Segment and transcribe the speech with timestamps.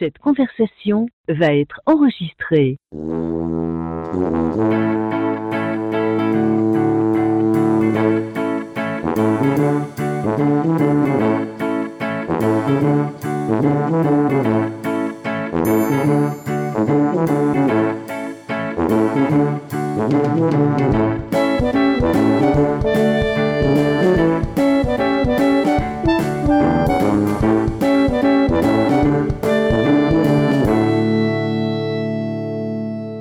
[0.00, 2.78] Cette conversation va être enregistrée.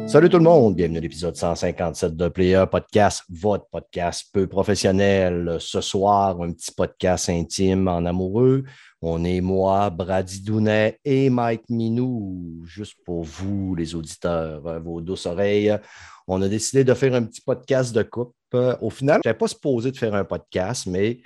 [0.10, 5.58] Salut tout le monde, bienvenue à l'épisode 157 de Player Podcast, votre podcast peu professionnel.
[5.60, 8.64] Ce soir, un petit podcast intime en amoureux.
[9.04, 15.00] On est moi, Brady Dounet et Mike Minou, juste pour vous, les auditeurs, euh, vos
[15.00, 15.78] douces oreilles.
[16.28, 18.34] On a décidé de faire un petit podcast de coupe.
[18.82, 21.20] Au final, je n'avais pas supposé de faire un podcast, mais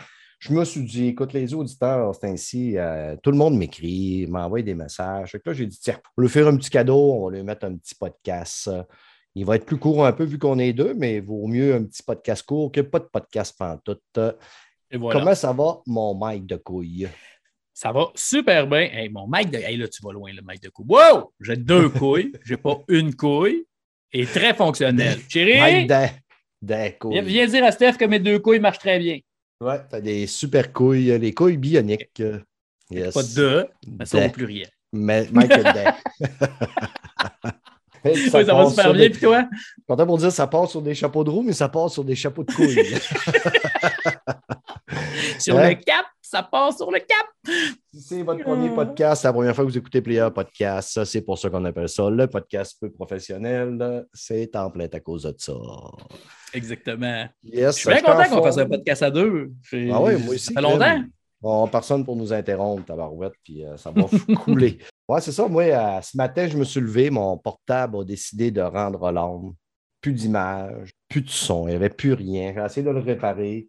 [0.44, 4.62] je me suis dit, écoute, les auditeurs, c'est ainsi, euh, tout le monde m'écrit, m'envoie
[4.62, 5.32] des messages.
[5.32, 7.44] Que là, j'ai dit, tiens, on va lui faire un petit cadeau, on va lui
[7.44, 8.70] mettre un petit podcast.
[9.35, 11.74] Il va être plus court un peu vu qu'on est deux, mais il vaut mieux
[11.74, 14.20] un petit podcast court que pas de podcast pantoute.
[14.91, 15.18] Et voilà.
[15.18, 17.07] Comment ça va, mon Mike de couille?
[17.74, 18.82] Ça va super bien.
[18.91, 19.60] Hey, mon mic de.
[19.60, 20.88] Hey, là, tu vas loin, le mic de couille.
[20.90, 21.32] Wow!
[21.40, 22.34] J'ai deux couilles.
[22.44, 23.66] J'ai pas une couille.
[24.12, 25.20] Et très fonctionnel.
[25.30, 25.90] Chérie, Mike
[26.62, 26.76] de,
[27.16, 29.20] de viens dire à Steph que mes deux couilles marchent très bien.
[29.64, 32.22] Ouais, t'as des super couilles, les couilles bioniques.
[32.92, 33.14] Yes.
[33.14, 34.26] Pas de, mais ça De.
[34.28, 34.70] au pluriel.
[34.92, 35.32] Mais de.
[38.06, 39.48] Hey, Oui, ça va super bien, des- puis toi?
[39.88, 42.16] Content pour dire ça passe sur des chapeaux de roue, mais ça passe sur des
[42.16, 42.76] chapeaux de couilles.
[45.40, 45.70] Sur Hein?
[45.70, 47.27] le cap, ça passe sur le cap.
[47.93, 51.05] Si c'est votre premier podcast, c'est la première fois que vous écoutez Player Podcast, ça,
[51.05, 54.07] c'est pour ça qu'on appelle ça le podcast peu professionnel.
[54.13, 55.54] C'est en plein à cause de ça.
[57.43, 59.51] Yes, Je suis bien content qu'on fasse un podcast à deux.
[59.91, 60.45] Ah oui, moi aussi.
[60.45, 61.04] Ça fait longtemps.
[61.39, 64.79] Bon, personne pour nous interrompre, tabarouette, puis euh, ça va couler.
[65.07, 65.47] Ouais, c'est ça.
[65.47, 69.53] Moi, euh, ce matin, je me suis levé, mon portable a décidé de rendre l'âme.
[70.01, 72.53] Plus d'image, plus de son, il n'y avait plus rien.
[72.56, 73.67] J'ai essayé de le réparer.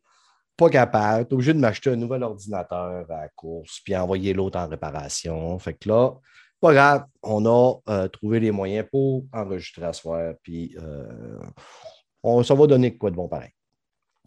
[0.56, 1.26] Pas capable.
[1.26, 5.59] T'es obligé de m'acheter un nouvel ordinateur à la course, puis envoyer l'autre en réparation.
[5.59, 6.12] Fait que là,
[6.60, 11.38] pas grave, on a euh, trouvé les moyens pour enregistrer à soir, puis euh,
[12.22, 13.50] on, ça va donner quoi de bon pareil.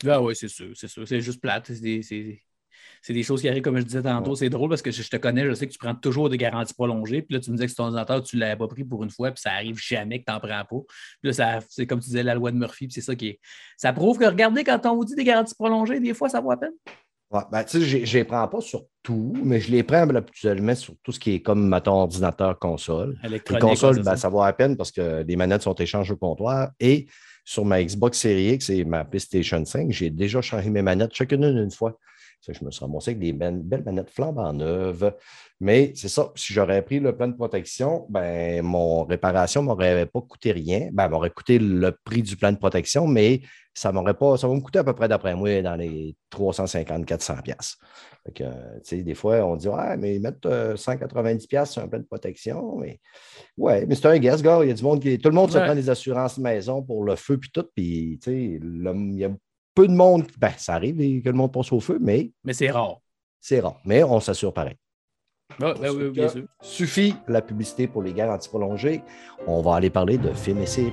[0.06, 1.08] Ah oui, c'est sûr, c'est sûr.
[1.08, 1.74] C'est juste plate.
[1.74, 2.42] C'est c'est-
[3.02, 4.36] c'est des choses qui arrivent, comme je disais tantôt.
[4.36, 6.38] C'est drôle parce que je, je te connais, je sais que tu prends toujours des
[6.38, 7.22] garanties prolongées.
[7.22, 9.10] Puis là, tu me disais que ton ordinateur, tu ne l'avais pas pris pour une
[9.10, 10.86] fois, puis ça arrive jamais que tu n'en prends pas.
[11.22, 13.40] Puis là, c'est comme tu disais, la loi de Murphy, puis c'est ça qui est.
[13.78, 16.52] Ça prouve que, regardez, quand on vous dit des garanties prolongées, des fois, ça vaut
[16.52, 16.74] à peine.
[17.30, 20.08] Ouais, ben, tu sais, je je les prends pas sur tout, mais je les prends
[20.10, 23.18] habituellement sur tout ce qui est comme, mettons, ordinateur, console.
[23.30, 26.70] Les consoles, ben, ça vaut à peine parce que les manettes sont échangées au comptoir.
[26.80, 27.08] Et
[27.44, 31.44] sur ma Xbox Series X et ma PlayStation 5, j'ai déjà changé mes manettes chacune
[31.44, 31.98] une fois.
[32.48, 35.14] Je me suis ramassé avec des belles manettes flambant neuves.
[35.60, 40.06] Mais c'est ça, si j'aurais pris le plan de protection, ben, mon réparation ne m'aurait
[40.06, 40.90] pas coûté rien.
[40.94, 43.42] Ben, elle m'aurait coûté le prix du plan de protection, mais
[43.74, 47.42] ça m'aurait pas, ça va me coûter à peu près, d'après moi, dans les 350-400$.
[47.44, 47.78] piastres.
[48.26, 51.48] Fait que, euh, tu sais, des fois, on dit, ouais, mais ils mettent euh, 190$
[51.48, 52.78] piastres sur un plan de protection.
[52.78, 53.00] Mais
[53.58, 54.60] ouais, mais c'est un guess, gars.
[54.64, 55.18] Il y a du monde qui.
[55.20, 57.66] Tout le monde se prend des assurances maison pour le feu puis tout.
[57.76, 59.32] Puis, tu sais, le- il y a
[59.78, 60.24] peu de monde.
[60.40, 63.00] Ben, ça arrive que le monde passe au feu, mais Mais c'est rare.
[63.40, 63.80] c'est rare.
[63.86, 64.76] Mais on s'assure pareil.
[65.62, 66.46] Ah, ben oui, bien sûr.
[66.62, 69.04] Suffit la publicité pour les garanties prolongées.
[69.46, 70.92] On va aller parler de films et séries.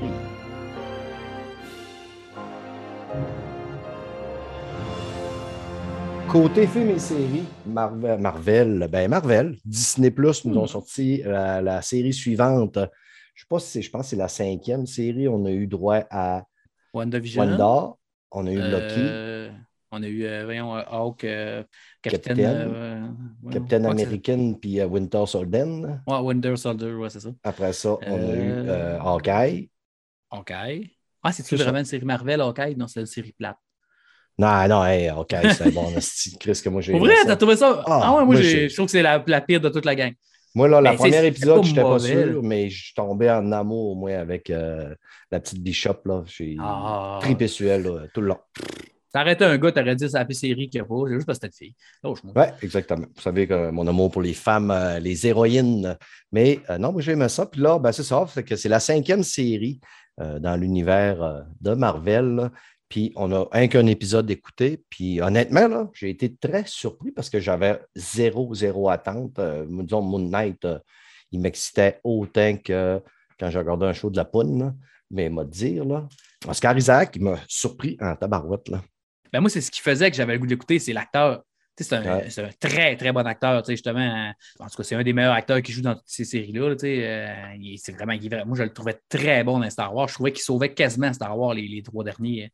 [6.28, 11.80] Côté films et séries, Marvel, Marvel, ben Marvel, Disney Plus nous ont sorti la, la
[11.80, 12.78] série suivante.
[13.34, 15.26] Je sais pas si c'est, je pense que c'est la cinquième série.
[15.26, 16.44] On a eu droit à
[16.92, 17.42] WandaVision.
[17.42, 17.94] Wanda,
[18.34, 19.50] on a eu Loki, Euh,
[19.90, 21.26] on a eu, euh, voyons, euh, Hawk,
[22.02, 22.36] Captain.
[22.38, 22.78] Captain.
[23.42, 25.64] ouais, Captain ouais, c'est- American, puis Winter Soldier.
[26.06, 27.30] Ouais, Winter Soldier, ouais, c'est ça.
[27.42, 29.70] Après ça, on a eu Hawkeye.
[30.30, 30.96] Hawkeye?
[31.22, 32.76] Ah, c'est-tu C'est vraiment une série Marvel, Hawkeye?
[32.76, 33.56] Non, c'est une série plate.
[34.38, 36.92] Non, non, hey, OK, c'est bon, esti, Chris, que moi j'ai.
[36.92, 37.82] Pour vrai, t'as trouvé ça?
[37.86, 40.12] Ah, Ah, ouais, moi, je trouve que c'est la, la pire de toute la gang.
[40.54, 43.50] Moi, là, la Ben, première épisode, je n'étais pas sûr, mais je suis tombé en
[43.52, 44.94] amour, moi, avec euh,
[45.30, 45.96] la petite Bishop.
[46.04, 46.22] là.
[46.26, 47.18] J'ai Ah.
[47.20, 48.38] tripé sur elle là, tout le long.
[49.12, 50.94] T'arrêtais un gars, t'aurais dit c'est la série qu'il n'y a pas.
[51.06, 51.74] C'est juste parce que c'était une
[52.24, 52.32] fille.
[52.34, 53.06] Oui, exactement.
[53.14, 55.96] Vous savez que mon amour pour les femmes, euh, les héroïnes.
[56.32, 57.46] Mais euh, non, moi, j'aimais ça.
[57.46, 58.24] Puis là, ben, c'est ça.
[58.28, 59.80] C'est que c'est la cinquième série
[60.20, 62.24] euh, dans l'univers de Marvel.
[62.36, 62.50] là.
[62.88, 64.84] Puis on a un qu'un épisode d'écouter.
[64.90, 69.38] Puis honnêtement, là, j'ai été très surpris parce que j'avais zéro, zéro attente.
[69.38, 70.78] Euh, disons, Moon Knight, euh,
[71.32, 73.00] il m'excitait autant que
[73.38, 74.58] quand j'ai regardé un show de la poune.
[74.58, 74.74] là.
[75.10, 76.08] Mais m'a dire, là,
[76.48, 78.68] Oscar Isaac, il m'a surpris en tabarouette.
[78.68, 78.82] Là.
[79.32, 81.42] Ben moi, c'est ce qui faisait que j'avais le goût d'écouter, c'est l'acteur.
[81.76, 83.64] C'est un, un, très, très bon acteur.
[83.66, 86.74] Justement, en tout cas, c'est un des meilleurs acteurs qui joue dans toutes ces séries-là.
[86.84, 87.34] Euh,
[87.78, 88.14] c'est vraiment,
[88.46, 90.08] moi, je le trouvais très bon dans Star Wars.
[90.08, 92.52] Je trouvais qu'il sauvait quasiment Star Wars les, les trois derniers.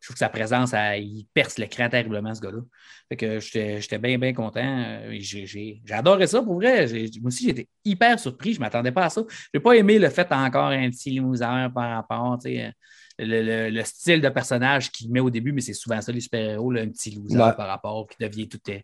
[0.00, 2.60] Je trouve que sa présence, il perce l'écran terriblement, ce gars-là.
[3.08, 4.60] Fait que j'étais bien, bien content.
[4.62, 6.86] Euh, j'ai adoré ça pour vrai.
[7.20, 8.52] Moi aussi, j'étais hyper surpris.
[8.52, 9.22] Je ne m'attendais pas à ça.
[9.28, 12.38] Je n'ai pas aimé le fait encore un petit loser par rapport.
[12.42, 12.72] sais
[13.18, 16.88] le, style de personnage qu'il met au début, mais c'est souvent ça, les super-héros, un
[16.88, 18.60] petit loser par rapport, qui devient tout.
[18.68, 18.78] Euh,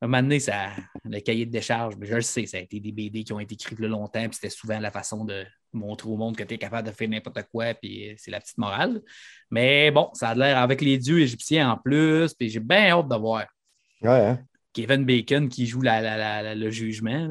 [0.00, 0.68] un moment donné, ça,
[1.04, 3.54] le cahier de décharge, je le sais, ça a été des BD qui ont été
[3.54, 6.58] écrits le longtemps, puis c'était souvent la façon de montrer au monde que tu es
[6.58, 9.02] capable de faire n'importe quoi, puis c'est la petite morale.
[9.50, 13.08] Mais bon, ça a l'air avec les dieux égyptiens en plus, puis j'ai bien hâte
[13.08, 13.46] de voir.
[14.04, 14.38] Hein.
[14.72, 17.28] Kevin Bacon qui joue le jugement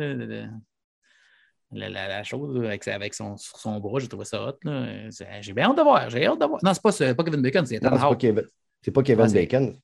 [1.71, 3.99] la, chose avec, avec son, sur son bras.
[3.99, 4.57] J'ai trouvé ça hot.
[5.41, 6.09] J'ai bien hâte de voir.
[6.09, 6.59] J'ai hâte de voir.
[6.63, 8.25] Non, c'est pas, pas Kevin Bacon, c'est Ethan Hawke.
[8.81, 9.75] C'est pas Kevin Bacon.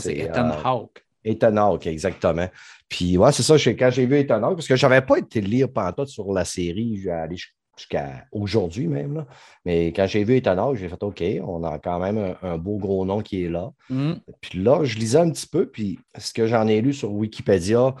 [0.00, 1.04] c'est Ethan euh, Hawke.
[1.24, 2.48] Ethan Hawke, exactement.
[2.88, 5.40] Puis, ouais, c'est ça, quand j'ai vu Ethan Hawke, parce que je n'avais pas été
[5.40, 7.04] lire pantoute sur la série,
[7.76, 9.14] jusqu'à aujourd'hui même.
[9.14, 9.26] Là.
[9.64, 12.78] Mais quand j'ai vu Ethan Hawke, j'ai fait OK, on a quand même un, beau
[12.78, 13.70] gros nom qui est là.
[13.90, 14.12] Mm.
[14.40, 17.94] Puis là, je lisais un petit peu, puis ce que j'en ai lu sur Wikipédia,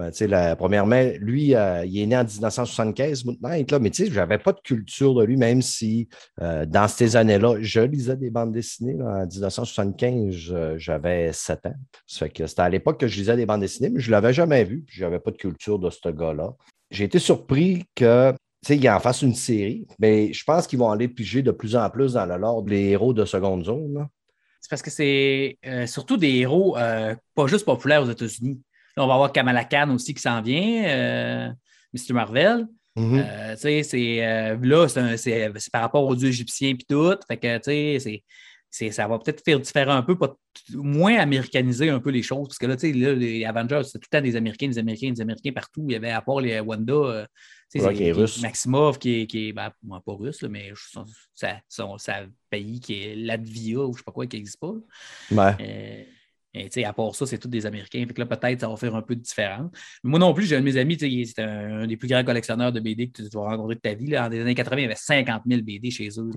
[0.00, 4.52] ben, la, premièrement, lui, euh, il est né en 1975, là, mais je n'avais pas
[4.52, 6.08] de culture de lui, même si
[6.40, 8.96] euh, dans ces années-là, je lisais des bandes dessinées.
[9.02, 11.74] en 1975, j'avais 7 ans.
[12.06, 14.84] c'était à l'époque que je lisais des bandes dessinées, mais je ne l'avais jamais vu,
[14.88, 16.54] je n'avais pas de culture de ce gars-là.
[16.90, 18.32] J'ai été surpris que
[18.68, 21.88] il en fasse une série, mais je pense qu'ils vont aller piger de plus en
[21.90, 24.06] plus dans le lore des héros de seconde zone.
[24.60, 28.60] C'est parce que c'est surtout des héros pas juste populaires aux États-Unis
[28.96, 31.48] on va avoir Kamala Khan aussi qui s'en vient, euh,
[31.92, 32.12] Mr.
[32.12, 32.66] Marvel.
[32.96, 33.24] Mm-hmm.
[33.24, 37.16] Euh, c'est, euh, là, c'est, par rapport aux dieux égyptiens et tout.
[37.28, 37.58] Fait que,
[38.70, 40.16] c'est, ça va peut-être faire différent un peu,
[40.74, 42.48] moins américaniser un peu les choses.
[42.48, 45.20] Parce que là, là les Avengers, c'est tout le temps des Américains, des Américains, des
[45.20, 45.84] Américains partout.
[45.88, 47.26] Il y avait à part les Wanda,
[48.42, 50.72] Maximov qui est, qui ben, pas russe, mais
[51.68, 51.96] son,
[52.48, 54.74] pays qui est Latvia ou je ne sais pas quoi qui n'existe pas.
[55.30, 56.06] Ouais.
[56.52, 58.04] Et, à part ça, c'est tous des Américains.
[58.06, 59.70] Fait que là, peut-être, ça va faire un peu de différence.
[60.02, 62.80] moi non plus, j'ai un de mes amis, c'est un, des plus grands collectionneurs de
[62.80, 64.08] BD que tu vas rencontrer de ta vie.
[64.08, 64.26] Là.
[64.26, 66.30] En des années 80, il y avait 50 000 BD chez eux.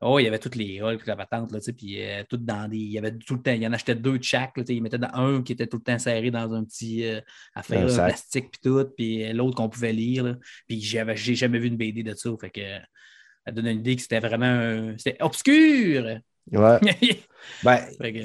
[0.00, 2.76] Oh, il y avait toutes les Hulk, la patente, là, puis euh, tout dans des.
[2.76, 4.52] Il y avait tout le temps, il y en achetait deux de chaque.
[4.68, 7.20] il mettait dans un qui était tout le temps serré dans un petit euh,
[7.54, 10.36] affaire plastique, puis tout, puis euh, l'autre qu'on pouvait lire.
[10.68, 12.30] Puis j'ai jamais vu une BD de ça.
[12.38, 12.60] Fait que
[13.46, 14.94] ça donne une idée que c'était vraiment.
[14.98, 16.20] C'était obscur!
[16.52, 16.78] Ouais.
[17.64, 17.80] ben,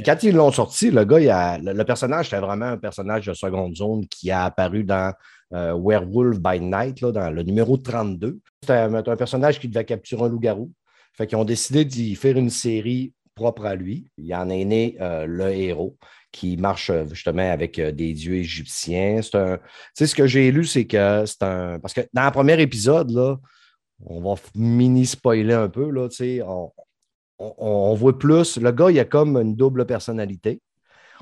[0.05, 4.07] quand ils l'ont sorti, le gars, le, personnage, c'était vraiment un personnage de seconde zone
[4.07, 5.13] qui a apparu dans
[5.53, 8.39] euh, Werewolf by Night, là, dans le numéro 32.
[8.61, 10.71] C'était un, personnage qui devait capturer un loup-garou.
[11.13, 14.09] Fait qu'ils ont décidé d'y faire une série propre à lui.
[14.17, 15.97] Il en est né euh, le héros
[16.31, 19.21] qui marche euh, justement avec des dieux égyptiens.
[19.23, 19.57] C'est un.
[19.57, 19.63] Tu
[19.95, 21.79] sais, ce que j'ai lu, c'est que c'est un.
[21.79, 23.37] Parce que dans le premier épisode, là,
[24.05, 26.71] on va mini-spoiler un peu, là, tu sais, on,
[27.39, 28.57] on, voit plus.
[28.57, 30.61] Le gars, il a comme une double personnalité.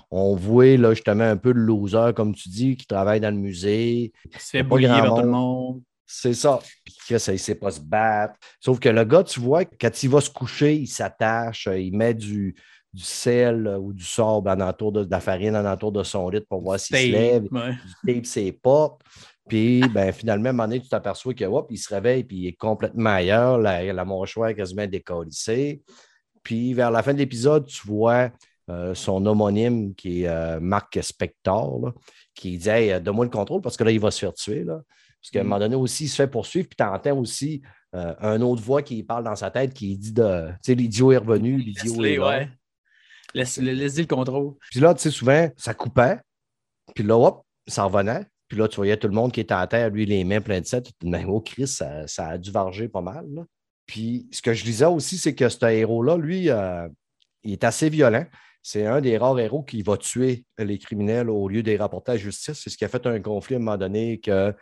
[0.10, 3.40] On voit là, justement un peu le loser, comme tu dis, qui travaille dans le
[3.40, 4.14] musée.
[4.25, 5.81] Il se fait bouillir par tout le monde.
[6.06, 6.60] C'est ça.
[7.10, 8.36] Il ne sait pas se battre.
[8.62, 12.14] Sauf que le gars, tu vois, quand il va se coucher, il s'attache, il met
[12.14, 12.56] du,
[12.96, 16.62] sel ou du sable en entour de, la farine en entour de son lit pour
[16.62, 17.48] voir s'il se lève.
[18.06, 19.02] Il tape ses portes.
[19.50, 22.57] Puis, ben, finalement, à un moment donné, tu t'aperçois qu'il se réveille puis il est
[22.57, 23.57] complètement ailleurs.
[23.57, 25.83] La, la mâchoire est quasiment décollissée.
[26.47, 28.31] Puis vers la fin de l'épisode, tu vois
[28.69, 31.92] euh, son homonyme qui est euh, Marc Spector,
[32.33, 34.63] qui dit hey, Donne-moi le contrôle parce que là, il va se faire tuer.
[34.63, 34.80] Là.
[35.21, 35.45] Parce qu'à un mm.
[35.45, 37.61] moment donné aussi, il se fait poursuivre, puis tu entends aussi
[37.95, 41.11] euh, un autre voix qui parle dans sa tête qui dit de Tu sais, l'idiot
[41.11, 42.30] est revenu, l'idiot est là.
[42.30, 42.49] Ouais.
[43.33, 44.54] Laisse, laisse le contrôle.
[44.71, 46.18] Puis là, tu sais, souvent, ça coupait,
[46.95, 48.25] puis là, hop, ça revenait.
[48.47, 50.61] Puis là, tu voyais tout le monde qui était à terre, lui, les mains pleines
[50.61, 50.83] de sel.
[51.04, 53.25] Même au Christ, ça, ça, a dû varger pas mal.
[53.33, 53.44] Là.
[53.87, 56.87] Puis ce que je disais aussi, c'est que ce héros-là, lui, euh,
[57.44, 58.25] il est assez violent.
[58.61, 62.15] C'est un des rares héros qui va tuer les criminels au lieu des rapporter à
[62.15, 62.59] la justice.
[62.61, 64.53] C'est ce qui a fait un conflit à un moment donné qu'on euh,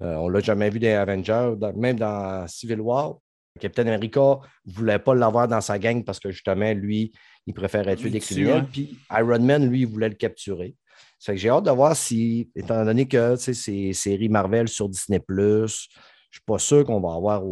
[0.00, 3.18] ne l'a jamais vu des Avengers, même dans Civil War.
[3.60, 7.12] Captain America ne voulait pas l'avoir dans sa gang parce que justement, lui,
[7.46, 8.66] il préférait tuer des criminels.
[8.72, 10.74] Puis Iron Man, lui, il voulait le capturer.
[11.18, 15.20] C'est que j'ai hâte de voir si, étant donné que c'est séries Marvel sur Disney,
[15.28, 17.42] je ne suis pas sûr qu'on va avoir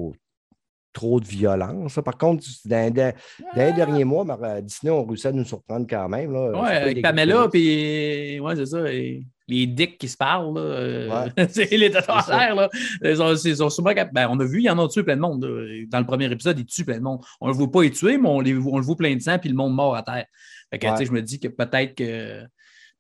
[0.99, 2.01] trop de violence.
[2.05, 3.15] Par contre, dans,
[3.55, 4.25] les derniers mois,
[4.61, 6.35] Disney ont réussi à nous surprendre quand même.
[6.35, 8.83] Oui, avec Pamela, puis ouais, c'est ça.
[8.83, 12.69] les dicks qui se parlent, là, c'est les là.
[13.05, 15.41] Ils sont, souvent ben, on a vu, il y en a tué plein de monde.
[15.89, 17.21] Dans le premier épisode, ils tuent plein de monde.
[17.41, 19.21] On ne le voit pas y tuer, mais on, les, on le voit plein de
[19.21, 20.27] sang, puis le monde mort à terre.
[20.71, 22.43] Fait que, je me dis que peut-être que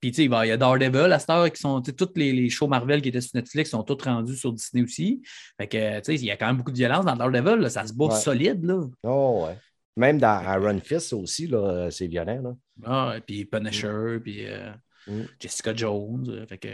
[0.00, 2.48] Puis, tu sais, il y a Daredevil à cette heure qui sont, tous les, les,
[2.50, 5.22] shows Marvel qui étaient sur Netflix sont tous rendus sur Disney aussi.
[5.56, 7.86] Fait que, tu sais, il y a quand même beaucoup de violence dans Daredevil, ça
[7.86, 8.80] se bat solide, là.
[9.02, 9.56] Oh, ouais.
[9.96, 12.54] Même dans Iron Fist aussi, là, c'est violent, là.
[12.84, 14.70] Ah, et puis Punisher, puis euh,
[15.08, 15.24] mm.
[15.40, 16.26] Jessica Jones.
[16.28, 16.68] Euh, fait que,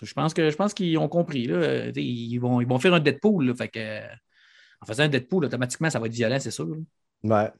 [0.00, 1.90] je pense que je pense qu'ils ont compris, là.
[1.94, 4.00] Ils vont, ils vont faire un Deadpool, là, fait que,
[4.80, 6.74] en faisant un Deadpool, automatiquement, ça va être violent, c'est sûr.
[7.22, 7.50] Ouais.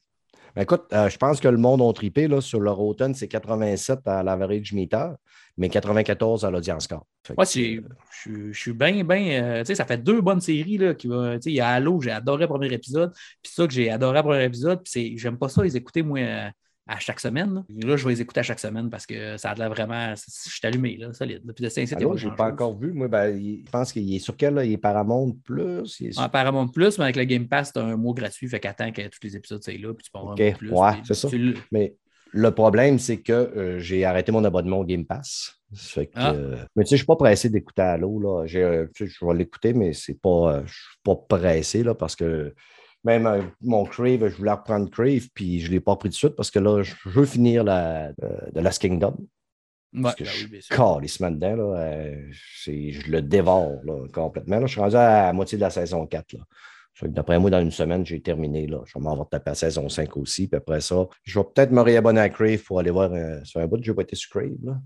[0.55, 3.27] Ben, écoute, euh, je pense que le monde a tripé là, sur leur automne, c'est
[3.27, 5.09] 87 à l'average meter,
[5.57, 7.05] mais 94 à l'audience score.
[7.35, 9.43] Moi, je, suis bien, bien.
[9.43, 10.77] Euh, tu sais, ça fait deux bonnes séries.
[10.77, 13.13] Là, qui va, il y a Halo, j'ai adoré le premier épisode.
[13.41, 14.81] Puis ça que j'ai adoré le premier épisode.
[14.83, 16.49] Puis j'aime pas ça les écouter, moi, euh,
[16.87, 17.53] à chaque semaine.
[17.53, 17.95] Là.
[17.95, 20.13] je vais les écouter à chaque semaine parce que ça a l'air vraiment.
[20.15, 21.41] Je suis allumé, là, solide.
[21.43, 22.93] Depuis le 5 Je n'ai pas encore vu.
[22.93, 24.65] Moi, ben, je pense qu'il est sur quel là?
[24.65, 25.99] Il est Paramount Plus.
[25.99, 28.47] Il ah, Paramount Plus, mais avec le Game Pass, tu as un mot gratuit.
[28.47, 29.93] Fait qu'attends que tous les épisodes soient là.
[29.93, 30.71] Puis tu peux avoir un plus.
[30.71, 31.27] Ouais, c'est ça.
[31.71, 31.95] Mais
[32.31, 35.53] le problème, c'est que euh, j'ai arrêté mon abonnement au Game Pass.
[35.73, 36.33] Fait que, ah.
[36.33, 38.19] euh, mais tu sais, je ne suis pas pressé d'écouter Halo.
[38.19, 38.45] Là.
[38.55, 42.53] Euh, je vais l'écouter, mais c'est pas, je ne suis pas pressé là, parce que
[43.03, 46.13] même euh, mon Crave, je voulais reprendre Crave, puis je ne l'ai pas pris de
[46.13, 49.15] suite parce que là, je veux finir la, de, Last Kingdom.
[50.01, 51.55] parce que ben je suis dedans.
[51.55, 53.81] Là, euh, je le dévore
[54.13, 54.59] complètement.
[54.59, 54.65] Là.
[54.65, 56.35] Je suis rendu à la moitié de la saison 4.
[57.03, 58.65] D'après moi, dans une semaine, j'ai terminé.
[58.65, 58.81] Là.
[58.85, 60.47] Je vais m'en taper à la saison 5 aussi.
[60.47, 63.61] Puis après ça, je vais peut-être me réabonner à Crave pour aller voir euh, sur
[63.61, 63.77] un bout.
[63.81, 64.57] Je n'ai pas été sur Crave.
[64.63, 64.79] Là.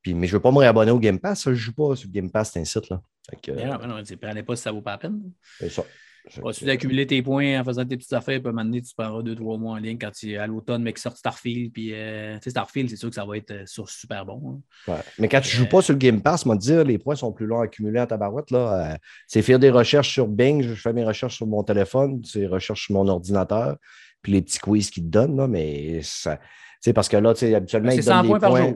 [0.00, 1.44] Puis, mais je ne veux pas me réabonner au Game Pass.
[1.44, 2.88] je ne joue pas sur Game Pass, c'est un site.
[2.88, 3.02] Là.
[3.28, 5.32] Fait non, non, prenez pas si ça vaut pas la peine.
[5.58, 5.84] C'est ça.
[6.28, 8.82] Tu vas d'accumuler tes points en faisant tes petites affaires, puis à un moment donné,
[8.82, 11.72] tu prendras deux, trois mois en ligne quand tu à l'automne, mais qui sort Starfield.
[11.72, 14.60] Puis, euh, tu sais, Starfield, c'est sûr que ça va être euh, super bon.
[14.88, 15.00] Hein.
[15.18, 17.32] Mais quand tu ne joues pas sur le Game Pass, moi, dire les points sont
[17.32, 18.50] plus longs à accumuler à ta barouette.
[18.50, 18.96] Là, euh,
[19.26, 22.86] c'est faire des recherches sur Bing, je fais mes recherches sur mon téléphone, c'est recherches
[22.86, 23.76] sur mon ordinateur,
[24.20, 26.38] puis les petits quiz qu'ils te donnent, là, mais ça.
[26.80, 28.74] C'est parce que là, tu sais, habituellement, ils donnent des points.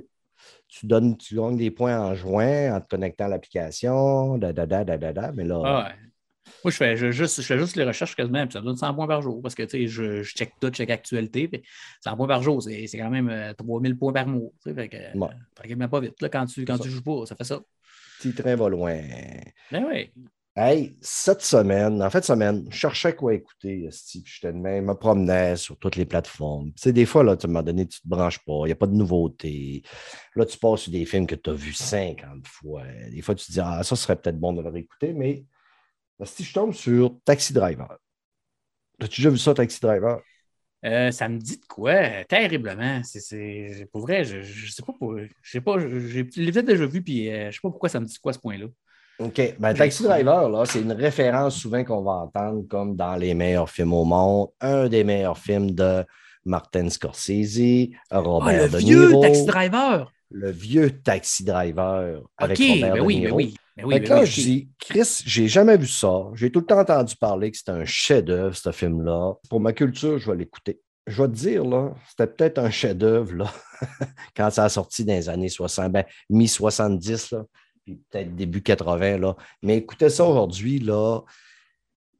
[0.66, 4.66] Tu, donnes, tu gagnes des points en juin en te connectant à l'application, da, da,
[4.66, 5.62] da, da, da, mais là.
[5.64, 5.92] Ah
[6.62, 8.94] moi, je fais, juste, je fais juste les recherches quasiment, puis ça me donne 100
[8.94, 11.48] points par jour parce que je, je check tout, je check actualité.
[11.48, 11.62] Puis
[12.02, 14.50] 100 points par jour, c'est quand même 3000 euh, points par mois.
[14.62, 15.28] Fait que, ouais.
[15.54, 17.60] tranquillement pas vite là, quand tu, quand tu joues pas, ça fait ça.
[18.18, 19.00] Petit train va loin.
[19.70, 20.10] Ben oui.
[20.56, 24.94] Hey, cette semaine, en fait, semaine, je cherchais quoi écouter, puis j'étais de même, me
[24.94, 26.68] promenais sur toutes les plateformes.
[26.74, 28.76] Tu sais, des fois, là, tu m'as donné, tu te branches pas, il n'y a
[28.76, 29.82] pas de nouveauté.
[30.36, 32.84] Là, tu passes sur des films que tu as vus 50 fois.
[33.10, 35.44] Des fois, tu te dis, ah, ça serait peut-être bon de le réécouter, mais
[36.22, 37.98] si je tombe sur Taxi Driver.
[39.00, 40.20] As-tu déjà vu ça, Taxi Driver?
[40.84, 42.24] Euh, ça me dit de quoi?
[42.28, 43.00] Terriblement.
[43.02, 44.92] C'est, pour vrai, je ne sais pas.
[44.98, 45.76] Pour, je sais pas.
[45.78, 48.18] J'ai peut-être déjà vu, puis euh, je ne sais pas pourquoi ça me dit de
[48.18, 48.66] quoi ce point-là.
[49.18, 49.54] OK.
[49.58, 53.70] Ben, Taxi Driver, là, c'est une référence souvent qu'on va entendre comme dans les meilleurs
[53.70, 54.48] films au monde.
[54.60, 56.04] Un des meilleurs films de
[56.44, 60.12] Martin Scorsese, Robert ah, le vieux Taxi Driver!
[60.30, 63.82] Le vieux Taxi Driver avec Robert ben De oui, ben Oui.
[63.86, 66.30] Mais oui, quand je dis, Chris, j'ai jamais vu ça.
[66.34, 69.34] J'ai tout le temps entendu parler que c'était un chef-d'œuvre, ce film-là.
[69.50, 70.80] Pour ma culture, je vais l'écouter.
[71.06, 73.52] Je vais te dire, là, c'était peut-être un chef-d'œuvre, là,
[74.36, 77.44] quand ça a sorti dans les années 60, ben, mi-70, là,
[77.84, 79.36] puis peut-être début 80, là.
[79.62, 81.20] Mais écoutez ça aujourd'hui, là,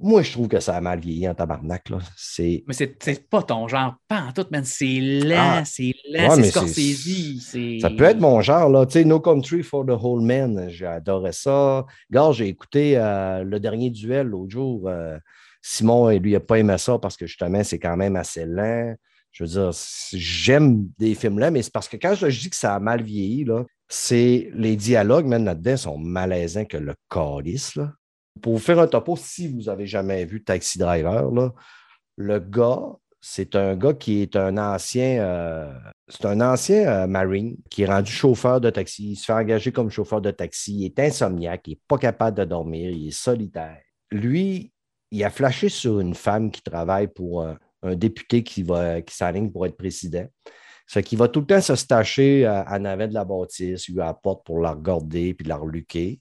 [0.04, 1.88] moi, je trouve que ça a mal vieilli en tabarnak.
[1.88, 1.98] Là.
[2.38, 4.62] Mais c'est pas ton genre, pas en tout, man.
[4.62, 5.64] C'est lent, ah.
[5.64, 7.80] c'est lent, c'est Scorsese.
[7.80, 8.84] Ça peut être mon genre, là.
[8.84, 11.86] Tu sais, No Country for the Whole Man, j'adorais ça.
[12.10, 14.88] Gars, j'ai écouté euh, le dernier duel l'autre jour.
[14.88, 15.16] Euh,
[15.62, 18.94] Simon, lui, il n'a pas aimé ça parce que justement, c'est quand même assez lent.
[19.32, 19.70] Je veux dire,
[20.12, 23.02] j'aime des films là, mais c'est parce que quand je dis que ça a mal
[23.02, 27.92] vieilli, là, c'est les dialogues, même là-dedans, sont malaisants que le calice, là.
[28.42, 31.30] Pour vous faire un topo, si vous n'avez jamais vu Taxi Driver,
[32.16, 35.72] le gars, c'est un gars qui est un ancien, euh,
[36.22, 39.12] ancien euh, Marine qui est rendu chauffeur de taxi.
[39.12, 40.76] Il se fait engager comme chauffeur de taxi.
[40.80, 43.80] Il est insomniaque, il n'est pas capable de dormir, il est solitaire.
[44.10, 44.72] Lui,
[45.10, 47.56] il a flashé sur une femme qui travaille pour un,
[47.96, 50.26] député qui, qui s'aligne pour être président.
[50.86, 54.00] Ça fait qu'il va tout le temps se stacher à navet de la bâtisse, lui
[54.00, 56.20] à la porte pour la regarder puis la reluquer.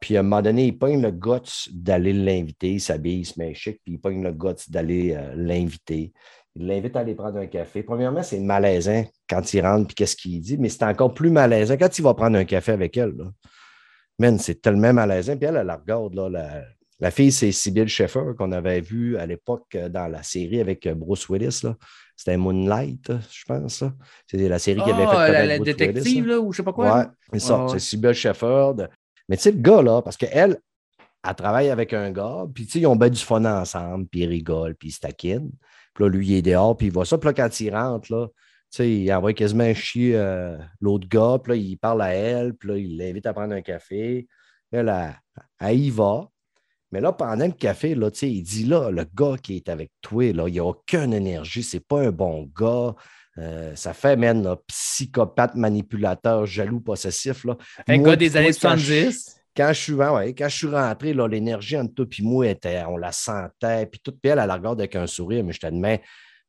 [0.00, 3.38] Puis à un moment donné, il pogne le guts d'aller l'inviter, il s'habille, il se
[3.38, 6.12] met chic, puis il pogne le guts d'aller euh, l'inviter.
[6.54, 7.82] Il l'invite à aller prendre un café.
[7.82, 11.76] Premièrement, c'est malaisant quand il rentre, puis qu'est-ce qu'il dit, mais c'est encore plus malaisant
[11.76, 13.14] quand il va prendre un café avec elle.
[13.16, 14.38] Là.
[14.38, 15.36] c'est tellement malaisant.
[15.36, 16.64] Puis elle, elle la regarde, là,
[17.00, 20.86] la, fille, c'est Sybil Sheffer qu'on avait vu à l'époque euh, dans la série avec
[20.86, 21.62] euh, Bruce Willis.
[22.16, 23.84] C'était Moonlight, je pense.
[24.26, 25.32] C'est la série qui avait ah, fait.
[25.32, 26.98] La, la détective, là, ou je sais pas quoi.
[26.98, 27.66] Ouais, c'est ça.
[27.68, 28.72] C'est Sybil Sheffer.
[29.28, 30.58] Mais tu sais, le gars, là, parce qu'elle,
[31.26, 34.20] elle travaille avec un gars, puis tu sais, ils ont bien du fun ensemble, puis
[34.20, 35.52] ils rigolent, puis ils se taquinent.
[35.94, 37.18] Puis là, lui, il est dehors, puis il voit ça.
[37.18, 38.28] Puis là, quand il rentre, là,
[38.70, 42.68] sais, il envoie quasiment chier euh, l'autre gars, puis là, il parle à elle, puis
[42.68, 44.28] là, il l'invite à prendre un café.
[44.70, 45.14] Elle, elle,
[45.60, 46.28] elle y va.
[46.90, 50.32] Mais là, pendant le café, là, il dit là, le gars qui est avec toi,
[50.32, 52.94] là, il n'a aucune énergie, c'est pas un bon gars.
[53.38, 57.44] Euh, ça fait même là, psychopathe, manipulateur, jaloux, possessif.
[57.44, 57.56] Là.
[57.86, 59.36] Un gars des années quand je- 70.
[59.56, 62.82] quand je suis, ouais, quand je suis rentré, là, l'énergie entre toi et moi, était,
[62.88, 63.86] on la sentait.
[63.86, 66.02] Puis toute puis elle, elle la regarde avec un sourire, mais je t'admets,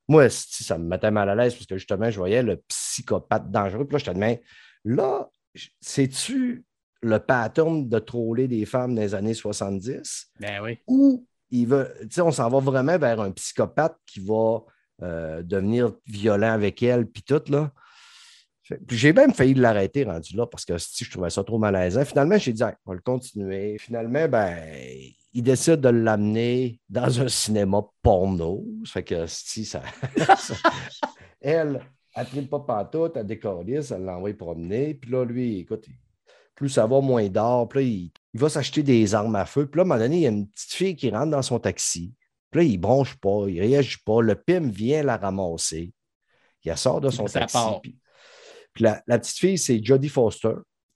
[0.08, 3.86] moi, ça me mettait mal à l'aise parce que justement, je voyais le psychopathe dangereux.
[3.86, 4.41] Puis là, je t'admets,
[4.84, 5.29] là,
[5.81, 6.65] sais-tu
[7.01, 10.31] le pattern de troller des femmes les années 70?
[10.39, 10.79] Ben oui.
[10.88, 14.60] ou il veut, tu sais, on s'en va vraiment vers un psychopathe qui va
[15.01, 17.72] euh, devenir violent avec elle, puis tout, là.
[18.91, 22.06] J'ai même failli l'arrêter rendu là parce que si je trouvais ça trop malaisant.
[22.06, 23.77] Finalement, j'ai dit, on va le continuer.
[23.79, 24.60] Finalement, ben,
[25.34, 28.63] il décide de l'amener dans un cinéma porno.
[28.86, 29.82] Ça fait que si ça,
[31.41, 31.82] elle,
[32.15, 34.94] elle ne pas pantoute, elle décalisse, elle l'envoie promener.
[34.94, 35.88] Puis là, lui, écoute,
[36.53, 37.68] plus ça va, moins il dort.
[37.70, 39.65] Puis là, il, il va s'acheter des armes à feu.
[39.65, 41.41] Puis là, à un moment donné, il y a une petite fille qui rentre dans
[41.41, 42.13] son taxi.
[42.51, 44.22] Puis là, il bronche pas, il réagit pas.
[44.22, 45.94] Le PIM vient la ramasser.
[46.65, 47.58] Il sort de son Ça taxi.
[47.82, 47.98] Puis,
[48.74, 50.53] puis la, la petite fille, c'est Jodie Foster,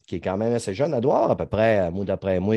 [0.07, 0.93] qui est quand même assez jeune.
[0.93, 2.55] Elle doit avoir à peu près, moi d'après moi,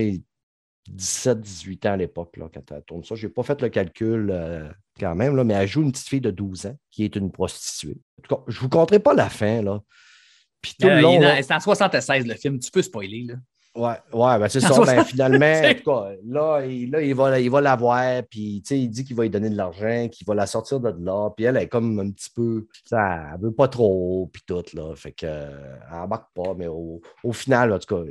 [0.91, 3.15] 17-18 ans à l'époque, quand elle tourne ça.
[3.15, 6.09] Je n'ai pas fait le calcul euh, quand même, là, mais elle joue une petite
[6.09, 7.97] fille de 12 ans qui est une prostituée.
[8.19, 9.63] En tout cas, je ne vous conterai pas la fin.
[9.63, 9.81] Là.
[10.63, 12.71] Puis tout Euh, le il long, est dans- là- C'est en 76 le film, tu
[12.71, 13.25] peux spoiler.
[13.25, 13.35] Là.
[13.77, 14.69] Ouais, ouais, ben c'est ça.
[14.79, 15.07] Ben, 60.
[15.07, 18.89] finalement, en tout cas, là, il, là, il va, il va la voir, puis il
[18.89, 21.57] dit qu'il va lui donner de l'argent, qu'il va la sortir de là, puis elle
[21.59, 24.95] est comme un petit peu, ça, elle veut pas trop, puis tout, là.
[24.97, 28.03] Fait que, elle embarque pas, mais au, au final, en tout cas,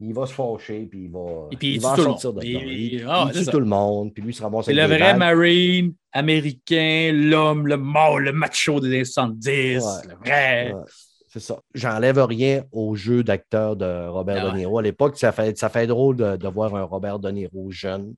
[0.00, 2.46] il va se fâcher, puis il va, Et puis il va sortir de là.
[2.46, 4.82] il- Il, ah, il tue tout le monde, puis lui, il se ramasse C'est avec
[4.90, 5.18] le vrai balles.
[5.18, 10.08] Marine américain, l'homme, le mort, le macho des années 70, Ouais.
[10.08, 10.72] le vrai.
[10.72, 10.80] Ouais,
[11.28, 11.60] c'est ça.
[11.74, 14.56] J'enlève rien au jeu d'acteur de Robert Ah De.
[14.56, 14.78] Niro.
[14.78, 18.14] À l'époque, ça fait, ça fait drôle de, de voir un Robert De Niro jeune,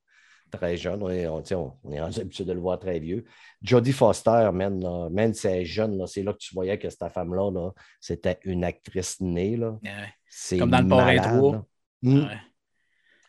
[0.51, 1.03] très jeune.
[1.03, 1.43] On est, on,
[1.91, 3.25] est habitué de le voir très vieux.
[3.63, 6.79] Jodie Foster, man, là, même si elle est jeune, là, c'est là que tu voyais
[6.79, 9.57] que cette femme-là, là, c'était une actrice née.
[9.57, 9.79] Là.
[9.83, 10.15] Ouais.
[10.29, 11.53] C'est Comme dans le malade, 3.
[11.53, 11.65] là.
[12.03, 12.19] Mm.
[12.21, 12.39] Ouais.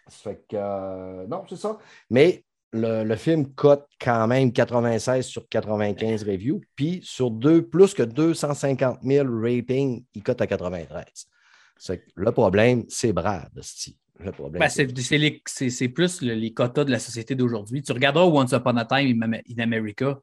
[0.07, 1.77] Ça fait que, euh, non, c'est ça.
[2.09, 7.93] Mais le, le film cote quand même 96 sur 95 reviews, puis sur deux, plus
[7.93, 11.03] que 250 000 ratings, il cote à 93.
[11.77, 13.49] C'est que le problème, c'est Brad,
[14.31, 14.85] problème, Ben, c'est-
[15.89, 17.81] plus le- les quotas de la société d'aujourd'hui.
[17.81, 20.19] Tu regarderas Once Upon a Time in America.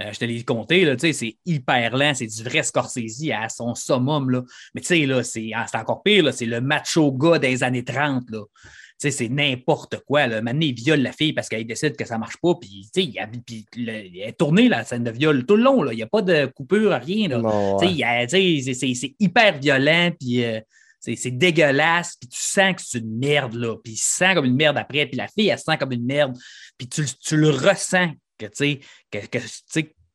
[0.00, 4.30] euh, je te l'ai compté, c'est hyper lent, c'est du vrai Scorsese à son summum.
[4.30, 4.42] Là.
[4.74, 7.64] Mais tu sais, là, c'est ah, c'est encore pire, là, c'est le macho gars des
[7.64, 8.30] années 30.
[8.30, 8.42] Là.
[9.00, 10.26] Sais, c'est n'importe quoi.
[10.26, 10.42] Là.
[10.42, 12.54] Maintenant, il viole la fille parce qu'elle décide que ça ne marche pas.
[12.60, 15.54] Puis, tu sais, il, a- puis le- il est tourné la scène de viol tout
[15.56, 15.82] le long.
[15.84, 15.92] là.
[15.92, 17.28] Il n'y a pas de coupure, rien.
[17.28, 17.38] Là.
[17.38, 17.92] Non, ouais.
[17.92, 18.26] il
[18.62, 20.60] c'est- c'est c'est hyper violent, puis euh,
[20.98, 24.34] c'est c'est dégueulasse, puis tu sens que c'est une merde, là, puis il se sent
[24.34, 26.36] comme une merde après, puis la fille, elle se sent comme une merde,
[26.76, 28.80] puis tu, tu le ressens, que, tu sais,
[29.12, 29.38] que, que,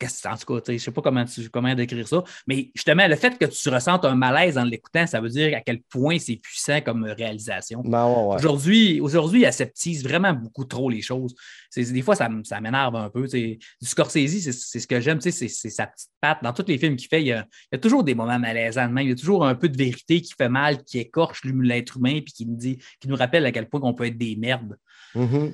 [0.07, 2.23] tu sais, que- en tout cas, je ne sais pas comment, tu- comment décrire ça,
[2.47, 5.61] mais justement, le fait que tu ressentes un malaise en l'écoutant, ça veut dire à
[5.61, 7.81] quel point c'est puissant comme réalisation.
[7.85, 8.35] Ben, ouais, ouais.
[8.35, 11.35] Aujourd'hui, aujourd'hui, il aseptise vraiment beaucoup trop les choses.
[11.75, 13.27] Des fois, ça, ça m'énerve un peu.
[13.27, 16.43] Du Scorsese, c'est ce que j'aime, c'est sa petite patte.
[16.43, 18.39] Dans tous les films qu'il fait, il y, a, il y a toujours des moments
[18.39, 19.05] malaisants de même.
[19.05, 22.19] Il y a toujours un peu de vérité qui fait mal, qui écorche l'être humain,
[22.23, 24.77] puis qui nous, dit, qui nous rappelle à quel point on peut être des merdes.
[25.15, 25.53] Mhm.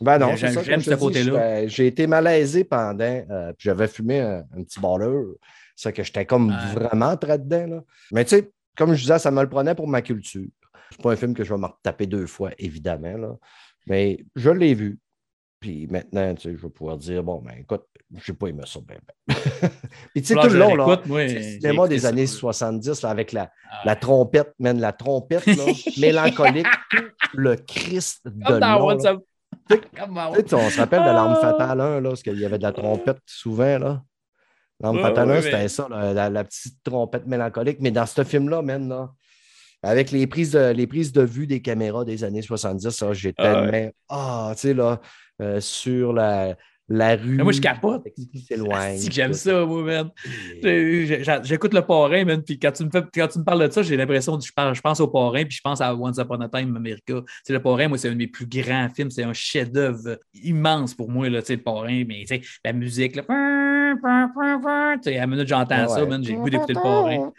[0.00, 1.66] Ben non, j'aime- ça, je ce côté-là.
[1.66, 5.22] J'ai été malaisé pendant, euh, puis j'avais fumé un, un petit baller.
[5.76, 7.66] C'est que j'étais comme vraiment très dedans.
[7.66, 7.84] Là.
[8.12, 10.46] Mais tu sais, comme je disais, ça me le prenait pour ma culture.
[10.90, 13.16] C'est pas un film que je vais me retaper deux fois, évidemment.
[13.16, 13.34] Là.
[13.86, 14.98] Mais je l'ai vu.
[15.60, 17.84] Puis maintenant, tu sais, je vais pouvoir dire, bon, ben écoute,
[18.24, 18.98] j'ai pas aimé ça bien.
[19.26, 19.34] ben.
[20.14, 22.28] Puis tu sais, tout je le long, là, le cinéma des ça, années là.
[22.28, 25.64] 70, là, avec la, Ah, la trompette, man, la trompette, là,
[25.98, 26.66] mélancolique,
[27.32, 29.18] le Christ de Comme long, dans
[29.70, 31.12] on se rappelle de Ah!
[31.12, 33.78] l'arme fatale 1, là, parce qu'il y avait de la trompette souvent.
[33.78, 34.02] là.
[34.80, 37.78] L'arme Ouais, fatale 1, ouais, c'était mais- ça, là, la, la petite trompette mélancolique.
[37.80, 39.10] Mais dans ce film-là, là,
[39.82, 43.32] avec les prises, de, les prises de vue des caméras des années 70, ça, j'ai
[43.38, 43.70] Ah ouais.
[43.70, 43.90] tellement.
[44.08, 45.00] Ah, tu sais, là,
[45.42, 46.56] euh, sur la,
[46.88, 47.36] la rue.
[47.36, 48.06] Mais moi, je capote.
[48.14, 48.98] Qui s'éloigne.
[48.98, 50.10] C'est que j'aime ça, moi, man.
[51.42, 53.82] J'écoute le parrain, man, puis quand tu me, fais, quand tu me parles de ça,
[53.82, 56.40] j'ai l'impression que je, parle, je pense au parrain, puis je pense à Once Upon
[56.40, 57.22] a Time America.
[57.42, 60.94] C'est le parrain, moi, c'est un de mes plus grands films, c'est un chef-d'œuvre immense
[60.94, 62.24] pour moi, là, le parrain, mais
[62.64, 63.22] la musique, là,
[63.94, 67.32] tu sais, à la minute j'entends ça, man, j'ai le goût d'écouter le parrain.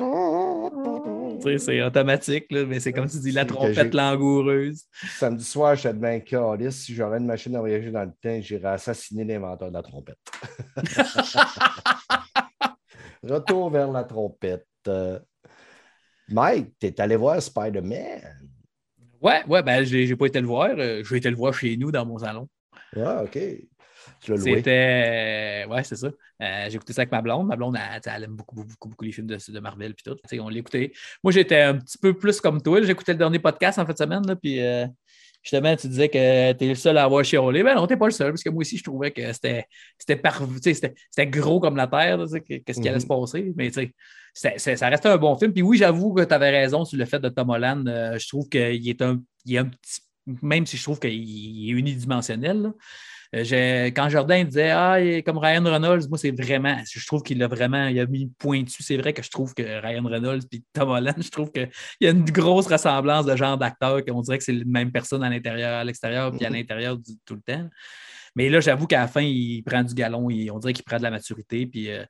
[1.58, 4.84] C'est automatique, là, mais c'est comme tu dis, la trompette langoureuse.
[5.18, 6.80] Samedi soir, j'étais bien caliste.
[6.80, 10.18] Si j'aurais une machine à voyager dans le temps, j'irais assassiner l'inventeur de la trompette.
[13.24, 14.68] Retour vers la trompette.
[14.88, 15.20] Euh,
[16.30, 18.50] Mike, t'es allé voir Spider-Man?
[19.22, 20.70] Ouais, ouais, ben, j'ai pas été le voir.
[20.78, 22.48] Euh, j'ai été le voir chez nous dans mon salon.
[22.96, 23.38] Ah, OK.
[24.38, 25.66] C'était.
[25.70, 26.08] Ouais, c'est ça.
[26.08, 27.48] Euh, j'ai écouté ça avec ma blonde.
[27.48, 29.94] Ma blonde, elle, aime beaucoup, beaucoup, beaucoup les films de, de Marvel.
[29.94, 30.18] Puis tout.
[30.40, 30.92] on l'écoutait.
[31.24, 32.82] Moi, j'étais un petit peu plus comme toi.
[32.82, 34.26] J'écoutais le dernier podcast en fin de semaine.
[34.26, 34.86] Là, puis euh,
[35.42, 37.64] justement, tu disais que tu es le seul à avoir chiolé.
[37.64, 38.32] Ben non, tu pas le seul.
[38.32, 39.66] Parce que moi aussi, je trouvais que c'était
[39.98, 42.20] c'était gros comme la Terre.
[42.48, 43.20] Qu'est-ce qui allait se mhm.
[43.20, 43.54] passer.
[43.56, 43.94] Mais tu
[44.34, 45.54] sais, ça restait un bon film.
[45.54, 47.88] Puis oui, j'avoue que tu avais raison sur le fait de Tom Holland.
[47.88, 50.02] Euh, je trouve qu'il est un, il est un petit
[50.42, 52.62] même si je trouve qu'il est unidimensionnel.
[52.62, 52.74] Là.
[53.36, 57.22] Euh, quand Jordan disait Ah, il est comme Ryan Reynolds, moi, c'est vraiment, je trouve
[57.22, 58.84] qu'il a vraiment, il a mis le point dessus.
[58.84, 61.70] C'est vrai que je trouve que Ryan Reynolds et Tom Holland, je trouve qu'il
[62.02, 65.24] y a une grosse ressemblance de genre d'acteur, qu'on dirait que c'est la même personne
[65.24, 66.56] à l'intérieur, à l'extérieur, puis à mhm.
[66.56, 67.70] l'intérieur tout le temps.
[68.36, 71.04] Mais là, j'avoue qu'à la fin, il prend du galon, on dirait qu'il prend de
[71.04, 71.92] la maturité, puis.
[71.92, 72.06] Euh,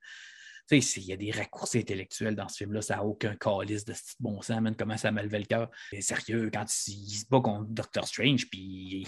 [0.71, 4.15] il y a des raccourcis intellectuels dans ce film-là, ça n'a aucun calice de ce
[4.19, 5.69] bon sens, même comment ça m'a levé le cœur.
[5.99, 9.05] Sérieux, quand il, se bat contre Doctor Strange, puis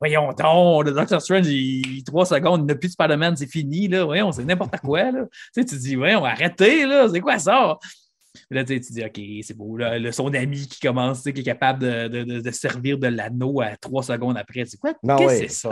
[0.00, 3.88] Voyons donc, le Doctor Strange, il, trois secondes, il n'a plus de Spider-Man, c'est fini,
[3.88, 4.04] là.
[4.04, 5.24] Voyons, c'est n'importe quoi, là.
[5.54, 7.78] Tu sais, tu dis, voyons, arrêtez, là, c'est quoi ça?
[8.50, 9.76] là, tu, dis, OK, c'est beau.
[9.76, 13.76] Là, son ami qui commence, qui est capable de, de, de servir de l'anneau à
[13.76, 14.64] trois secondes après.
[14.66, 14.94] C'est quoi?
[14.94, 15.70] Qu'est-ce que c'est ça?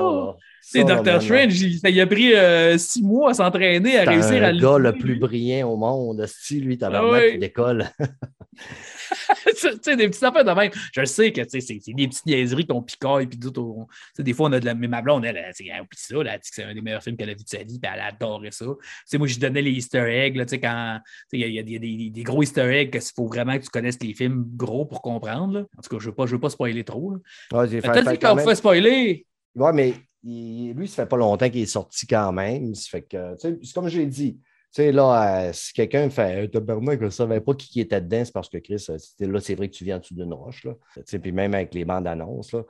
[0.61, 4.53] C'est Doctor Strange, il, ça a pris euh, six mois à s'entraîner, à réussir à
[4.53, 4.59] le.
[4.59, 6.27] le gars le plus brillant au monde.
[6.27, 7.33] Si lui, t'as ah, ouais.
[7.33, 7.87] qui décolle.
[9.47, 10.71] tu sais, des petites affaires de même.
[10.93, 13.87] Je sais que c'est des petites niaiseries qu'on picaille, puis tout.
[14.19, 14.75] des fois, on a de la.
[14.75, 17.03] Mais ma blonde, elle, elle, elle, ça, elle a dit que c'est un des meilleurs
[17.03, 18.67] films qu'elle a vu de sa vie, puis elle adorait ça.
[19.05, 21.01] sais moi, je donnais les Easter eggs, là, quand
[21.33, 23.71] il y, a, y a des, des, gros Easter eggs qu'il faut vraiment que tu
[23.71, 25.55] connaisses les films gros pour comprendre.
[25.55, 25.61] Là.
[25.77, 27.17] En tout cas, je ne veux, pas, veux pas spoiler trop.
[27.53, 29.27] Ouais, dit qu'on pouvait spoiler.
[29.55, 29.95] Oui, mais
[30.27, 32.75] lui, ça fait pas longtemps qu'il est sorti quand même.
[32.75, 34.46] fait que, comme je l'ai dit, tu
[34.77, 38.25] sais, là, euh, si quelqu'un fait un tabarnak, je ne savais pas qui était dedans,
[38.25, 40.65] c'est parce que Chris, euh, là, c'est vrai que tu viens en dessous d'une roche.
[40.65, 40.75] Là.
[41.19, 42.53] Puis même avec les bandes annonces.
[42.53, 42.63] Là.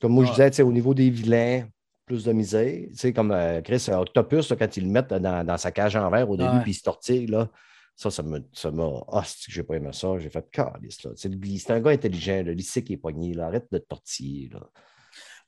[0.00, 1.66] Comme moi, je disais, au niveau des vilains,
[2.06, 2.88] plus de misère.
[2.88, 6.10] Tu sais, comme euh, Chris, Octopus, quand ils le mettent dans, dans, sa cage en
[6.10, 7.48] verre au début, puis il se tortille, là.
[7.94, 8.38] Ça, ça m'a.
[8.52, 8.72] Ça
[9.12, 10.18] ah, c'est que j'ai pas aimé ça?
[10.18, 11.12] J'ai fait calice, là.
[11.14, 13.46] C'est un gars intelligent, le lycée qui est pogné, là.
[13.46, 14.60] Arrête de te tortiller, là.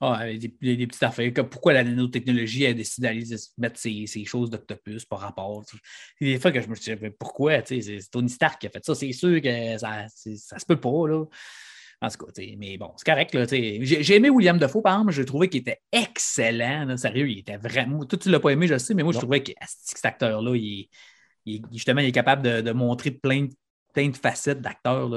[0.01, 1.31] Ah, des, des, petites affaires.
[1.49, 3.25] pourquoi la nanotechnologie a décidé d'aller
[3.57, 5.63] mettre ces, ces choses d'octopus par rapport.
[6.19, 7.63] Des fois que je me suis dit, pourquoi?
[7.65, 8.93] C'est Tony Stark qui a fait ça.
[8.93, 11.07] C'est sûr que ça, ça se peut pas.
[11.07, 11.23] Là.
[12.01, 13.37] En tout cas, mais bon, c'est correct.
[13.81, 15.13] J'ai aimé William Defoe, par exemple.
[15.13, 16.95] J'ai trouvé qu'il était excellent.
[16.97, 18.05] sérieux, il était vraiment.
[18.05, 20.55] Toi, tu ne l'as pas aimé, je sais, mais moi, je trouvais que cet acteur-là,
[20.55, 20.89] il,
[21.71, 23.47] justement, il est capable de, de montrer plein,
[23.93, 25.09] plein de facettes d'acteur.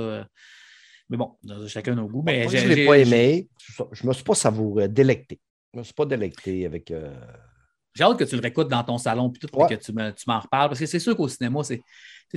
[1.08, 1.32] Mais bon,
[1.66, 2.22] chacun nos goûts.
[2.24, 3.48] Mais je ne l'ai pas aimé.
[3.92, 5.40] Je ne me suis pas savouré, délecté.
[5.72, 6.90] Je ne me suis pas délecté avec.
[6.90, 7.14] Euh,
[7.94, 10.68] j'ai hâte que tu le réécoutes dans ton salon puis tout, que tu m'en reparles.
[10.68, 11.80] Parce que c'est sûr qu'au cinéma, c'est.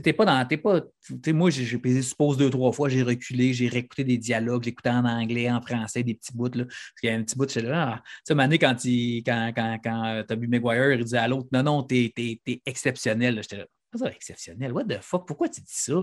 [0.02, 0.46] T'es pas dans.
[0.48, 0.82] T'es pas.
[1.28, 5.06] moi, j'ai pesé suppose deux, trois fois, j'ai reculé, j'ai réécouté des dialogues, écouté en
[5.06, 6.50] anglais, en français, des petits bouts.
[6.56, 7.96] Là, parce qu'il y a un petit bout, de là.
[7.96, 11.18] Ah, tu sais, Mané, quand, quand, quand, quand euh, tu as vu Maguire, il disait
[11.18, 13.40] à l'autre Non, non, t'es es, exceptionnel.
[13.42, 13.66] J'étais là
[13.98, 14.72] ça exceptionnel.
[14.72, 15.26] What the fuck?
[15.28, 15.94] Pourquoi tu dis ça?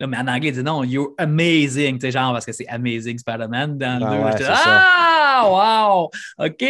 [0.00, 1.94] Là, mais en anglais, il dit non, you're amazing.
[1.94, 4.44] Tu sais, genre, parce que c'est Amazing Spider-Man dans le ah, deux.
[4.48, 6.44] ah, wow!
[6.46, 6.62] OK.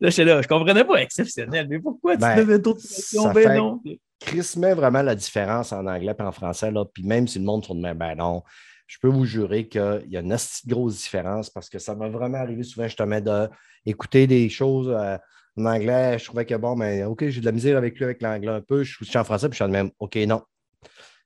[0.00, 1.66] Là, j'étais là, je comprenais pas exceptionnel.
[1.68, 3.32] Mais pourquoi tu ben, devais d'autres questions?
[3.32, 3.80] Ben non.
[4.20, 6.70] Chris met vraiment la différence en anglais et en français.
[6.70, 8.42] Là, puis même si le monde tourne ben non,
[8.86, 12.38] je peux vous jurer qu'il y a une grosse différence parce que ça m'a vraiment
[12.38, 14.88] arrivé souvent justement d'écouter des choses.
[14.88, 15.18] Euh,
[15.58, 18.22] en anglais, je trouvais que bon, mais OK, j'ai de la misère avec lui, avec
[18.22, 18.84] l'anglais un peu.
[18.84, 20.42] Je suis en français, puis je suis en même, OK, non.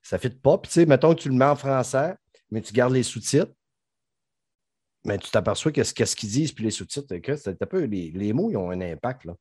[0.03, 0.59] Ça ne fit pas.
[0.59, 2.15] Puis, tu sais, mettons que tu le mets en français,
[2.51, 3.53] mais tu gardes les sous-titres.
[5.05, 8.33] Mais tu t'aperçois que ce qu'ils disent, puis les sous-titres, c'est un peu, les, les,
[8.33, 9.25] mots, ils ont un impact.
[9.25, 9.35] Là.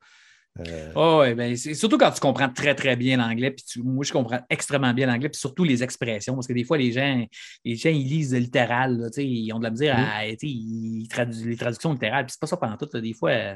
[0.59, 0.91] Euh...
[0.95, 3.51] Oh, ben, surtout quand tu comprends très, très bien l'anglais.
[3.51, 6.33] Puis moi, je comprends extrêmement bien l'anglais, puis surtout les expressions.
[6.33, 7.25] Parce que des fois, les gens,
[7.63, 8.97] les gens ils lisent littéral.
[8.97, 10.25] Là, ils ont de la misère à.
[10.25, 10.35] Mmh.
[10.41, 12.25] Ils traduisent les traductions littérales.
[12.25, 12.99] Puis c'est pas ça pendant tout.
[12.99, 13.55] des fois,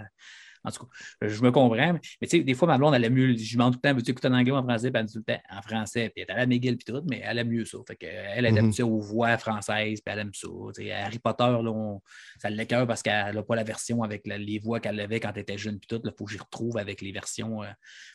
[0.66, 1.94] en tout cas, je me comprends.
[1.94, 3.36] Mais, tu sais, des fois, ma blonde, elle aime mieux.
[3.38, 4.92] Je demande tout le temps, veux-tu écouter en anglais ou en français?
[4.92, 6.12] Puis elle dit tout le temps en français.
[6.14, 7.78] Puis elle a la McGill puis tout, mais elle aime mieux ça.
[7.88, 10.48] Fait qu'elle, elle aime ça aux voix françaises, puis elle aime ça.
[10.94, 11.98] Harry Potter, là,
[12.40, 15.42] ça l'écœure parce qu'elle n'a pas la version avec les voix qu'elle avait quand elle
[15.42, 16.02] était jeune, puis tout.
[16.04, 17.64] Il faut que j'y retrouve avec les versions.
[17.64, 17.68] Euh,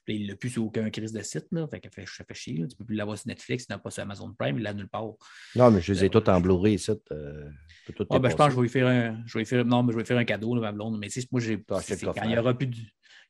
[0.05, 1.47] puis il n'a plus sur aucun crise de site.
[1.53, 1.67] Là.
[1.69, 2.59] Fait que ça fait chier.
[2.59, 2.67] Là.
[2.67, 4.89] Tu peux plus l'avoir sur Netflix, il n'a pas sur Amazon Prime, il l'a nulle
[4.89, 5.13] part.
[5.55, 6.93] Non, mais je les ai toutes en Blu-ray ici.
[7.13, 7.49] Euh,
[7.89, 9.99] ben, je pense que je vais lui faire un, je vais faire, non, mais je
[9.99, 10.99] vais faire un cadeau, là, ma blonde.
[10.99, 11.81] Mais moi, j'ai, ah,
[12.15, 12.77] quand il n'y aura plus de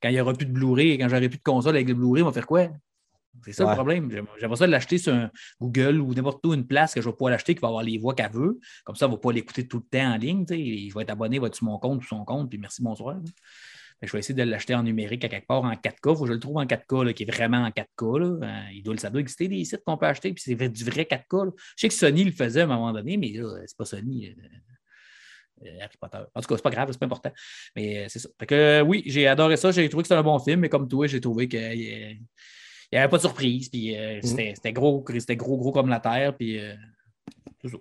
[0.02, 2.22] quand il n'y aura plus de Blu-ray, quand j'aurai plus de console avec le Blu-ray,
[2.22, 2.68] on va faire quoi?
[3.44, 4.10] C'est ça le problème.
[4.38, 7.30] J'aimerais ça l'acheter sur un Google ou n'importe où, une place que je vais pouvoir
[7.30, 8.58] l'acheter qui va avoir les voix qu'elle veut.
[8.84, 10.44] Comme ça, elle ne va pas l'écouter tout le temps en ligne.
[10.48, 13.16] Je vais être abonné, va être sur mon compte ou son compte, puis merci, bonsoir.
[14.02, 15.92] je vais essayer de l'acheter en numérique à quelque part en 4K.
[15.92, 18.18] Il faut que je le trouve en 4K, qui est vraiment en 4K.
[18.18, 18.46] Là.
[18.46, 21.04] Euh, il doit, ça doit exister des sites qu'on peut acheter, puis c'est du vrai
[21.04, 21.52] 4K.
[21.76, 23.32] Je sais que Sony le faisait à un moment donné, mais
[23.66, 24.34] c'est pas Sony.
[25.62, 26.18] Euh, euh, Harry Potter.
[26.34, 27.32] En tout cas, c'est pas grave, c'est pas important.
[27.76, 28.28] Mais c'est ça.
[28.38, 29.70] Fait que oui, j'ai adoré ça.
[29.70, 32.18] J'ai trouvé que c'était un bon film, mais comme toi, j'ai trouvé qu'il
[32.92, 33.68] n'y avait pas de surprise.
[33.68, 34.22] Puis mm.
[34.22, 36.36] c'était gros, c'était gros, gros comme la Terre.
[36.36, 36.60] Puis
[37.60, 37.76] tout ça.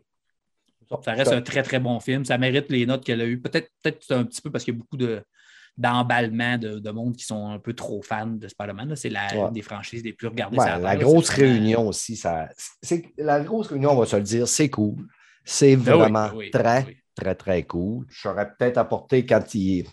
[1.04, 2.26] Ça reste un très, très bon film.
[2.26, 3.40] Ça mérite les notes qu'elle a eues.
[3.40, 5.22] Peut-être peut, -être, un petit peu parce qu'il y a beaucoup de,
[5.80, 8.96] d'emballement de, monde qui sont un peu trop fans de Spider-Man.
[8.96, 10.58] C'est la des franchises les plus regardées.
[10.58, 12.50] la grosse réunion aussi, ça,
[13.18, 15.08] la grosse réunion, on va se le dire, c'est cool.
[15.46, 18.06] C'est ben vraiment très, très, très cool.
[18.10, 19.44] J'aurais peut-être apporté quand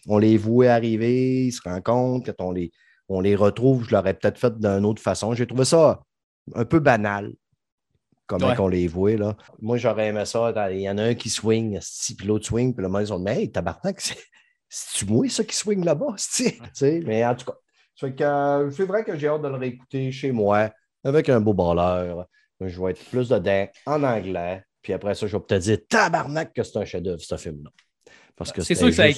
[0.06, 2.70] on les voit arriver, ils se rencontrent, quand on les,
[3.08, 5.34] on les retrouve, je l'aurais peut-être fait d'une autre façon.
[5.34, 6.00] J'ai trouvé ça
[6.54, 7.32] un peu banal
[8.26, 9.16] comment on les voit.
[9.16, 9.36] Là.
[9.60, 10.52] Moi, j'aurais aimé ça.
[10.70, 11.78] Il y en a un qui swing,
[12.18, 14.00] puis l'autre swing, puis le monde, ils ont dit Mais hey, tabarnak,
[14.68, 16.16] c'est moi ça qui swing là-bas,
[16.82, 17.56] mais en tout cas.
[18.02, 20.70] Euh, c'est vrai que j'ai hâte de le réécouter chez moi
[21.02, 22.26] avec un beau balleur.
[22.60, 24.62] Je vais être plus dedans en anglais.
[24.86, 27.70] Puis après ça, je vais peut-être dire tabarnak que c'est un chef-d'œuvre, ce film-là.
[28.36, 29.08] Parce que c'est sûr que ça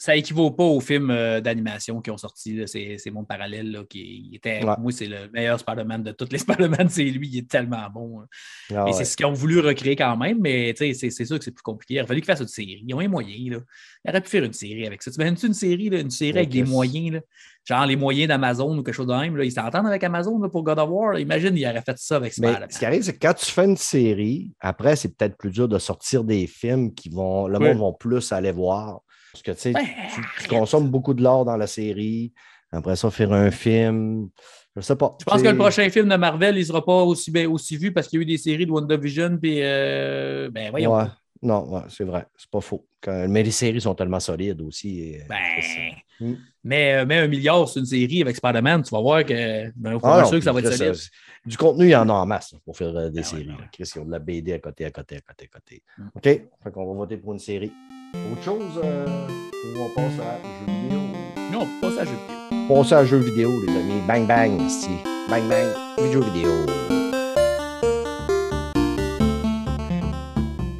[0.00, 2.62] ça équivaut pas aux films euh, d'animation qui ont sorti.
[2.66, 3.70] C'est mon parallèle.
[3.70, 6.88] Là, qui était, Moi, c'est le meilleur Spider-Man de tous les Spider-Man.
[6.88, 8.22] C'est lui, il est tellement bon.
[8.22, 8.26] Hein.
[8.74, 11.50] Ah et c'est ce qu'ils ont voulu recréer quand même, mais c'est sûr que c'est
[11.50, 11.94] plus compliqué.
[11.94, 12.82] Il a fallu qu'ils fassent une série.
[12.82, 13.50] Ils ont les moyens.
[13.50, 13.58] Là.
[14.06, 15.10] Ils auraient pu faire une série avec ça.
[15.10, 17.20] Tu imagines une série, une série avec des moyens, là,
[17.68, 19.36] genre les moyens d'Amazon ou quelque chose de même.
[19.36, 19.44] Là.
[19.44, 21.18] Ils s'entendent avec Amazon pour God of War.
[21.18, 22.70] Imagine, ils auraient fait ça avec Spider-Man.
[22.70, 25.68] Ce qui arrive, c'est que quand tu fais une série, après, c'est peut-être plus dur
[25.68, 27.48] de sortir des films qui vont.
[27.48, 29.02] Le monde va plus aller voir.
[29.32, 29.74] Parce que tu,
[30.42, 32.32] tu, consommes beaucoup de l'art dans la série.
[32.72, 34.28] Après ça, faire un film.
[34.76, 35.16] Je sais pas.
[35.20, 37.92] Je pense que le prochain film de Marvel, il ne sera pas aussi, aussi vu
[37.92, 39.38] parce qu'il y a eu des séries de WandaVision.
[39.38, 40.94] Puis, euh, ben, voyons.
[40.96, 41.06] Ouais.
[41.42, 42.26] Non, c'est vrai.
[42.36, 42.86] C'est pas faux.
[43.06, 45.16] mais les séries sont tellement solides aussi.
[45.28, 45.36] ben,
[46.20, 46.34] hmm.
[46.62, 49.70] mais, euh, mais, un milliard sur une série avec Spider-Man, tu vas voir que.
[49.74, 50.94] Ben, ah sûr que ça va être solide.
[51.46, 53.48] du contenu, il y en a en masse pour faire euh, des ben séries.
[53.48, 55.82] Ouais, ben de la BD à côté, à côté, à côté, à côté.
[55.96, 56.08] Hmm.
[56.14, 56.22] OK?
[56.24, 57.72] Fait qu'on va voter pour une série.
[58.12, 61.00] Autre chose, euh, ou on passe à jeux vidéo?
[61.52, 62.66] Non, on passe à jeux vidéo.
[62.68, 64.00] Passe à jeux vidéo, les amis.
[64.08, 64.90] Bang, bang, ici.
[65.28, 66.50] Bang, bang, jeux vidéo.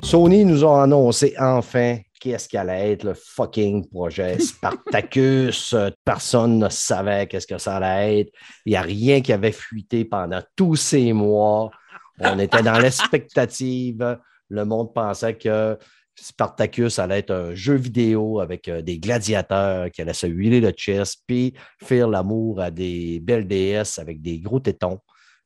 [0.02, 5.76] Sony nous a annoncé enfin qu'est-ce qu'allait être le fucking projet Spartacus.
[6.04, 8.32] Personne ne savait qu'est-ce que ça allait être.
[8.66, 11.70] Il n'y a rien qui avait fuité pendant tous ces mois.
[12.18, 14.18] On était dans l'expectative.
[14.48, 15.78] Le monde pensait que
[16.20, 20.70] Spartacus allait être un jeu vidéo avec euh, des gladiateurs qui allaient se huiler le
[20.70, 24.98] chest, puis faire l'amour à des belles déesses avec des gros tétons.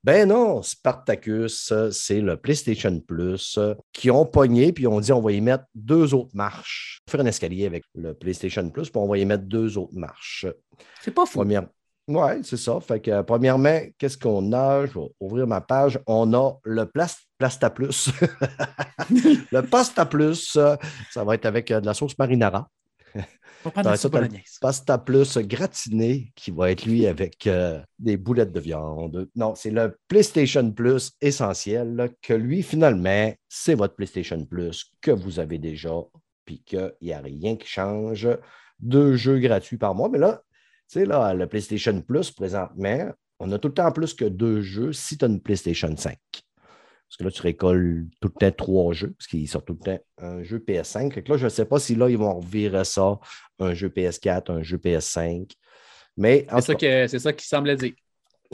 [0.03, 3.59] Ben non, Spartacus, c'est le PlayStation Plus
[3.91, 7.01] qui ont pogné, puis on dit on va y mettre deux autres marches.
[7.09, 10.45] Faire un escalier avec le PlayStation Plus, puis on va y mettre deux autres marches.
[11.01, 11.43] C'est pas fou.
[12.07, 12.79] Oui, c'est ça.
[12.81, 14.85] Fait que, premièrement, qu'est-ce qu'on a?
[14.87, 15.99] Je vais ouvrir ma page.
[16.07, 16.85] On a le
[17.39, 18.11] Plasta Plus.
[19.11, 20.59] le Pasta Plus,
[21.11, 22.69] ça va être avec euh, de la sauce marinara.
[23.65, 24.29] On va ça, le
[24.61, 29.29] pasta plus gratiné qui va être lui avec euh, des boulettes de viande.
[29.35, 35.39] Non, c'est le PlayStation Plus essentiel que lui, finalement, c'est votre PlayStation Plus que vous
[35.39, 35.95] avez déjà,
[36.45, 38.29] puis qu'il n'y a rien qui change.
[38.81, 40.11] Deux jeux gratuits par mois.
[40.11, 40.43] Mais là,
[41.01, 44.93] sais, là, le PlayStation Plus, présentement, on a tout le temps plus que deux jeux
[44.93, 46.17] si tu as une PlayStation 5.
[47.15, 49.85] Parce que là, tu récoltes tout le temps trois jeux, parce qu'il sort tout le
[49.85, 51.13] temps un jeu PS5.
[51.13, 53.19] Fait que là, je ne sais pas si là, ils vont revirer ça,
[53.61, 55.51] un jeu PS4, un jeu PS5.
[56.17, 57.93] Mais c'est ça, qui semblait dire.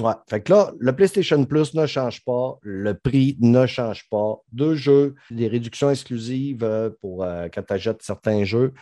[0.01, 0.15] Ouais.
[0.29, 4.37] Fait que là, le PlayStation Plus ne change pas, le prix ne change pas.
[4.53, 8.73] Deux jeux, des réductions exclusives euh, pour euh, quand tu achètes certains jeux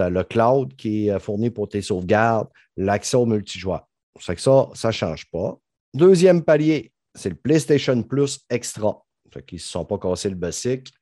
[0.00, 3.86] le cloud qui est euh, fourni pour tes sauvegardes, l'accès au multijoueur.
[4.20, 5.58] Ça que ça, ça ne change pas.
[5.94, 9.04] Deuxième palier, c'est le PlayStation Plus Extra.
[9.32, 10.92] Fait qu'ils ne se sont pas cassés le basic.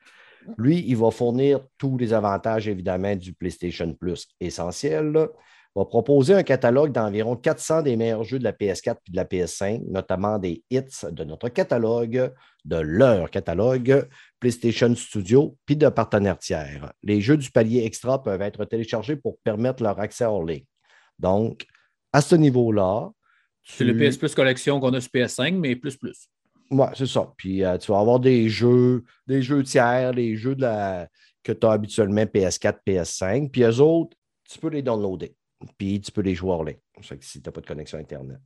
[0.59, 5.29] Lui, il va fournir tous les avantages, évidemment, du PlayStation Plus essentiel
[5.77, 9.27] va proposer un catalogue d'environ 400 des meilleurs jeux de la PS4 et de la
[9.27, 12.33] PS5, notamment des hits de notre catalogue,
[12.65, 14.09] de leur catalogue,
[14.41, 16.93] PlayStation Studio, puis de partenaires tiers.
[17.03, 20.65] Les jeux du palier extra peuvent être téléchargés pour permettre leur accès en ligne.
[21.19, 21.67] Donc,
[22.13, 23.11] à ce niveau-là,
[23.65, 26.29] c'est le PS Plus collection qu'on a sur PS5, mais plus plus.
[26.71, 27.33] Oui, c'est ça.
[27.37, 31.09] Puis euh, tu vas avoir des jeux, des jeux tiers, les jeux de la...
[31.43, 33.51] que tu as habituellement PS4, PS5.
[33.51, 34.17] Puis eux autres,
[34.49, 35.35] tu peux les downloader
[35.79, 36.79] puis tu peux les jouer en ligne.
[37.21, 38.41] si tu n'as pas de connexion Internet.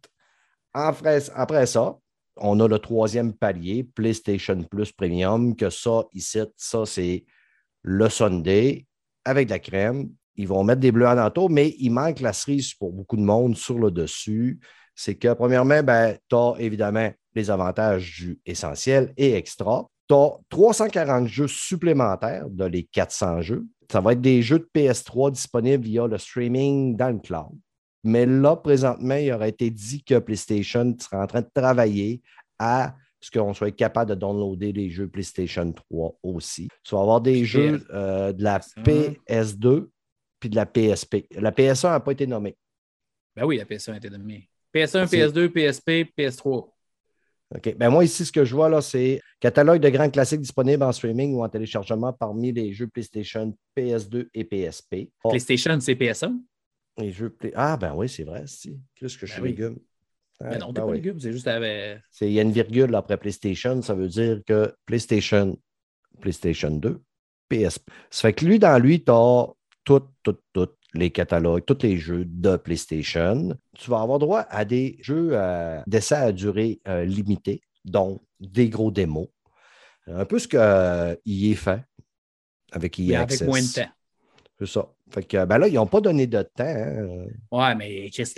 [0.72, 1.20] Après,
[1.66, 1.98] ça,
[2.36, 7.24] on a le troisième palier, PlayStation Plus Premium, que ça, ici, ça, c'est
[7.82, 8.86] le Sunday
[9.24, 10.10] avec de la crème.
[10.36, 13.22] ils vont mettre des bleus en entour, mais il manque la cerise pour beaucoup de
[13.22, 14.58] monde sur le dessus.
[14.94, 19.86] C'est que, premièrement, ben, tu as évidemment les avantages du essentiel et extra.
[20.08, 23.66] Tu as 340 jeux supplémentaires de les 400 jeux.
[23.90, 27.56] Ça va être des jeux de PS3 disponibles via le streaming dans le cloud.
[28.02, 32.22] Mais là, présentement, il aurait été dit que PlayStation serait en train de travailler
[32.58, 36.68] à ce qu'on soit capable de downloader les jeux PlayStation 3 aussi.
[36.82, 39.88] Tu vas avoir des jeux euh, de la PS2
[40.38, 41.26] puis de la PSP.
[41.32, 42.56] La PS1 n'a pas été nommée.
[43.36, 44.48] Ben oui, la PS1 a été nommée.
[44.74, 46.70] PS1, PS2, PSP, PS3.
[47.56, 47.76] OK.
[47.76, 50.92] Ben moi, ici, ce que je vois, là, c'est catalogue de grands classiques disponibles en
[50.92, 55.10] streaming ou en téléchargement parmi les jeux PlayStation, PS2 et PSP.
[55.28, 56.40] PlayStation, c'est PS1?
[56.98, 58.78] Les jeux Ah, ben oui, c'est vrai, si.
[58.94, 59.78] Qu'est-ce que je suis ben légume?
[60.40, 62.00] Ben non, t'es ben pas légume, c'est juste avec.
[62.20, 65.58] Il y a une virgule après PlayStation, ça veut dire que PlayStation,
[66.20, 67.00] PlayStation 2,
[67.48, 67.90] PSP.
[68.10, 69.46] Ça fait que lui, dans lui, tu as
[69.84, 73.56] toutes, toutes, toutes les catalogues, tous les jeux de PlayStation.
[73.76, 78.68] Tu vas avoir droit à des jeux euh, d'essai à durée euh, limitée, dont des
[78.68, 79.28] gros démos.
[80.06, 81.84] Un peu ce qu'il euh, est fait
[82.72, 83.90] avec EA Avec moins de temps.
[84.58, 84.92] C'est ça.
[85.10, 86.64] Fait que, ben là, ils n'ont pas donné de temps.
[86.64, 87.26] Hein.
[87.50, 88.32] Ouais, mais Chris,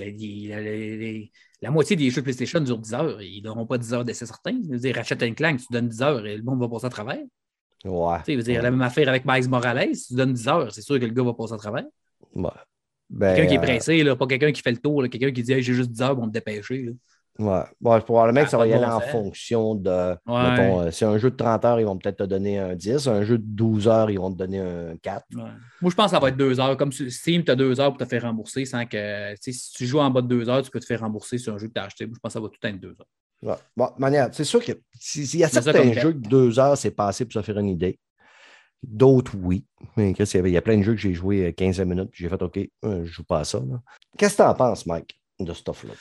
[1.61, 3.23] la, moitié des jeux PlayStation durent 10 heures.
[3.23, 4.59] Ils n'auront pas 10 heures d'essai certain.
[4.65, 6.91] Je veux dire, Ratchet Clank, tu donnes 10 heures et le monde va passer à
[6.91, 7.23] travers.
[7.85, 8.19] Ouais.
[8.25, 10.99] Tu veux dire, la même affaire avec Miles Morales, tu donnes 10 heures, c'est sûr
[10.99, 11.85] que le gars va passer à travers.
[12.35, 15.43] Ben, quelqu'un qui est euh, pressé, là, pas quelqu'un qui fait le tour, quelqu'un qui
[15.43, 16.85] dit j'ai juste 10 heures pour me dépêcher.
[16.85, 16.93] Là.
[17.39, 17.63] Ouais.
[17.81, 20.17] Bon, probablement que ça va y aller en fonction de.
[20.29, 23.09] Euh, si un jeu de 30 heures, ils vont peut-être te donner un 10.
[23.09, 25.25] Un jeu de 12 heures, ils vont te donner un 4.
[25.33, 25.51] Moi,
[25.85, 26.77] je pense que ça va être 2 heures.
[26.77, 29.35] Comme Steam, tu as 2 heures pour te faire rembourser sans que.
[29.41, 31.59] Si tu joues en bas de 2 heures, tu peux te faire rembourser sur un
[31.59, 32.07] jeu que tu as acheté.
[32.07, 33.07] Moi, je pense que ça va tout être 2 heures.
[33.43, 33.61] Ouais.
[33.77, 34.77] Bon, manière, c'est sûr qu'il
[35.35, 37.99] y a certains jeux que 2 heures, c'est passé pour se faire une idée.
[38.83, 39.65] D'autres, oui.
[39.97, 42.43] Mais il y a plein de jeux que j'ai joué 15 minutes, puis j'ai fait
[42.43, 43.61] OK, euh, je ne joue pas à ça.
[44.19, 45.95] Qu'est-ce que tu en penses, Mike, de ce stuff-là?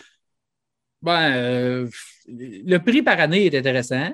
[1.01, 1.89] Ben, euh,
[2.27, 4.11] le prix par année est intéressant.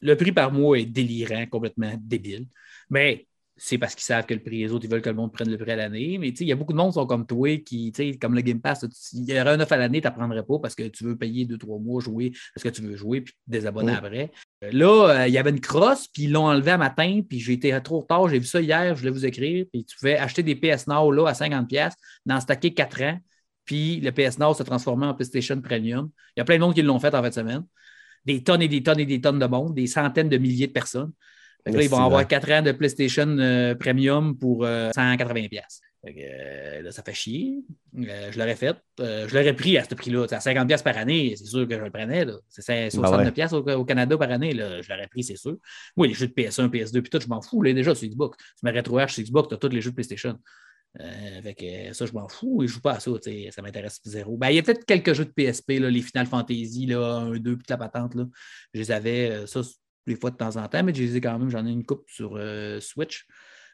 [0.00, 2.46] Le prix par mois est délirant, complètement débile.
[2.90, 3.26] Mais
[3.58, 5.50] c'est parce qu'ils savent que le prix, les autres, ils veulent que le monde prenne
[5.50, 6.18] le prix à l'année.
[6.18, 8.60] Mais il y a beaucoup de monde qui sont comme toi, qui, comme le Game
[8.60, 11.16] Pass, il y aurait un offre à l'année, tu n'apprendrais pas parce que tu veux
[11.16, 13.96] payer deux, trois mois, jouer parce que tu veux jouer, puis désabonner mm.
[13.96, 14.32] après.
[14.60, 17.54] Là, euh, il y avait une crosse, puis ils l'ont enlevé à matin, puis j'ai
[17.54, 20.42] été trop tard, j'ai vu ça hier, je voulais vous écrire, puis tu pouvais acheter
[20.42, 21.92] des PS Now là à 50$,
[22.26, 23.18] dans stacker 4 ans,
[23.66, 26.10] puis le PS Now se transformait en PlayStation Premium.
[26.36, 27.64] Il y a plein de monde qui l'ont fait en fin de semaine.
[28.24, 30.72] Des tonnes et des tonnes et des tonnes de monde, des centaines de milliers de
[30.72, 31.12] personnes.
[31.66, 35.60] là, ils vont avoir 4 ans de PlayStation euh, Premium pour 180$.
[36.08, 37.64] Euh, là, ça fait chier.
[37.98, 38.76] Euh, je l'aurais fait.
[38.98, 40.26] je l'aurais pris à ce prix-là.
[40.30, 42.24] À 50$ par année, c'est sûr que je le prenais.
[42.48, 44.52] C'est 69$ ben au, Canada par année.
[44.52, 44.80] Là.
[44.82, 45.56] Je l'aurais pris, c'est sûr.
[45.96, 47.62] Oui, les jeux de PS1, PS2, puis tout, je m'en fous.
[47.62, 48.36] Là, déjà, sur Xbox.
[48.38, 50.38] Tu me rétro sur Xbox, tu as tous les jeux de PlayStation.
[51.00, 53.10] Euh, avec ça, je m'en fous je joue pas à ça.
[53.50, 54.36] Ça m'intéresse zéro.
[54.36, 57.38] Ben, il y a peut-être quelques jeux de PSP, là, les Final Fantasy, là, 1,
[57.38, 58.14] 2, puis la patente.
[58.14, 58.24] Là.
[58.72, 59.60] Je les avais, euh, ça,
[60.06, 61.84] des fois de temps en temps, mais je les ai quand même, j'en ai une
[61.84, 63.26] coupe sur euh, Switch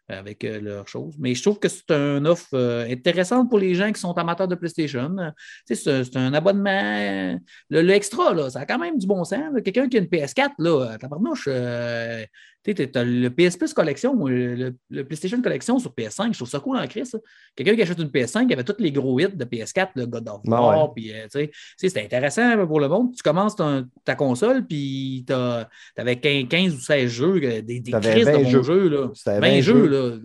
[0.09, 1.15] avec leurs choses.
[1.19, 2.55] Mais je trouve que c'est une offre
[2.91, 5.17] intéressante pour les gens qui sont amateurs de PlayStation.
[5.65, 7.39] C'est un abonnement.
[7.71, 9.55] Le, là, ça a quand même du bon sens.
[9.65, 11.49] Quelqu'un qui a une PS4, là, tabarnouche,
[12.65, 16.61] tu as le PS Plus Collection, le, le, PlayStation Collection sur PS5, je trouve ça
[16.61, 17.19] cool en crise.
[17.57, 20.29] Quelqu'un qui achète une PS5, il avait tous les gros hits de PS4, le God
[20.29, 23.15] of ben War, puis euh, tu sais, c'était intéressant pour le monde.
[23.17, 25.35] Tu commences ta console, puis tu
[25.97, 28.89] avais 15 ou 16 jeux, euh, des, des crises de bons jeux.
[28.89, 29.09] là.
[29.27, 30.17] 20, jeux, là.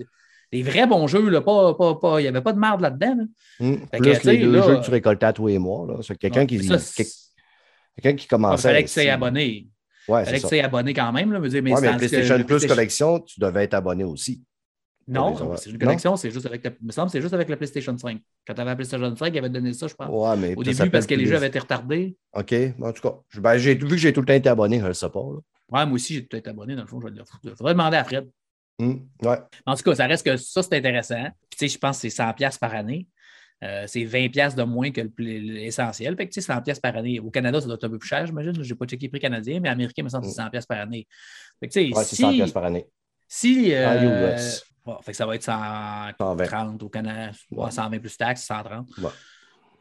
[0.52, 3.18] Des vrais bons jeux, là, pas, pas, pas, il n'y avait pas de merde là-dedans.
[3.60, 6.00] Hum, plus les deux jeux que tu récoltais à tous les mois.
[6.02, 8.70] C'est quelqu'un qui, quelqu'un qui commençait.
[8.70, 9.68] Il fallait que tu abonné.
[10.08, 11.32] Ouais, c'est que tu abonné quand même.
[11.32, 14.42] Là, mais, dire, mais, mais PlayStation Plus Collection, tu devais être abonné aussi.
[15.08, 17.98] Non, c'est une collection, c'est juste avec la, me semble c'est juste avec la PlayStation
[17.98, 18.20] 5.
[18.46, 20.10] Quand tu avais la PlayStation 5, il avait donné ça, je pense.
[20.10, 22.18] Ouais, mais Au début, parce que les jeux avaient été retardés.
[22.34, 22.54] OK.
[22.82, 24.94] En tout cas, ben, vu que j'ai tout le temps été abonné, je ne le
[24.94, 25.20] sais pas.
[25.20, 25.40] Là.
[25.70, 26.76] Ouais, moi aussi, j'ai tout le temps été abonné.
[26.76, 28.30] Dans le fond, je vais le Il faudrait demander à Fred.
[28.80, 29.38] Hum, ouais.
[29.66, 31.24] En tout cas, ça reste que ça, c'est intéressant.
[31.50, 33.08] Puis, tu sais, je pense que c'est 100$ par année.
[33.64, 36.16] Euh, c'est 20$ de moins que l'essentiel.
[36.16, 37.20] Fait que, tu sais, 100$ par année.
[37.20, 38.54] Au Canada, ça doit être un peu plus cher, j'imagine.
[38.54, 40.80] Je n'ai pas checké le prix canadien, mais américain, me semble que c'est 100$ par
[40.80, 41.08] année.
[41.60, 42.86] Fait que, tu sais, si, 100$ par année.
[43.28, 43.74] Si.
[43.74, 44.64] Euh, US.
[45.02, 48.88] fait que ça va être 130 au Canada, 120 plus taxes, 130.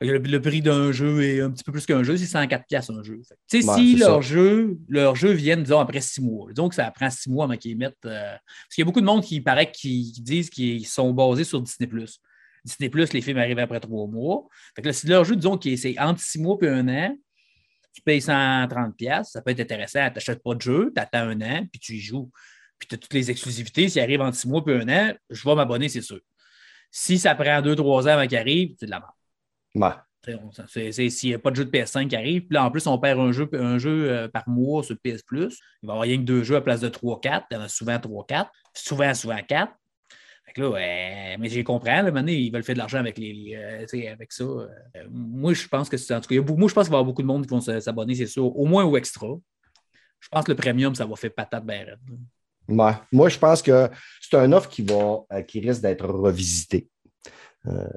[0.01, 3.03] Le, prix d'un jeu est un petit peu plus qu'un jeu, c'est 104 pièces un
[3.03, 3.21] jeu.
[3.49, 6.91] Tu sais, si leur jeu, leur jeu viennent, disons, après six mois, disons que ça
[6.91, 7.95] prend six mois avant qu'ils mettent.
[8.05, 11.45] Euh, parce qu'il y a beaucoup de monde qui paraît qui, disent qu'ils sont basés
[11.45, 11.89] sur Disney.
[12.67, 14.47] Disney Plus, les films arrivent après trois mois.
[14.75, 17.17] Fait que là, si leur jeu, disons, que c'est entre six mois et un an,
[17.93, 20.07] tu payes 130$, ça peut être intéressant.
[20.09, 22.31] Tu n'achètes pas de jeu, tu attends un an, puis tu y joues.
[22.79, 23.89] Puis tu as toutes les exclusivités.
[23.89, 26.21] S'il arrive entre six mois et un an, je vais m'abonner, c'est sûr.
[26.91, 29.13] Si ça prend deux, trois ans avant qu'il arrive, c'est de la merde.
[29.75, 30.03] Ouais.
[31.09, 32.99] S'il n'y a pas de jeu de PS5 qui arrive, puis là, en plus, on
[32.99, 36.01] perd un jeu, un jeu euh, par mois sur PS Plus, il va y avoir
[36.01, 37.45] rien que deux jeux à place de 3-4.
[37.51, 39.73] Il y en a souvent 3-4, souvent, souvent 4.
[40.57, 44.33] Là, mais j'ai compris, là, maintenant, ils veulent faire de l'argent avec, les, euh, avec
[44.33, 44.45] ça.
[44.45, 44.69] Euh,
[45.11, 46.15] moi, je pense que c'est.
[46.15, 47.61] En tout cas, moi, je pense qu'il va y avoir beaucoup de monde qui vont
[47.61, 49.29] s'abonner, c'est sûr, au moins au extra.
[50.21, 51.87] Je pense que le premium, ça va faire patate bien
[52.69, 52.93] Ouais.
[53.13, 53.89] Moi, je pense que
[54.21, 56.89] c'est un offre qui, va, qui risque d'être revisité.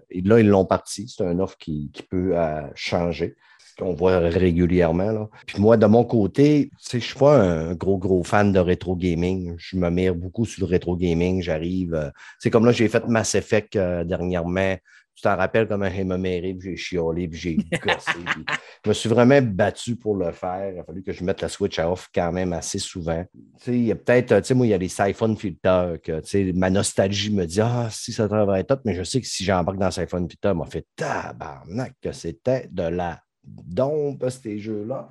[0.10, 1.07] et là, ils l'ont parti.
[1.07, 2.36] C'est un offre qui, qui peut
[2.76, 3.36] changer
[3.80, 5.12] qu'on voit régulièrement.
[5.12, 5.30] Là.
[5.46, 8.96] Puis moi, de mon côté, je ne suis pas un gros, gros fan de rétro
[8.96, 9.56] gaming.
[9.58, 11.42] Je me mire beaucoup sur le rétro gaming.
[11.42, 12.12] J'arrive.
[12.40, 14.76] c'est comme là, j'ai fait Mass Effect euh, dernièrement.
[15.16, 18.12] Tu t'en rappelles comment j'ai me puis j'ai chiolé, puis j'ai gossé.
[18.86, 20.72] je me suis vraiment battu pour le faire.
[20.74, 23.26] Il a fallu que je mette la Switch à off quand même assez souvent.
[23.68, 26.70] Il y a peut-être, tu sais, moi, il y a les Siphon Filter que, ma
[26.70, 29.92] nostalgie me dit, ah, si ça travaille top, mais je sais que si j'embarque dans
[29.92, 35.10] Siphon Filter, m'a fait tabarnak que c'était de la donc, ces jeux-là.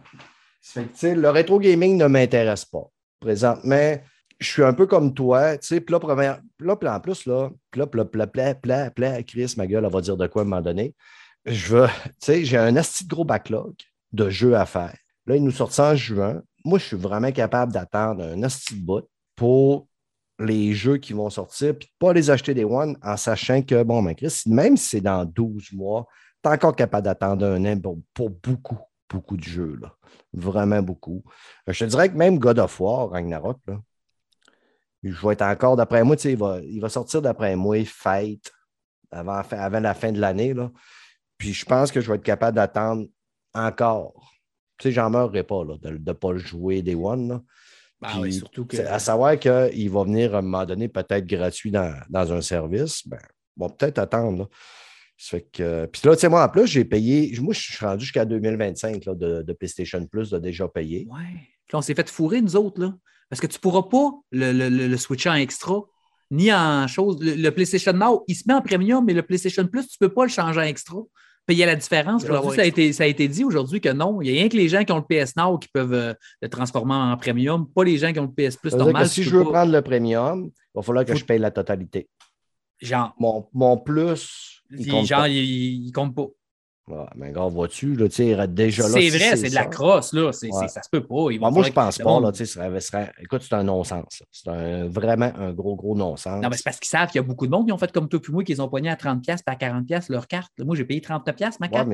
[1.02, 2.90] le rétro gaming ne m'intéresse pas.
[3.20, 3.98] Présentement,
[4.38, 7.86] je suis un peu comme toi, tu sais, puis là, en plus, là, pla,
[8.90, 10.94] pla, Chris, ma gueule, elle va dire de quoi à un moment donné.
[11.44, 13.74] Je veux, tu sais, j'ai un de gros backlog
[14.12, 14.96] de jeux à faire.
[15.26, 16.42] Là, il nous sort ça en juin.
[16.64, 19.88] Moi, je suis vraiment capable d'attendre un asti bout pour
[20.38, 24.02] les jeux qui vont sortir, puis pas les acheter des one en sachant que, bon,
[24.02, 26.06] mais Chris, même si c'est dans 12 mois,
[26.42, 27.80] tu es encore capable d'attendre un an
[28.14, 28.78] pour, beaucoup,
[29.08, 29.78] beaucoup de jeux.
[29.80, 29.94] Là.
[30.32, 31.22] Vraiment beaucoup.
[31.68, 33.80] Euh, je te dirais que même God of War, Ragnarok, là,
[35.02, 38.52] je vais être encore, d'après moi, il va, il va sortir d'après moi, fête,
[39.10, 40.54] avant, avant la fin de l'année.
[41.36, 43.06] Puis je pense que je vais être capable d'attendre
[43.54, 44.32] encore.
[44.76, 47.42] Tu sais, j'en mourrai pas là, de ne pas le jouer des One.
[48.00, 48.76] Ben oui, surtout que...
[48.76, 53.18] À savoir qu'il va venir à un moment donné peut-être gratuit dans, un service, ben,
[53.58, 54.48] on va peut-être attendre.
[55.20, 58.04] Fait que, puis là, tu sais, moi, en plus, j'ai payé, moi, je suis rendu
[58.04, 61.08] jusqu'à 2025 là, de, PlayStation Plus, de déjà payé.
[61.10, 61.40] Ouais.
[61.66, 62.94] Puis on s'est fait fourrer, nous autres, là.
[63.28, 65.80] Parce que tu ne pourras pas le, le, le, switcher en extra,
[66.30, 67.18] ni en chose.
[67.20, 70.14] Le, PlayStation Now, il se met en premium, mais le PlayStation Plus, tu ne peux
[70.14, 70.98] pas le changer en extra.
[71.46, 72.24] Payer la différence.
[72.24, 74.22] Aujourd'hui, ça, a été, ça a été dit aujourd'hui que non.
[74.22, 76.14] Il n'y a rien que les gens qui ont le PS Now qui peuvent euh,
[76.42, 79.08] le transformer en premium, pas les gens qui ont le PS Plus normal.
[79.08, 82.08] si je veux prendre le premium, il va falloir que je paye la totalité.
[82.80, 83.14] Genre.
[83.18, 86.28] Mon, mon plus il compte genre, il, compte pas.
[87.16, 88.08] mais gars, vois-tu, là,
[88.46, 88.88] déjà là.
[88.88, 90.32] C'est vrai, c'est de la crosse, là.
[90.32, 91.50] ça se peut pas.
[91.50, 93.12] moi, je pense pas, là, serait, serait...
[93.20, 94.22] écoute, c'est un non-sens.
[94.30, 96.42] C'est vraiment un gros, gros non-sens.
[96.42, 97.92] Non, mais c'est parce qu'ils savent qu'il y a beaucoup de monde qui ont fait
[97.92, 100.52] comme toi puis moi, qu'ils ont pogné à 30$ et à 40$ leur carte.
[100.58, 101.88] Moi, j'ai payé 39$ ma carte.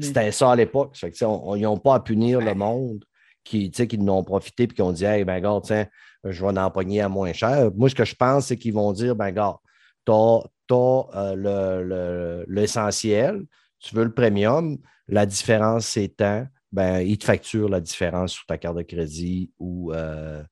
[0.00, 0.96] c'était ça à l'époque.
[1.02, 3.04] Ils n'ont pas à punir le monde
[3.44, 5.86] qui, qui n'ont profité et qui ont dit, hey, ben, gars, tiens,
[6.24, 7.70] je vais en pogner à moins cher.
[7.74, 9.56] Moi, ce que je pense, c'est qu'ils vont dire, ben, gars,
[10.04, 10.40] t'as
[10.70, 13.44] tu euh, l'essentiel,
[13.78, 18.58] tu veux le premium, la différence étant, ben, il te facture la différence sur ta
[18.58, 20.42] carte de crédit ou euh,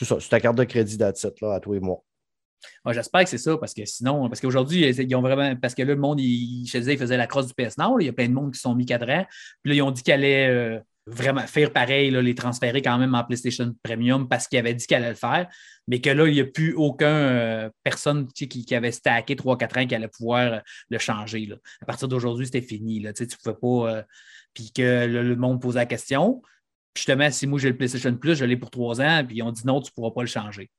[0.00, 2.02] sur ta carte de crédit d'Atit là, à toi et moi.
[2.90, 5.54] J'espère que c'est ça, parce que sinon, parce qu'aujourd'hui, ils ont vraiment.
[5.56, 8.00] Parce que là, le monde, il, je disais, il faisait la crosse du PS Nord.
[8.00, 9.24] il y a plein de monde qui sont mis cadrans.
[9.62, 13.14] Puis là, ils ont dit qu'elle allait euh, vraiment faire pareil, les transférer quand même
[13.14, 15.48] en PlayStation Premium parce qu'il avait dit qu'elle allait le faire,
[15.86, 19.86] mais que là, il n'y a plus aucune euh, personne qui, avait stacké 3-4 ans
[19.86, 20.58] qui allait pouvoir euh,
[20.90, 21.48] le changer.
[21.80, 23.00] À partir d'aujourd'hui, c'était fini.
[23.00, 23.96] Là, tu ne pouvais pas.
[23.96, 24.02] Euh,
[24.52, 26.42] puis que le monde posait la question.
[26.96, 29.66] Justement, si moi j'ai le PlayStation Plus, je l'ai pour 3 ans, puis on dit
[29.66, 30.70] non, tu ne pourras pas le changer.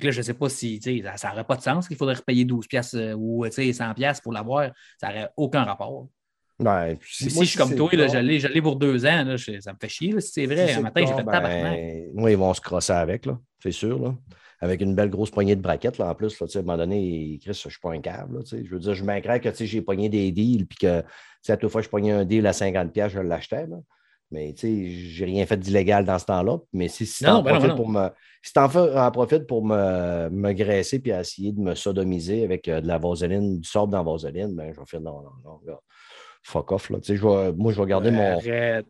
[0.00, 2.66] là, je ne sais pas si ça n'aurait pas de sens qu'il faudrait repayer 12
[2.66, 4.72] pièces ou 100 pièces pour l'avoir.
[4.98, 6.08] Ça n'aurait aucun rapport.
[6.58, 10.20] Ben, si, je suis comme toi, j'allais pour deux ans, là, ça me fait chier.
[10.20, 11.80] si c'est vrai, un matin, j'ai fait tabarnak.
[12.14, 13.26] Moi, ils vont se crosser avec,
[13.60, 13.98] c'est sûr.
[13.98, 14.14] Là.
[14.60, 17.38] Avec une belle grosse poignée de braquettes, là, en plus, là, à un moment donné,
[17.42, 18.42] Chris, je ne suis pas un câble.
[18.50, 21.02] je veux dire, je m'inquiète que j'ai pogné des deals, puis que
[21.52, 23.66] à toute fois je pognais un deal à 50$, je l'achetais.
[24.30, 26.58] Mais je n'ai rien fait d'illégal dans ce temps-là.
[26.72, 28.08] Mais si, si tu en, ben profites pour me,
[28.42, 32.86] si en, profites pour me, me graisser puis essayer de me sodomiser avec euh, de
[32.88, 35.78] la vaseline, du sable dans la vaseline, ben, je vais faire non, non, non
[36.44, 36.90] fuck off.
[36.90, 36.98] Là.
[37.00, 38.38] Tu sais, je moi, je vais garder mon.
[38.38, 38.86] Arrête.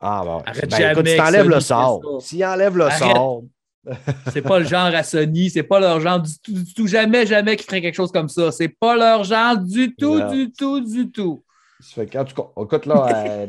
[0.00, 0.38] Ah, bon.
[0.44, 2.02] Arrête ben, écoute, si t'enlèves le sort.
[2.20, 3.42] S'il enlève le sort.
[4.32, 7.24] c'est pas le genre à Sony, c'est pas leur genre du tout, du tout, jamais,
[7.24, 8.52] jamais qu'ils feraient quelque chose comme ça.
[8.52, 11.42] C'est pas leur genre du tout, du tout, du tout.
[11.80, 13.46] Ça fait quand tu écoute là, euh,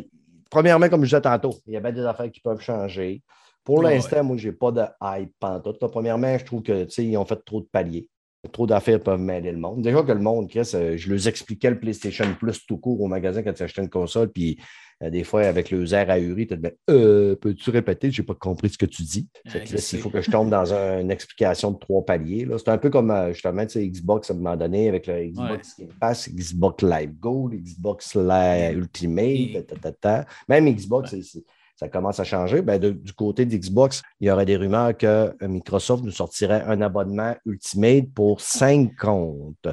[0.49, 3.21] premièrement, comme je disais tantôt, il y a bien des affaires qui peuvent changer.
[3.63, 5.79] Pour l'instant, moi, j'ai pas de hype pantoute.
[5.79, 8.07] Premièrement, je trouve qu'ils ont fait trop de paliers.
[8.53, 9.81] Trop d'affaires peuvent mêler le monde.
[9.81, 13.07] Déjà que le monde, Chris, euh, je leur expliquais le PlayStation Plus tout court au
[13.07, 14.57] magasin quand tu achetais une console, puis
[15.03, 18.11] euh, des fois, avec le air ahuri, tu te dis euh, Peux-tu répéter?
[18.11, 19.27] Je n'ai pas compris ce que tu dis.
[19.45, 22.47] il faut que je tombe dans une explication de trois paliers.
[22.57, 26.29] C'est un peu comme justement Xbox à un moment donné avec le Xbox Game Pass,
[26.29, 31.43] Xbox Live Gold, Xbox Live Ultimate, Même Xbox, c'est
[31.80, 32.61] ça commence à changer.
[32.61, 36.82] Ben, du côté d'Xbox, il y aurait des rumeurs que euh, Microsoft nous sortirait un
[36.82, 39.69] abonnement Ultimate pour cinq comptes.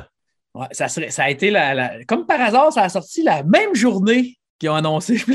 [0.55, 4.37] Ouais, ça, ça a été la, Comme par hasard, ça a sorti la même journée
[4.61, 5.17] qu'ils ont annoncé.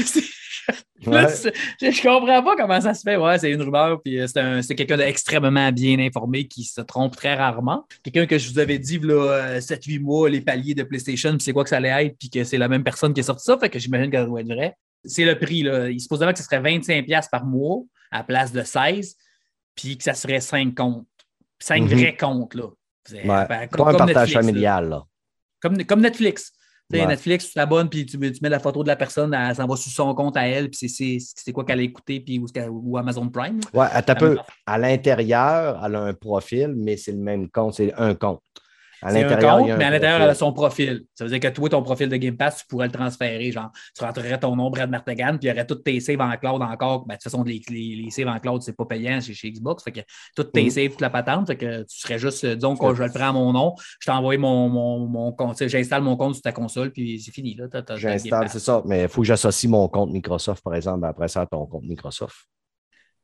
[1.02, 3.18] je, ne comprends pas comment ça se fait.
[3.18, 7.36] Ouais, c'est une rumeur, puis euh, c'est quelqu'un d'extrêmement bien informé qui se trompe très
[7.36, 7.86] rarement.
[8.02, 11.42] Quelqu'un que je vous avais dit, là, 7-8 euh, mois, les paliers de PlayStation, puis
[11.42, 13.44] c'est quoi que ça allait être, puis que c'est la même personne qui a sorti
[13.44, 15.64] ça, fait que j'imagine que ça doit être vrai c'est le prix.
[15.64, 15.90] Là.
[15.90, 17.82] Il supposément que ce serait 25$ par mois
[18.12, 19.16] à la place de 16,
[19.76, 21.08] puis que ça serait 5 comptes.
[21.60, 21.88] 5 mhm.
[21.88, 22.56] vrais comptes.
[22.56, 22.68] Là.
[23.24, 24.90] Ben, comme, un partage familial.
[24.90, 25.04] Là.
[25.60, 26.54] Comme, comme Netflix.
[26.92, 29.92] Netflix, tu t'abonnes, puis tu, mets la photo de la personne, elle s'en va sur
[29.92, 33.60] son compte à elle, puis c'est quoi qu'elle a écouté, puis ou, Amazon Prime.
[33.74, 33.86] Oui,
[34.66, 38.42] à l'intérieur, elle a un profil, mais c'est le même compte, c'est un compte.
[39.02, 41.06] À l'intérieur, mais à l'intérieur, elle a son profil.
[41.16, 43.52] Ça veut dire que toi, ton profil de Game Pass, tu pourrais le transférer.
[43.52, 46.36] Genre, tu rentrerais ton nom Brad Martegan, puis il y aurait tous tes saves en
[46.38, 47.06] cloud encore.
[47.06, 49.84] Ben, de toute façon, les, les, saves en cloud, c'est pas payant chez, chez, Xbox.
[49.84, 50.02] Fait que
[50.36, 50.70] toutes tes mm.
[50.70, 51.48] saves, toute la patente.
[51.48, 54.06] Fait que tu serais juste, euh, disons, que je le prends à mon nom, je
[54.06, 57.58] t'envoie mon, mon, mon compte, j'installe mon compte sur ta console, puis c'est fini.
[57.96, 58.84] J'installe, c'est ça.
[58.86, 61.84] Mais il faut que j'associe mon compte Microsoft, par exemple, après ça, à ton compte
[61.84, 62.36] Microsoft.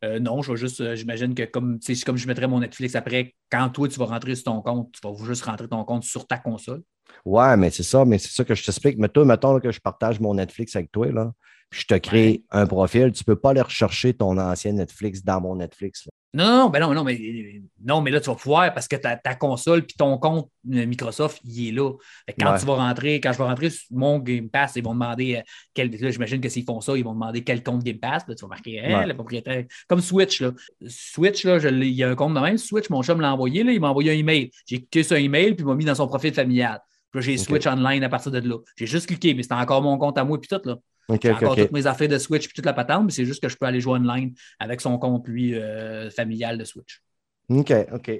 [0.04, 3.34] Euh, non, je vais juste, euh, j'imagine que comme, comme je mettrais mon Netflix après,
[3.52, 6.28] quand toi, tu vas rentrer sur ton compte, tu vas juste rentrer ton compte sur
[6.28, 6.84] ta console.
[7.26, 8.98] Ouais, mais c'est ça, mais c'est ça que je t'explique.
[8.98, 11.32] Mais toi, mettons que je partage mon Netflix avec toi, là,
[11.70, 15.24] puis je te crée un profil, tu ne peux pas aller rechercher ton ancien Netflix
[15.24, 16.08] dans mon Netflix.
[16.34, 19.16] Non, non, ben non, non, mais, non, mais là, tu vas pouvoir parce que ta,
[19.16, 21.94] ta console puis ton compte Microsoft, il est là.
[22.38, 25.38] Quand tu vas rentrer, quand je vais rentrer sur mon Game Pass, ils vont demander
[25.38, 25.42] euh,
[25.74, 25.90] quel.
[26.12, 28.28] J'imagine que s'ils font ça, ils vont demander quel compte Game Pass.
[28.28, 29.64] Là, tu vas marquer le propriétaire.
[29.88, 30.52] Comme Switch, là.
[30.88, 32.58] Switch, là, il y a un compte de même.
[32.58, 34.52] Switch, mon chum l'a envoyé, là, il m'a envoyé un email.
[34.66, 36.82] J'ai cliqué sur un email, puis il m'a mis dans son profil familial.
[37.12, 38.58] Puis là, j'ai Switch online à partir de là.
[38.76, 40.76] J'ai juste cliqué, mais c'était encore mon compte à moi, puis tout, là.
[41.10, 43.47] J'ai encore toutes mes affaires de Switch et toute la patente, mais c'est juste que
[43.47, 47.01] je peux aller jouer online avec son compte, lui, euh, familial de Switch.
[47.49, 48.12] OK, OK.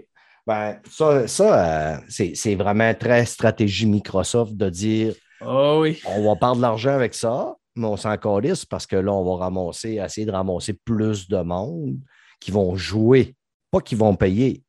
[0.46, 6.02] Ben, ça, ça euh, c'est vraiment très stratégie Microsoft de dire oh oui.
[6.06, 9.26] on va perdre de l'argent avec ça, mais on s'en calisse parce que là, on
[9.26, 11.98] va ramasser, essayer de ramasser plus de monde
[12.40, 13.36] qui vont jouer,
[13.70, 14.64] pas qui vont payer.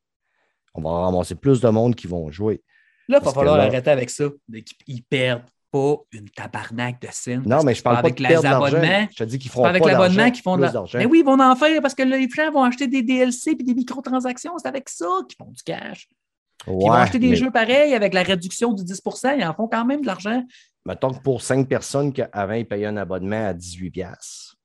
[0.73, 2.61] On va ramasser plus de monde qui vont jouer.
[3.07, 4.25] Là, il va falloir arrêter avec ça.
[4.87, 7.43] Ils perdent pas une tabarnak de scène.
[7.45, 9.07] Non, mais je parle pas avec de les abonnements.
[9.11, 10.97] Je te dis qu'ils feront pas avec l'abonnement qu'ils font de l'argent.
[10.97, 13.55] Mais oui, ils vont en faire parce que les gens vont acheter des DLC et
[13.55, 14.57] des microtransactions.
[14.57, 16.07] C'est avec ça qu'ils font du cash.
[16.67, 19.85] ils vont acheter des jeux pareils avec la réduction du 10% ils en font quand
[19.85, 20.43] même de l'argent.
[20.85, 24.55] Mettons que pour cinq personnes qui avant ils payaient un abonnement à 18$,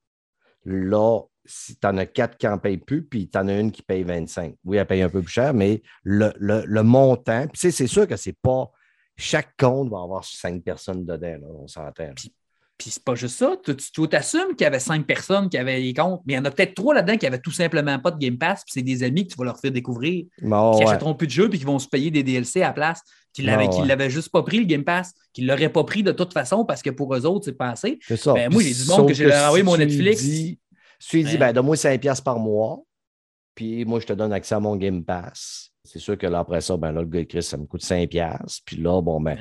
[0.64, 3.70] là, si tu en as quatre qui n'en payent plus, puis tu en as une
[3.70, 4.54] qui paye 25.
[4.64, 8.16] Oui, elle paye un peu plus cher, mais le, le, le montant, c'est sûr que
[8.16, 8.70] c'est pas
[9.16, 12.10] chaque compte va avoir cinq personnes dedans, on s'entend.
[12.16, 12.32] Puis,
[12.76, 13.56] puis c'est pas juste ça.
[13.64, 16.44] Tu t'assumes qu'il y avait cinq personnes qui avaient les comptes, mais il y en
[16.44, 19.04] a peut-être trois là-dedans qui n'avaient tout simplement pas de Game Pass, puis c'est des
[19.04, 21.78] amis que tu vas leur faire découvrir, qui achèteront plus de jeux, puis qui vont
[21.78, 23.00] se payer des DLC à la place,
[23.32, 26.12] qui ne l'avaient juste pas pris, le Game Pass, qui ne l'auraient pas pris de
[26.12, 27.98] toute façon parce que pour eux autres, c'est pas assez.
[28.02, 28.32] C'est ça.
[28.32, 30.22] Ben, moi, j'ai du monde que j'ai envoyé mon Netflix.
[30.22, 30.58] Dis,
[30.98, 32.82] tu lui dis, ben, donne-moi 5$ par mois,
[33.54, 35.70] puis moi, je te donne accès à mon Game Pass.
[35.84, 38.60] C'est sûr que là, après ça, ben là, le gars Chris, ça me coûte 5$.
[38.64, 39.38] Puis là, bon, ben,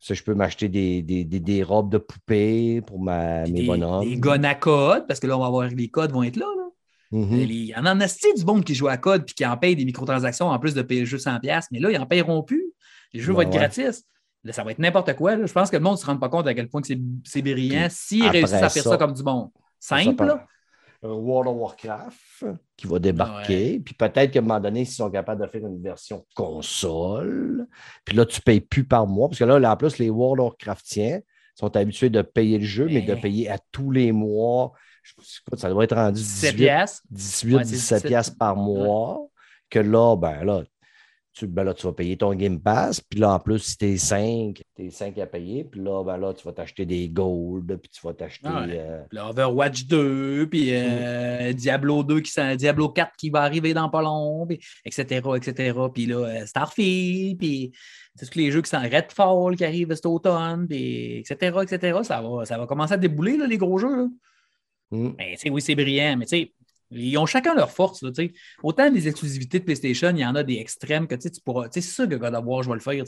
[0.00, 4.04] ça, je peux m'acheter des, des, des, robes de poupée pour ma, mes bonhommes.
[4.04, 6.46] Des guns à code, parce que là, on va voir les codes vont être là.
[6.56, 7.18] là.
[7.18, 7.36] Mm-hmm.
[7.38, 9.84] Il y en a du monde qui joue à code puis qui en paye des
[9.84, 12.64] microtransactions en plus de payer le jeu 100$, mais là, ils n'en payeront plus.
[13.12, 14.04] Les jeux vont être gratis.
[14.42, 15.46] Là, ça va être n'importe quoi.
[15.46, 17.86] Je pense que le monde ne se rend pas compte à quel point c'est brillant
[17.88, 19.50] s'ils réussissent à faire ça, comme du monde.
[19.78, 20.24] Simple.
[20.24, 20.46] là.
[21.08, 22.46] World of Warcraft
[22.76, 23.80] qui va débarquer.
[23.80, 27.66] Puis peut-être qu'à un moment donné, s'ils sont capables de faire une version console,
[28.04, 29.28] puis là, tu ne payes plus par mois.
[29.28, 31.20] Parce que là, en plus, les World of Warcraftiens
[31.54, 34.72] sont habitués de payer le jeu, mais de payer à tous les mois.
[35.56, 39.20] Ça doit être rendu 18, 18 17 par mois.
[39.70, 40.62] Que là, ben là,
[41.34, 43.00] tu, ben là, tu vas payer ton Game Pass.
[43.00, 45.64] Puis là, en plus, si tu es 5, tu es 5 à payer.
[45.64, 47.76] Puis là, ben là, tu vas t'acheter des Gold.
[47.80, 48.48] Puis tu vas t'acheter.
[48.48, 50.46] Euh, Overwatch 2.
[50.48, 51.52] Puis euh, mm.
[51.54, 54.46] Diablo 2, qui, Diablo 4 qui va arriver dans pas long.
[54.46, 55.20] Puis, etc.
[55.36, 55.78] etc.
[55.92, 57.38] Puis là, euh, Starfield.
[57.38, 57.72] Puis
[58.14, 60.68] c'est tous les jeux qui sont Redfall qui arrivent cet automne.
[60.68, 61.58] Puis etc.
[61.62, 61.98] etc.
[62.04, 63.96] Ça va, ça va commencer à débouler, là, les gros jeux.
[63.96, 64.06] Là.
[64.92, 65.14] Mm.
[65.18, 66.16] Mais oui, c'est brillant.
[66.16, 66.52] Mais tu sais,
[66.94, 68.02] Ils ont chacun leur force.
[68.02, 68.10] Là,
[68.62, 71.68] Autant des exclusivités de PlayStation, il y en a des extrêmes que tu pourras.
[71.70, 73.04] C'est sûr que God of War, je vais le faire.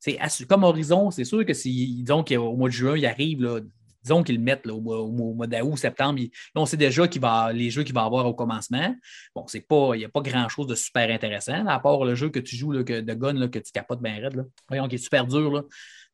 [0.00, 3.60] C'est comme Horizon, c'est sûr que si disons qu'au mois de juin, il arrive, là,
[4.02, 7.70] disons qu'ils le mettent au, mois d'août, septembre, là, on sait déjà qu'il va, les
[7.70, 8.94] jeux qu'il va avoir au commencement.
[9.34, 12.30] Bon, c'est pas, il n'y a pas grand-chose de super intéressant, à part le jeu
[12.30, 14.36] que tu joues que, de gun que tu capotes bien raide.
[14.36, 14.44] Là.
[14.68, 15.62] Voyons, qui est super dur, là,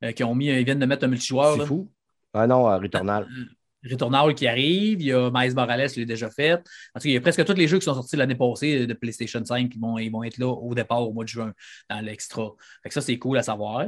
[0.04, 1.56] euh, qui ont mis, ils viennent de mettre un multijoueur.
[1.56, 1.90] C'est fou.
[2.32, 3.24] Ah non, euh, Returnal.
[3.24, 3.44] Euh,
[3.90, 6.54] Returnal qui arrive, il y a Miles Morales qui l'a déjà fait.
[6.94, 8.94] En tout il y a presque tous les jeux qui sont sortis l'année passée de
[8.94, 11.52] PlayStation 5 qui vont, ils vont être là au départ au mois de juin
[11.90, 12.52] dans l'extra.
[12.88, 13.86] ça, c'est cool à savoir.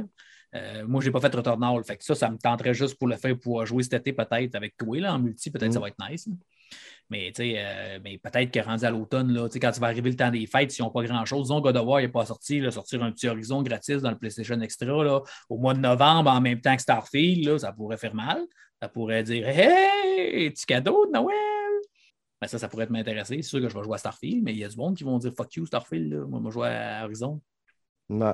[0.55, 1.83] Euh, moi, je n'ai pas fait Returnal.
[1.83, 4.55] Fait que ça, ça me tenterait juste pour le faire pour jouer cet été peut-être
[4.55, 5.51] avec toi là, en multi.
[5.51, 5.81] Peut-être que ça mm.
[5.81, 6.29] va être nice.
[7.09, 10.45] Mais, euh, mais peut-être que rendu à l'automne, quand tu vas arriver le temps des
[10.45, 13.11] fêtes, s'ils n'ont pas grand-chose, disons God of War n'est pas sorti, là, sortir un
[13.11, 16.75] petit horizon gratis dans le PlayStation Extra là, au mois de novembre en même temps
[16.75, 18.41] que Starfield, là, ça pourrait faire mal.
[18.81, 21.35] Ça pourrait dire Hey, petit cadeau de Noël!
[22.39, 23.37] Ben, ça, ça pourrait m'intéresser.
[23.37, 25.03] C'est sûr que je vais jouer à Starfield, mais il y a du monde qui
[25.03, 26.13] vont dire Fuck you, Starfield.
[26.27, 27.41] Moi, je vais jouer à Horizon.
[28.09, 28.33] Ouais.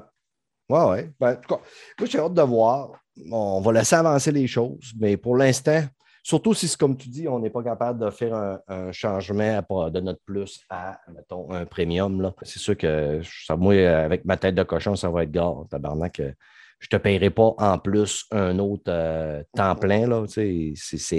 [0.69, 1.11] Ouais, ouais.
[1.19, 1.61] Ben, en tout cas,
[1.99, 2.91] moi, j'ai hâte de voir.
[3.31, 5.83] On va laisser avancer les choses, mais pour l'instant,
[6.23, 10.21] surtout si, comme tu dis, on n'est pas capable de faire un, changement de notre
[10.25, 12.33] plus à, mettons, un premium.
[12.41, 16.21] C'est sûr que ça, moi, avec ma tête de cochon, ça va être gare, tabarnak
[16.83, 20.05] je ne te paierai pas en plus un autre euh, temps plein.
[20.05, 20.73] Là, c'est,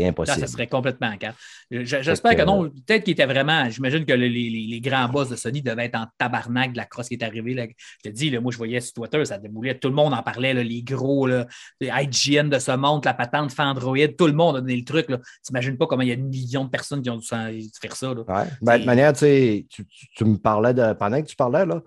[0.04, 0.40] impossible.
[0.40, 1.34] ça serait complètement calme.
[1.70, 2.68] J'espère que, non.
[2.68, 3.70] Peut-être qu'il était vraiment.
[3.70, 7.14] J'imagine que les, grands boss de Sony devaient être en tabarnak de la crosse qui
[7.14, 7.54] est arrivée.
[7.54, 7.64] Là.
[8.04, 9.78] Je te dis, là, moi, je voyais sur Twitter, ça déboulait.
[9.78, 11.46] Tout le monde en parlait, les gros, les
[11.80, 13.96] IGN de ce monde, la patente fait Android.
[14.18, 15.06] Tout le monde a donné le truc.
[15.06, 15.14] Tu
[15.48, 18.12] n'imagines pas comment il y a une million de personnes qui ont dû faire ça.
[18.12, 18.24] Oui.
[18.60, 19.66] Ben, de manière, tu,
[20.14, 20.92] tu, me parlais de.
[20.92, 21.80] Pendant que tu parlais, là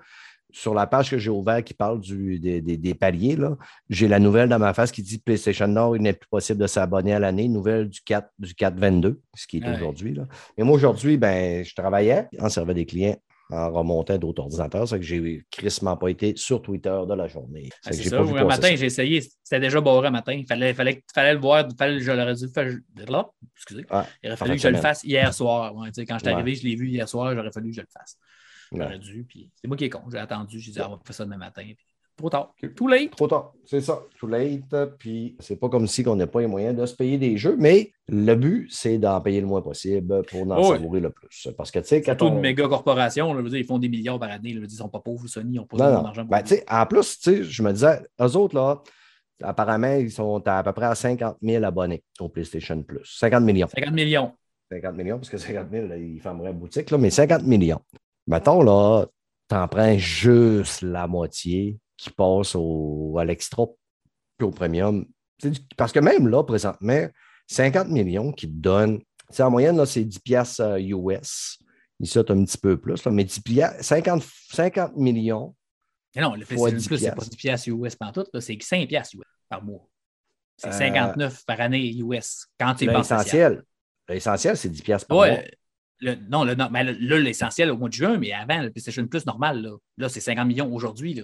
[0.51, 3.37] sur la page que j'ai ouverte qui parle du, des, paliers,
[3.89, 6.67] j'ai la nouvelle dans ma face qui dit PlayStation Nord, il n'est plus possible de
[6.67, 7.47] s'abonner à l'année.
[7.47, 10.17] Nouvelle du 4 du 4-22, ce qui est aujourd'hui.
[10.57, 13.17] Mais moi, aujourd'hui, ben, je travaillais, en servais des clients
[13.49, 14.87] en remontant d'autres ordinateurs.
[14.87, 17.69] C'est que j'ai crissement pas été sur Twitter de la journée.
[17.81, 18.19] c'est ça.
[18.19, 19.21] Un matin, j'ai essayé.
[19.43, 20.33] C'était déjà barré un matin.
[20.33, 21.65] Il fallait, fallait, fallait le voir.
[21.77, 22.69] Fallait, je l'aurais dû faire.
[23.07, 23.85] Là, excusez.
[24.23, 25.73] il aurait fallu que je le fasse hier soir.
[25.73, 27.33] quand je suis arrivé, je l'ai vu hier soir.
[27.33, 28.17] J'aurais fallu que je le fasse.
[28.71, 29.25] J'aurais dû.
[29.27, 30.01] Puis c'est moi qui est con.
[30.11, 30.59] J'ai attendu.
[30.59, 31.63] J'ai dit, ah, on va faire ça demain matin.
[31.63, 31.77] Puis,
[32.17, 32.53] trop tard.
[32.75, 33.11] Too late.
[33.11, 33.53] Trop tard.
[33.65, 34.01] C'est ça.
[34.19, 34.75] Too late.
[34.97, 37.55] Puis c'est pas comme si on n'a pas les moyens de se payer des jeux,
[37.57, 41.49] mais le but, c'est d'en payer le moins possible pour en savourer le plus.
[41.55, 42.19] Parce que, tu sais, quand.
[42.21, 44.53] une méga corporation, là, dire, ils font des milliards par année.
[44.53, 46.25] Là, ils sont pas pauvres, Sony, ils n'ont pas d'argent.
[46.25, 48.81] Ben, en plus, tu sais, je me disais, eux autres, là,
[49.43, 53.05] apparemment, ils sont à, peu près à 50 000 abonnés au PlayStation Plus.
[53.05, 53.67] 50 millions.
[53.67, 54.33] 50 millions.
[54.71, 57.81] 50 millions, parce que 50 000, ils fermeraient boutique, là, mais 50 millions
[58.27, 59.05] mettons, là,
[59.47, 63.65] t'en prends juste la moitié qui passe au, à l'extra
[64.37, 65.05] puis au premium.
[65.75, 67.07] Parce que même là, présentement,
[67.47, 69.01] 50 millions qui te donnent,
[69.39, 71.59] en moyenne, là, c'est 10 piastres US.
[71.99, 73.41] Ici, tu un petit peu plus, là, mais 10
[73.81, 75.55] 50, 50 millions.
[76.15, 79.25] non, le PlayStation Plus, c'est pas 10 piastres US par tout, c'est 5 piastres US
[79.49, 79.87] par mois.
[80.57, 83.63] C'est 59 euh, par année US quand tu L'essentiel,
[84.07, 85.39] l'essentiel, c'est 10 piastres par mois
[86.01, 90.09] non, mais là, l'essentiel au mois de juin, mais avant, le PlayStation Plus normal, là,
[90.09, 91.21] c'est 50 millions aujourd'hui.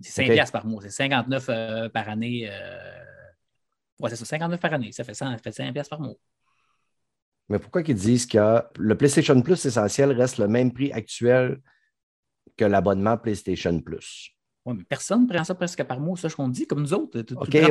[0.00, 0.82] C'est 5 par mois.
[0.82, 2.48] C'est 59 euh, par année.
[2.50, 3.04] Euh...
[4.00, 4.90] Ouais, c'est ça, 59 par année.
[4.92, 6.16] Ça fait, 100, ça fait 5 par mois.
[7.48, 11.60] Mais pourquoi ils disent que le PlayStation Plus essentiel reste le même prix actuel
[12.56, 14.30] que l'abonnement PlayStation Plus?
[14.64, 16.94] Oui, mais personne ne prend ça presque par mois, ça, je qu'on dit, comme nous
[16.94, 17.20] autres.
[17.20, 17.62] OK, OK, tu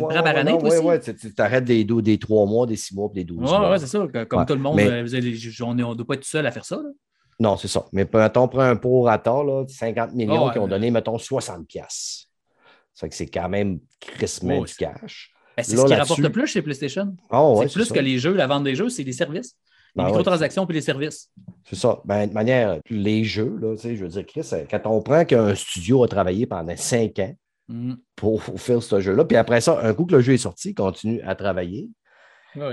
[0.00, 3.24] prends par année, Oui, oui, tu arrêtes des, des 3 mois, des 6 mois, des
[3.24, 3.72] 12 mois.
[3.72, 4.06] Oui, c'est ça.
[4.28, 5.04] Comme tout le monde, euh,
[5.62, 6.80] on ne doit pas être seul à faire ça.
[7.40, 7.86] Non, c'est ça.
[7.92, 11.66] Mais mettons, on prend un pour à là, 50 millions qui ont donné, mettons, 60
[11.66, 12.28] pièces.
[12.94, 15.32] Ça fait que c'est quand même crissement du cash.
[15.56, 17.16] Ben, c'est ce qui rapporte le plus chez PlayStation.
[17.30, 19.56] Oh, c'est plus que les jeux, la vente des jeux, c'est les services.
[19.96, 21.30] Les ben microtransactions puis les services.
[21.64, 22.00] C'est ça.
[22.04, 26.04] Ben, de manière, les jeux, là, je veux dire, Chris, quand on prend qu'un studio
[26.04, 27.34] a travaillé pendant cinq ans
[27.68, 27.94] mm.
[28.14, 30.74] pour, faire ce jeu-là, puis après ça, un coup que le jeu est sorti, il
[30.74, 31.88] continue à travailler.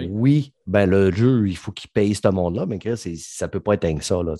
[0.10, 3.60] Oui, ben le jeu, il faut qu'il paye ce monde-là, mais Chris, ça ne peut
[3.60, 4.24] pas être que ça.
[4.24, 4.36] Là,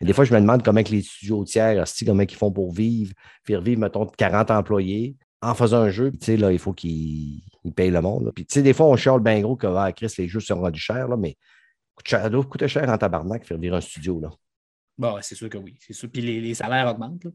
[0.00, 3.12] des fois, je me demande comment que les studios tiers, comment ils font pour vivre,
[3.44, 7.42] faire vivre, mettons, 40 employés en faisant un jeu, là, il faut qu'ils
[7.74, 8.32] payent le monde.
[8.34, 11.08] Puis, des fois, on chiale bien gros que ah, Chris, les jeux sont rendus chers,
[11.08, 11.36] là, mais
[12.04, 14.20] ça doit coûter cher en tabarnak faire vivre un studio.
[14.20, 14.30] Là.
[15.00, 15.76] Bon, c'est sûr que oui.
[15.80, 16.10] C'est sûr.
[16.10, 17.26] Puis les, salaires augmentent.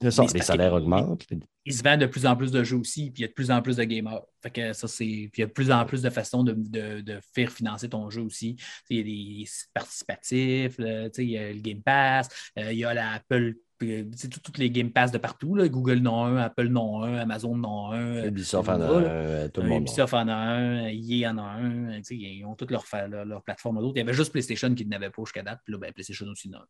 [0.00, 1.24] C'est ça, les salaires augmentent.
[1.64, 3.32] Ils se vendent de plus en plus de jeux aussi, puis il y a de
[3.32, 4.22] plus en plus de gamers.
[4.42, 5.04] Fait que ça, c'est.
[5.04, 8.10] Puis il y a de plus en plus de façons de, de, faire financer ton
[8.10, 8.56] jeu aussi.
[8.90, 12.92] il y a des participatifs, il y a le Game Pass, euh, il y a
[12.92, 15.54] l'Apple puis, euh, tout- toutes les Game Pass de partout.
[15.56, 15.68] Là.
[15.68, 18.24] Google a un, Apple a un, Amazon a un.
[18.26, 19.72] Ubisoft euh, en a un, tout le Euh, monde.
[19.72, 19.78] en a.
[19.80, 22.02] Ubisoft en a un, EA en a un.
[22.02, 23.96] sais, Ils ont toutes leurs fa- leur, leur plateformes d'autres.
[23.96, 25.58] Il y avait juste PlayStation qui n'avait pas jusqu'à date.
[25.64, 26.60] Puis là, ben, PlayStation aussi non.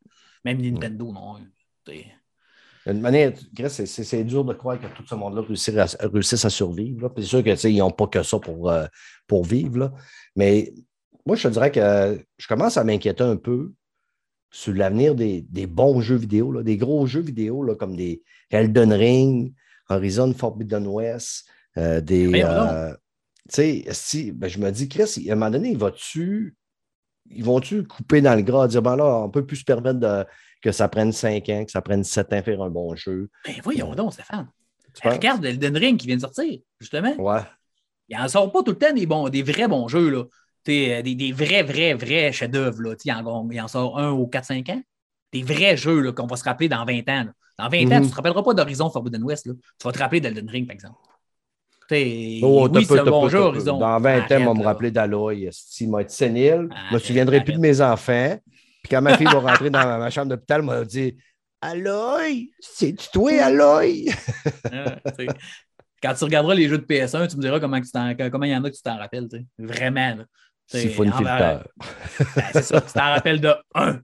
[0.45, 1.35] Même Nintendo, non.
[2.87, 3.33] D'une manière,
[3.69, 7.13] c'est- dur de croire que tout ce monde-là réussisse à, survivre.
[7.17, 8.87] C'est sûr que, tu sais, ils n'ont pas que ça pour, euh,
[9.27, 9.79] pour vivre.
[9.79, 9.93] là.
[10.35, 10.73] Mais
[11.25, 13.73] moi, je te dirais que je commence à m'inquiéter un peu
[14.53, 18.23] sur l'avenir des, des bons jeux vidéo, là, des gros jeux vidéo là, comme des
[18.51, 19.55] Elden Ring,
[19.89, 21.49] Horizon Forbidden West,
[21.79, 22.31] euh, des.
[22.45, 22.93] Euh,
[23.49, 26.55] tu sais, si, ben, je me dis, Chris, à un moment donné, il va-tu.
[27.31, 29.99] Ils vont-tu couper dans le gras, dire, ben là, on ne peut plus se permettre
[29.99, 30.25] de-
[30.61, 33.31] que ça prenne 5 ans, que ça prenne 7 ans faire un bon jeu.
[33.47, 34.49] Ben voyons donc, Stéphane.
[34.95, 35.09] Tu?
[35.09, 37.15] Regarde Elden Ring qui vient de sortir, justement.
[37.19, 37.41] Ouais.
[38.09, 40.11] Il n'en sort pas tout le temps des, bons, des vrais bons jeux.
[40.11, 40.25] Là.
[40.69, 42.95] Euh, Des, des vrais, vrais, vrais chefs-d'œuvre.
[43.05, 44.83] Il, en, il en sort un aux 4-5 ans.
[45.33, 47.25] Des vrais jeux qu'on va se rappeler dans 20 ans.
[47.25, 47.33] là.
[47.59, 48.01] Dans 20 ans, Mhm.
[48.01, 49.47] tu ne te rappelleras pas d'Horizon Forbidden West.
[49.47, 49.55] Là.
[49.79, 50.97] Tu vas te rappeler d'Elden Ring, par exemple.
[51.89, 53.39] T'sais, Oh, oui, c'est un bon jeu.
[53.39, 53.79] Horizon.
[53.79, 55.51] Dans 20 ans, Arrête, on va me rappeler d'Aloy.
[55.81, 56.53] Il m'a été sénile.
[56.53, 57.71] Je me Arrête, souviendrai plus de arrête.
[57.71, 58.39] mes enfants.
[58.83, 61.17] Puis quand ma fille va rentrer dans ma, ma chambre d'hôpital, elle m'a dit
[61.61, 64.07] Aloy, c'est-tu toi, Aloy?
[64.73, 64.97] Ah.
[66.03, 67.91] Quand tu regarderas les jeux de PS1, tu me diras comment, tu
[68.31, 69.29] comment il y en a que tu t'en rappelles.
[69.29, 69.45] t'sais.
[69.59, 70.17] Vraiment.
[70.17, 70.25] là.
[70.81, 71.59] Siphon filter.
[72.37, 72.81] Ben, c'est ça.
[72.81, 74.01] Tu t'en rappelles de un.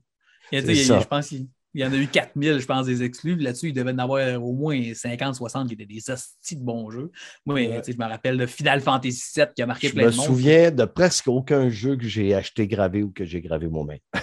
[0.51, 3.35] Il C'est je pense qu'il il y en a eu 4000, je pense, des exclus.
[3.35, 6.89] Là-dessus, il devait en avoir au moins 50, 60 qui étaient des hosties de bons
[6.89, 7.11] jeux.
[7.45, 7.77] Moi, Ouais.
[7.81, 10.11] tu sais, je me rappelle de Final Fantasy VII qui a marqué Je plein me
[10.11, 10.25] de monde.
[10.25, 13.99] souviens de presque aucun jeu que j'ai acheté gravé ou que j'ai gravé moi-même.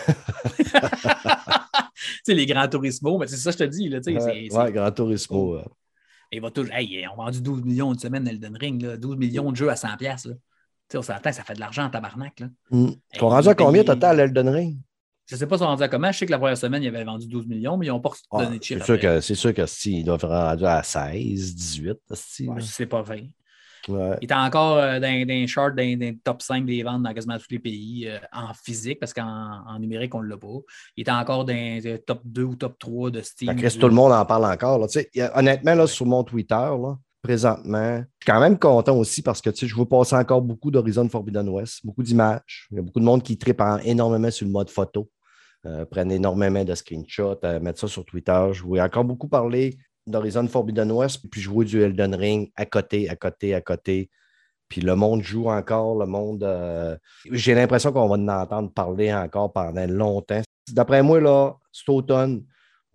[2.25, 3.89] Tu sais, les grands Turismo, mais c'est ça que je te dis.
[3.89, 5.57] Là, tu sais, c'est- Ouais, c'est- ouais, Gran Turismo.
[5.57, 5.65] euh.
[6.33, 6.73] Il va toujours.
[6.75, 9.71] Hey, on a vendu 12 millions une semaine Elden Ring, là, 12 millions de jeux
[9.71, 9.97] à 100$.
[9.97, 10.35] piastres, là.
[10.95, 12.41] On s'entend ça fait de l'argent en tabarnak.
[12.41, 12.47] Là.
[12.73, 14.79] Hey, Ils sont rendus à combien ils- total, Elden Ring?
[15.29, 16.13] Je ne sais pas si on rendu à comment.
[16.13, 18.13] Je sais que la première semaine, il avait vendu 12 millions, mais ils n'ont pas
[18.31, 18.81] Ah, donné de chiffre.
[18.87, 21.99] C'est sûr que, c'est sûr que si, ils doivent être rendus à 16, 18.
[22.13, 23.25] esti, Ouais, c'est pas vrai.
[23.89, 24.17] Ouais.
[24.21, 27.13] Il était encore euh, dans, les charts, dans, dans les top 5 des ventes dans
[27.15, 30.49] quasiment tous les pays euh, en physique, parce qu'en en numérique, on ne l'a pas.
[30.97, 33.55] Il était encore dans les top 2 ou top 3 de Steam.
[33.57, 34.79] Chris, tout le monde en parle encore.
[34.79, 34.87] là.
[35.35, 39.51] Honnêtement, là, sur mon Twitter, là, présentement, je suis quand même content aussi parce que
[39.51, 42.69] tu sais, je veux passer encore beaucoup d'Horizon Forbidden West, beaucoup d'images.
[42.71, 45.11] Il y a beaucoup de monde qui tripe en- énormément sur le mode photo,
[45.67, 48.49] euh, prennent énormément de screenshots, euh, mettre ça sur Twitter.
[48.53, 53.09] Je voulais encore beaucoup parler d'Horizon Forbidden West, puis jouer du Elden Ring à côté,
[53.09, 54.09] à côté, à côté.
[54.69, 56.43] Puis le monde joue encore, le monde.
[56.45, 56.97] euh,
[57.33, 60.43] J'ai l'impression qu'on va en entendre parler encore pendant longtemps.
[60.73, 62.45] D'après moi, là, cet automne,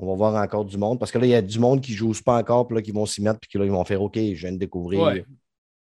[0.02, 1.00] on va voir encore du monde.
[1.00, 2.82] Parce que là, il y a du monde qui ne joue pas encore, puis là,
[2.82, 5.00] qui vont s'y mettre, puis que là, ils vont faire OK, je viens de découvrir.
[5.02, 5.26] Ouais.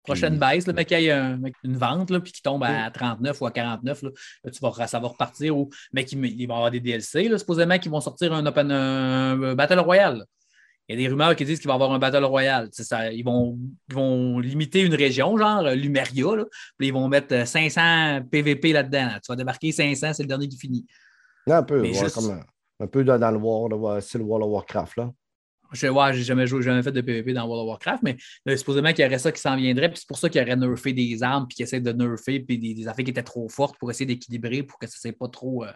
[0.03, 2.91] Prochaine Puis- baisse, le mec qui a un- une vente, là, puis qui tombe à
[2.91, 4.11] 39 ou à 49, là,
[4.45, 5.57] là, tu vas, ça va repartir.
[5.57, 8.45] Ou, mais il, il va y avoir des DLC, là, supposément qu'ils vont sortir un,
[8.47, 10.25] open, un Battle Royale.
[10.89, 12.69] Il y a des rumeurs qui disent qu'il va y avoir un Battle Royale.
[12.73, 13.57] Ça, ils, vont,
[13.91, 16.45] ils vont limiter une région, genre euh, Lumeria, là,
[16.79, 19.07] puis ils vont mettre euh, 500 PVP là-dedans.
[19.07, 19.21] là.
[19.21, 20.85] Tu vas débarquer 500, c'est le dernier qui finit.
[21.47, 22.43] Non, un peu, ouais, juste- comme
[22.81, 24.97] un, peu dans, dans le War, le World of Warcraft.
[24.97, 25.13] Là.
[25.73, 28.17] Je ouais, j'ai jamais joué, jamais fait de PvP dans World of Warcraft, mais
[28.49, 30.45] euh, supposément qu'il y aurait ça qui s'en viendrait, puis c'est pour ça qu'il y
[30.45, 33.23] aurait nerfé des armes, puis qu'il essaie de nerfer, puis des, des affaires qui étaient
[33.23, 35.71] trop fortes pour essayer d'équilibrer, pour que ça ne soit pas trop euh,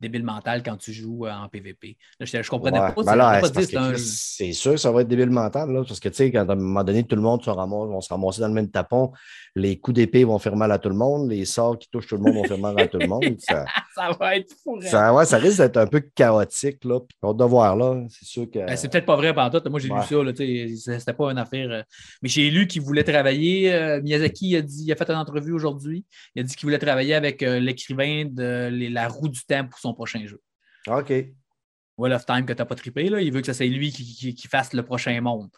[0.00, 1.96] débile mental quand tu joues euh, en PvP.
[2.20, 2.92] Là, je, je comprenais Ouais.
[2.92, 3.02] pas.
[3.02, 5.84] Ben c'est- là, j'arrête pas c'est un- sûr que ça va être débile mental, là,
[5.86, 8.00] parce que tu sais, quand à un moment donné, tout le monde se ramasse, vont
[8.00, 9.12] se ramasser dans le même tapon,
[9.54, 12.16] les coups d'épée vont faire mal à tout le monde, les sorts qui touchent tout
[12.16, 13.24] le monde vont faire mal à tout le monde.
[13.38, 14.78] Ça, ça va être fou.
[14.82, 17.00] ça, ouais, ça risque d'être un peu chaotique, là.
[17.00, 18.02] Puis, de voir, là.
[18.10, 18.58] C'est sûr que.
[18.66, 19.32] Ben, c'est peut-être pas vrai
[19.70, 20.00] Moi, j'ai Ouais.
[20.00, 20.98] lu ça.
[20.98, 21.70] C'était pas une affaire.
[21.70, 21.82] euh,
[22.22, 23.72] Mais j'ai lu qu'il voulait travailler.
[23.72, 26.04] euh, Miyazaki a, dit, il a fait une entrevue aujourd'hui.
[26.34, 29.78] Il a dit qu'il voulait travailler avec euh, l'écrivain de La roue du temps pour
[29.78, 30.40] son prochain jeu.
[30.88, 31.12] OK.
[31.98, 33.08] Wheel of Time que tu n'as pas trippé.
[33.08, 33.20] Là.
[33.20, 35.48] Il veut que ça soit lui qui, qui- qui fasse le prochain monde.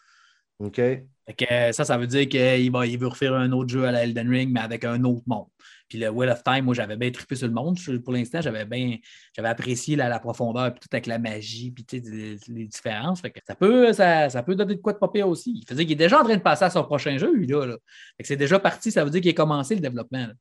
[0.59, 0.77] OK?
[0.77, 3.85] Fait que, euh, ça, ça veut dire qu'il va, il veut refaire un autre jeu
[3.85, 5.47] à la Elden Ring, mais avec un autre monde.
[5.89, 7.79] Puis le Wheel of Time, moi, j'avais bien trippé sur le monde.
[8.05, 8.97] Pour l'instant, j'avais bien
[9.35, 13.21] j'avais apprécié la, la profondeur, puis tout avec la magie, puis les, les différences.
[13.21, 15.61] Fait que ça, peut, ça, ça peut donner de quoi de pas pire aussi.
[15.63, 17.65] Il faisait qu'il est déjà en train de passer à son prochain jeu, lui, là.
[17.67, 17.77] là.
[18.17, 20.27] Fait que c'est déjà parti, ça veut dire qu'il a commencé le développement.
[20.27, 20.33] là.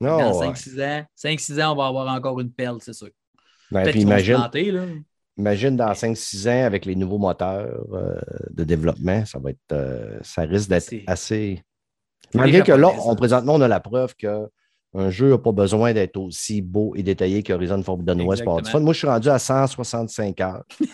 [0.00, 0.48] Non, Dans ouais.
[0.48, 3.08] 5-6 ans, 5-6 ans, on va avoir encore une perle, c'est sûr.
[3.70, 4.84] Ben, Peut-être puis imagine, planter, là.
[5.38, 8.18] Imagine dans 5-6 ans, avec les nouveaux moteurs euh,
[8.50, 9.58] de développement, ça va être.
[9.72, 11.62] euh, ça risque d'être assez.
[12.34, 16.16] Malgré que là, on, présentement, on a la preuve qu'un jeu n'a pas besoin d'être
[16.16, 18.80] aussi beau et détaillé qu'Horizon Forbidden West pour avoir.
[18.80, 20.64] Moi, je suis rendu à 165 heures.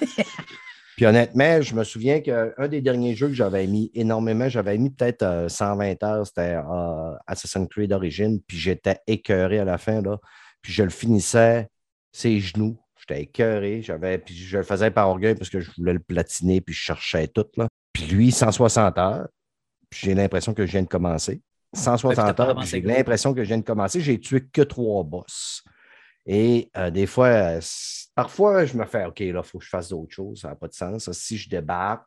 [0.96, 4.90] Puis honnêtement, je me souviens qu'un des derniers jeux que j'avais mis énormément, j'avais mis
[4.90, 10.02] peut-être euh, 120 heures, c'était euh, Assassin's Creed Origins, puis j'étais écœuré à la fin,
[10.02, 10.18] là.
[10.60, 11.68] Puis je le finissais
[12.12, 13.82] ses genoux, J'étais écœuré.
[13.82, 16.80] J'avais, puis je le faisais par orgueil parce que je voulais le platiner, puis je
[16.80, 17.46] cherchais tout.
[17.56, 17.68] Là.
[17.92, 19.28] Puis lui, 160 heures.
[19.90, 21.42] Puis j'ai l'impression que je viens de commencer.
[21.74, 24.00] 160 heures, puis j'ai l'impression que je viens de commencer.
[24.00, 25.64] J'ai tué que trois boss.
[26.26, 27.60] Et euh, des fois, euh,
[28.14, 30.42] parfois, je me fais OK, là, il faut que je fasse d'autres choses.
[30.42, 31.10] Ça n'a pas de sens.
[31.12, 32.04] Si je débarque,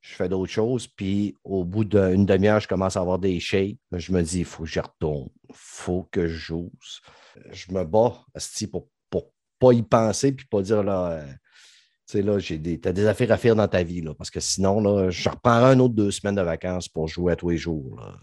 [0.00, 3.78] je fais d'autres choses, puis au bout d'une demi-heure, je commence à avoir des shakes.
[3.92, 6.72] Je me dis, il faut que je retourne, il faut que je joue.
[7.50, 8.24] Je me bats
[8.70, 8.88] pour
[9.60, 13.06] pas y penser, puis pas dire, là, euh, tu sais, là, j'ai des, as des
[13.06, 15.94] affaires à faire dans ta vie, là, parce que sinon, là, je reprendrai un autre
[15.94, 18.00] deux semaines de vacances pour jouer à tous les jours.
[18.00, 18.16] Là.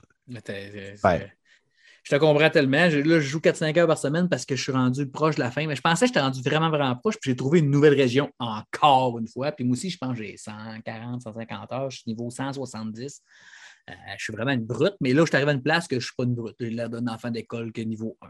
[2.03, 2.77] Je te comprends tellement.
[2.77, 5.51] là, je joue 4-5 heures par semaine parce que je suis rendu proche de la
[5.51, 5.67] fin.
[5.67, 7.15] Mais je pensais que j'étais rendu vraiment, vraiment proche.
[7.19, 9.51] Puis j'ai trouvé une nouvelle région encore une fois.
[9.51, 11.89] Puis moi aussi, je pense que j'ai 140, 150 heures.
[11.89, 13.21] Je suis niveau 170.
[13.89, 14.95] Euh, je suis vraiment une brute.
[15.01, 16.55] Mais là, je suis arrivé à une place que je ne suis pas une brute.
[16.59, 18.27] J'ai l'air d'un enfant d'école que niveau 1.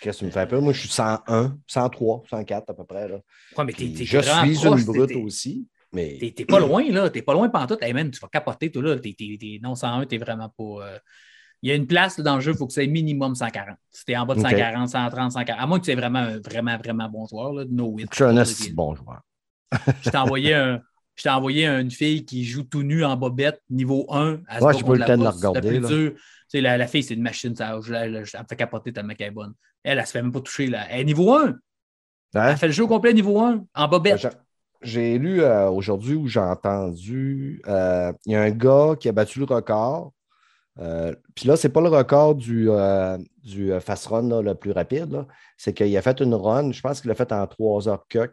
[0.00, 0.62] Qu'est-ce que tu me fais peur?
[0.62, 3.08] Moi, je suis 101, 103, 104 à peu près.
[3.08, 3.18] Là.
[3.56, 5.68] Ouais, mais t'es, je suis une brute aussi.
[5.92, 6.18] Mais...
[6.36, 7.08] T'es, pas loin, là.
[7.08, 7.78] T'es pas loin pendant tout.
[7.80, 8.98] Hey, man, tu vas capoter, toi, là.
[8.98, 10.86] T'es, non, 101, t'es vraiment pas.
[10.86, 10.98] Euh,
[11.62, 13.78] il y a une place dans le jeu, il faut que c'est minimum 140.
[13.90, 16.18] Si tu es en bas de 140, 130, 140, à moins que tu aies vraiment
[16.18, 19.22] un vraiment, vraiment bon joueur, là, no Je suis un bon joueur.
[20.02, 20.82] je t'ai envoyé un.
[21.16, 24.40] Je t'ai envoyé une fille qui joue tout nu en bobette, niveau 1.
[24.48, 25.80] À ouais, le temps de la regarder.
[26.54, 27.54] La, la, fille, c'est une machine.
[27.56, 29.54] Ça, me fait capoter tellement qu'elle est bonne.
[29.82, 30.68] Elle, elle, ne se fait même pas toucher.
[30.68, 30.86] Là.
[30.88, 31.54] Elle est niveau 1.
[32.34, 34.22] Elle fait le jeu complet niveau 1, en bobette.
[34.22, 34.30] Ben,
[34.82, 39.12] j'ai lu euh, aujourd'hui où j'ai entendu, euh, il y a un gars qui a
[39.12, 40.12] battu le record
[40.80, 42.68] euh, puis là, ce n'est pas le record du,
[43.44, 45.24] du fast run le plus rapide.
[45.56, 48.32] C'est qu'il a fait une run, je pense qu'il l'a fait en 3 heures coq,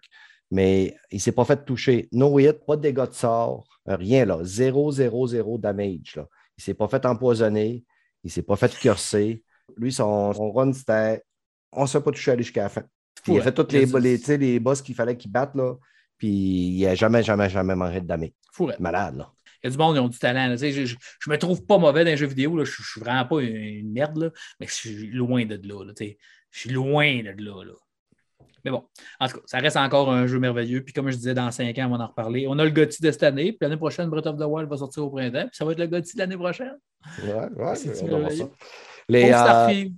[0.52, 2.10] mais il ne s'est pas fait toucher.
[2.12, 4.40] No hit, pas de dégâts de sort, rien là.
[4.44, 6.16] 0, 0, 0 damage.
[6.18, 6.28] Là.
[6.58, 7.86] Il ne s'est pas fait empoisonner,
[8.24, 9.44] il ne s'est pas fait curser.
[9.78, 11.24] Lui, son, run, c'était
[11.72, 12.84] on ne s'est pas touché à aller jusqu'à la fin.
[13.28, 15.76] il a fait tous les, les, les boss qu'il fallait qu'il batte, là,
[16.18, 18.32] puis il n'a jamais, jamais, jamais mangé de damage.
[18.80, 19.32] Malade, là.
[19.64, 20.56] Il y a du monde qui ont du talent.
[20.58, 22.58] Je, ne me trouve pas mauvais dans les jeux vidéo.
[22.58, 22.64] Là.
[22.64, 24.30] Je, ne suis vraiment pas une, merde, là,
[24.60, 25.94] mais je suis loin de là.
[26.00, 26.16] je
[26.60, 27.64] suis loin de là,
[28.64, 28.84] Mais bon,
[29.20, 30.84] en tout cas, ça reste encore un jeu merveilleux.
[30.84, 32.46] Puis comme je disais, dans cinq ans, on va en reparler.
[32.48, 33.52] On a le GOTY de cette année.
[33.52, 35.48] Puis l'année prochaine, Breath of the Wild va sortir au printemps.
[35.48, 36.78] Puis ça va être le GOTY de l'année prochaine.
[37.24, 38.06] Ouais, ouais, c'est ça.
[39.10, 39.90] Les, euh...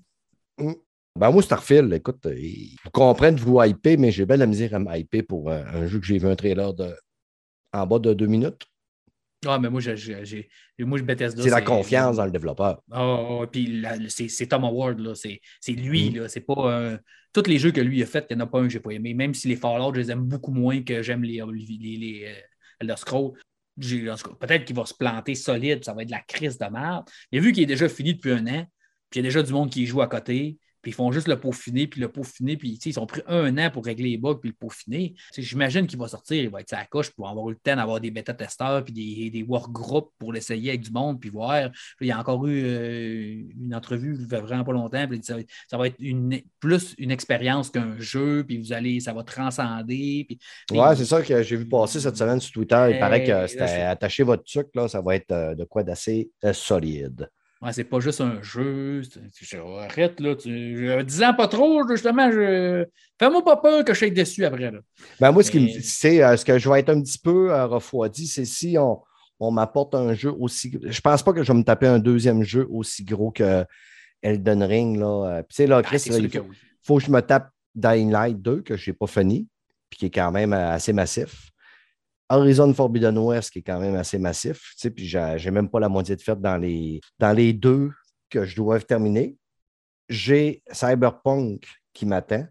[0.58, 0.74] Hmm.
[1.20, 4.98] Ben moi, Starfield, écoute, ils comprennent vous hyper, mais j'ai bien la misère à me
[4.98, 6.96] hyper pour un, un jeu que j'ai vu un trailer de,
[7.72, 8.66] en bas de deux minutes.
[9.48, 11.42] Ah, mais moi, j'ai, moi je Bethesda.
[11.42, 12.82] C'est la confiance dans le développeur.
[12.92, 15.14] Ah, puis c'est, Tom Howard, là.
[15.16, 15.40] C'est,
[15.72, 16.16] lui, mm.
[16.18, 16.30] là.
[16.30, 16.72] C'est pas.
[16.72, 16.98] Euh,
[17.34, 18.80] tous les jeux que lui a fait, il n'y en a pas un que j'ai
[18.80, 19.14] pas aimé.
[19.14, 22.42] Même si les Fallout, je les aime beaucoup moins que j'aime les, les, les, euh,
[22.80, 23.32] Elder Scrolls.
[23.76, 27.10] Peut-être qu'il va se planter solide, ça va être de la crise de merde.
[27.32, 28.66] Mais vu qu'il est déjà fini depuis un an,
[29.10, 31.30] puis il y a déjà du monde qui joue à côté, puis ils font juste
[31.30, 34.36] le peaufiner, puis le peaufiner, puis ils ont pris un an pour régler les bugs,
[34.36, 35.16] puis le peaufiner.
[35.36, 38.02] J'imagine qu'il va sortir, il va être sa coche pour avoir eu le temps d'avoir
[38.02, 41.70] des bêta-testeurs, puis des, des workgroups pour l'essayer avec du monde, puis voir.
[42.02, 45.78] il y a encore eu euh, une entrevue, il fait vraiment pas longtemps, puis ça,
[45.78, 50.26] va être une, plus une expérience qu'un jeu, puis vous allez, ça va transcender.
[50.28, 50.38] Puis,
[50.78, 52.90] ouais, c'est ça que j'ai vu passer cette semaine sur Twitter.
[52.92, 56.30] Il paraît que c'était attacher votre truc, là, ça va être euh, de quoi d'assez
[56.44, 56.52] euh,
[57.64, 59.02] solide c'est pas juste un jeu.
[59.80, 60.36] arrête, là.
[60.36, 62.86] Tu, disant pas trop, justement, je...
[63.20, 64.72] fais-moi pas peur que je sois déçu après.
[64.72, 64.80] Là.
[65.20, 67.66] Ben, moi, ce, qui c'est, euh, ce que je vais être un petit peu euh,
[67.66, 69.02] refroidi, c'est si on,
[69.40, 70.78] on m'apporte un jeu aussi.
[70.84, 73.66] Je pense pas que je vais me taper un deuxième jeu aussi gros que
[74.22, 74.98] Elden Ring.
[74.98, 75.44] Là.
[75.60, 76.30] Euh, là, ben, Chris, il
[76.82, 79.48] faut, que je me tape Dying Light 2, que je n'ai pas fini,
[79.90, 81.53] puis qui est quand même assez massif.
[82.30, 84.58] Horizon Forbidden West, qui est quand même assez massif.
[84.58, 87.92] Tu sais, puis j'ai même pas la moitié de fait dans les, dans les deux
[88.30, 89.38] que je dois terminer.
[90.10, 92.46] J'ai Cyberpunk qui m'attend,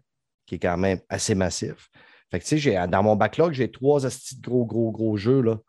[0.45, 1.89] qui est quand même assez massif.
[2.31, 5.41] Fait que, tu sais, dans mon backlog, j'ai trois astis de gros, gros, gros jeux.
[5.41, 5.59] Là.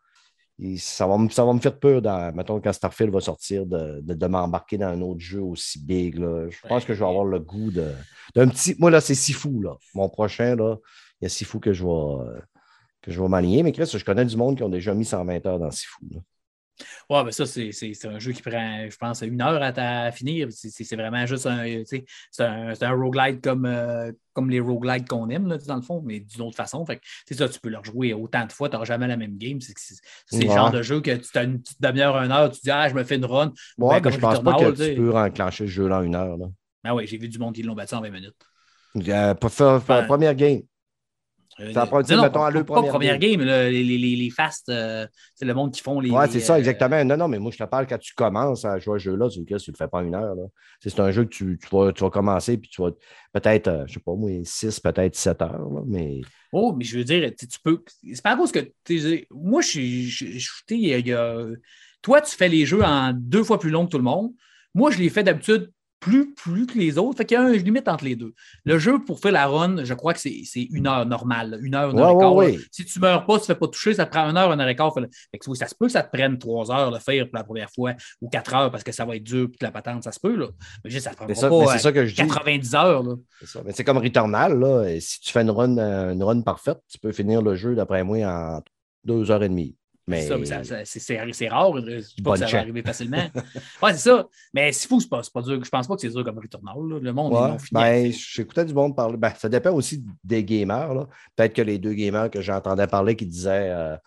[0.77, 4.27] ça, va, ça va me faire peur, dans, mettons, quand Starfield va sortir, de, de,
[4.27, 6.17] m'embarquer dans un autre jeu aussi big.
[6.17, 6.49] Là.
[6.49, 8.75] Je pense que je vais avoir le goût d'un petit.
[8.79, 9.61] Moi, là, c'est Sifu.
[9.61, 9.75] Là.
[9.93, 10.77] Mon prochain, là,
[11.21, 12.41] il y a Sifu que je vais
[13.05, 13.63] que je vais m'aligner.
[13.63, 16.05] Mais Chris, je connais du monde qui ont déjà mis 120 heures dans Sifu.
[16.11, 16.19] Là.
[17.09, 17.71] Ouais, mais ça, c'est
[18.05, 20.49] un jeu qui prend, je pense, une heure à, finir.
[20.51, 22.03] C'est vraiment juste un, c'est
[22.43, 26.19] un, un roguelite comme, euh, comme les roguelites qu'on aime, là, dans le fond, mais
[26.19, 26.85] d'une autre façon.
[26.85, 26.99] Fait
[27.31, 29.59] ça, tu peux le rejouer autant de fois, tu n'auras jamais la même game.
[29.61, 32.71] C'est le genre de jeu que tu as une petite demi-heure, une heure, tu dis,
[32.71, 33.53] ah, je me fais une run.
[33.77, 36.37] Ouais, ben, je pense pas que tu peux enclencher ce jeu-là en une heure.
[36.37, 36.47] Là.
[36.83, 38.35] Ah oui, j'ai vu du monde qui l'ont battu en 20 minutes.
[39.07, 40.61] Euh, pour faire, la première game.
[41.57, 45.45] Ça Euh, sais, non, mettons, à première game, là, les, les, les, fast, euh, c'est
[45.45, 46.11] le monde qui font les.
[46.11, 47.03] Ouais, c'est ça, euh, exactement.
[47.05, 49.29] Non, non, mais moi, je te parle quand tu commences à jouer à ce jeu-là,
[49.29, 50.35] tu ne le fais pas une heure.
[50.81, 52.91] C'est un jeu que tu, tu vas, tu vas commencer, puis tu vas
[53.31, 55.69] peut-être, euh, je sais pas, moi, 6, peut-être 7 heures.
[55.69, 57.81] là, mais Oh, mais je veux dire, tu peux.
[58.13, 58.59] C'est pas à cause que.
[59.31, 61.13] Moi, je suis.
[61.13, 61.45] a-
[62.01, 64.31] Toi, tu fais les jeux en deux fois plus long que tout le monde.
[64.73, 65.71] Moi, je les fais d'habitude
[66.05, 67.17] plus, plus que les autres.
[67.17, 68.33] Fait qu'il y a un limite entre les deux.
[68.63, 71.57] Le jeu, pour faire la run, je crois que c'est c'est une heure normale.
[71.63, 72.35] Une heure, une heure Ouais, et quart.
[72.35, 72.57] ouais, là.
[72.57, 72.59] ouais.
[72.71, 74.37] Si tu ne meurs pas, tu ne te fais pas toucher, ça te prend une
[74.37, 74.93] heure, une heure et quart.
[74.93, 75.01] Fait,
[75.31, 77.37] fait que oui, ça se peut que ça te prenne trois heures le faire pour
[77.37, 80.03] la première fois ou quatre heures parce que ça va être dur toute la patente,
[80.03, 80.35] ça se peut.
[80.35, 80.47] Là.
[80.83, 82.21] Mais dis, ça te mais pas c'est euh, ça que je dis.
[82.27, 83.03] 90 heures.
[83.03, 83.15] Là.
[83.39, 83.61] C'est ça.
[83.65, 84.83] Mais c'est comme Returnal, là.
[84.87, 87.73] et Si tu fais une run, euh, une run parfaite, tu peux finir le jeu,
[87.73, 88.61] d'après moi, en
[89.03, 89.75] deux heures et demie.
[90.07, 91.75] Mais, C'est rare.
[91.77, 93.23] Je ne dis pas que ça va arriver facilement.
[93.81, 94.27] ouais, c'est ça.
[94.53, 95.63] Mais c'est fou, c'est pas, pas dur.
[95.63, 96.75] Je pense pas que c'est dur comme Returnal.
[96.89, 96.99] là.
[97.01, 99.17] Le monde, Ouais, ben, j'écoutais du monde parler.
[99.17, 101.07] Ben, ça dépend aussi des gamers.
[101.35, 103.97] Peut-être que les deux gamers que j'entendais parler qui disaient euh,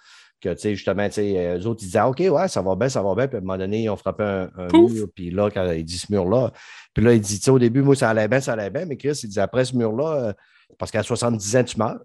[0.41, 2.89] que, tu sais, justement, tu sais, eux autres, ils disaient, OK, ouais, ça va bien,
[2.89, 3.27] ça va bien.
[3.27, 4.93] Puis à un moment donné, ils ont frappé un, un Pouf!
[4.93, 5.09] mur.
[5.13, 6.53] Puis là, quand il dit ce mur-là,
[6.95, 8.85] puis là, il dit, tu sais, au début, moi, ça allait bien, ça allait bien.
[8.85, 10.33] Mais Chris, il dit, après ce mur-là, euh,
[10.79, 11.99] parce qu'à 70 ans, tu meurs.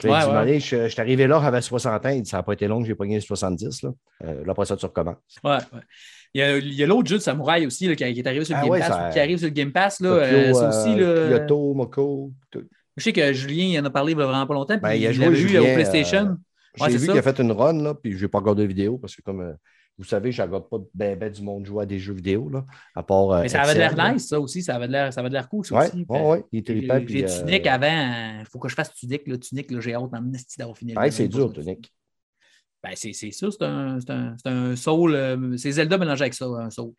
[0.00, 0.60] Fait il dit, ouais.
[0.60, 2.08] Je, je suis arrivé là, j'avais 60 ans.
[2.08, 3.82] Il dit, ça n'a pas été long j'ai pogné 70.
[3.82, 3.90] Là,
[4.24, 5.16] Euh, là après ça, tu recommences.
[5.44, 5.58] Ouais.
[6.34, 8.62] Il y a, l'autre jeu de samouraï aussi là, qui, est arrivé sur le Ah
[8.64, 8.88] Game ouais, Pass.
[8.88, 10.00] ça- Qui arrive sur le Game Pass.
[10.00, 12.32] Là, Tokyo, euh, ça aussi, euh, là, Kyoto, Moko.
[12.50, 12.64] tout.
[12.96, 14.76] Je sais que Julien il en a parlé il y a vraiment pas longtemps.
[14.78, 16.36] Ben, puis il a il joué, eu Julien, au PlayStation.
[16.76, 18.98] J'ai vu qu'il a fait une run, là, puis je n'ai pas regardé de vidéo
[18.98, 19.52] parce que, comme euh,
[19.96, 22.64] vous savez, je regarde pas ben, ben du monde jouer à des jeux vidéo, là,
[22.94, 23.30] à part.
[23.30, 24.62] euh, Mais ça avait de l'air nice, ça aussi.
[24.62, 26.04] Ça avait de l'air, de cool, ça Ouais, aussi.
[26.08, 28.40] ouais, ouais, il est J'ai euh, Tunic avant.
[28.40, 29.26] Il faut que je fasse Tunic.
[29.28, 30.96] Là, Tunic, là, j'ai hâte en esti d'avoir fini.
[30.96, 31.92] Ouais, c'est dur, Tunic.
[32.82, 35.14] Ben, c'est ça, c'est un, c'est un, c'est un soul.
[35.14, 36.92] euh, c'est Zelda mélangé avec ça, un soul.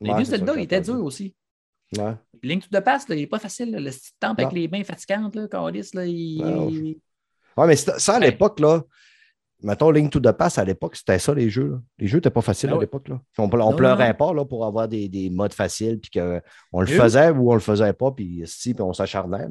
[0.00, 1.34] Les Ouais, vieux Zelda, il était dur aussi.
[1.96, 2.14] Ouais.
[2.42, 3.70] Link Past, là, il n'est pas facile.
[3.72, 3.80] là.
[3.80, 6.96] Le petit temple avec les mains fatigantes, là, Carlis, là, il...
[7.56, 8.26] Ouais, mais ça, à Ouais.
[8.30, 8.82] l'époque, là,
[9.62, 11.70] mettons, Link to the Pass, à l'époque, c'était ça, les jeux.
[11.70, 11.76] là.
[11.98, 13.06] Les jeux n'étaient pas faciles Ah à l'époque.
[13.38, 14.14] On, on Non, pleurait non.
[14.14, 16.92] pas là, pour avoir des, des modes faciles, puis qu'on le Oui.
[16.92, 19.46] faisait ou on le faisait pas, puis si, puis on s'acharnait.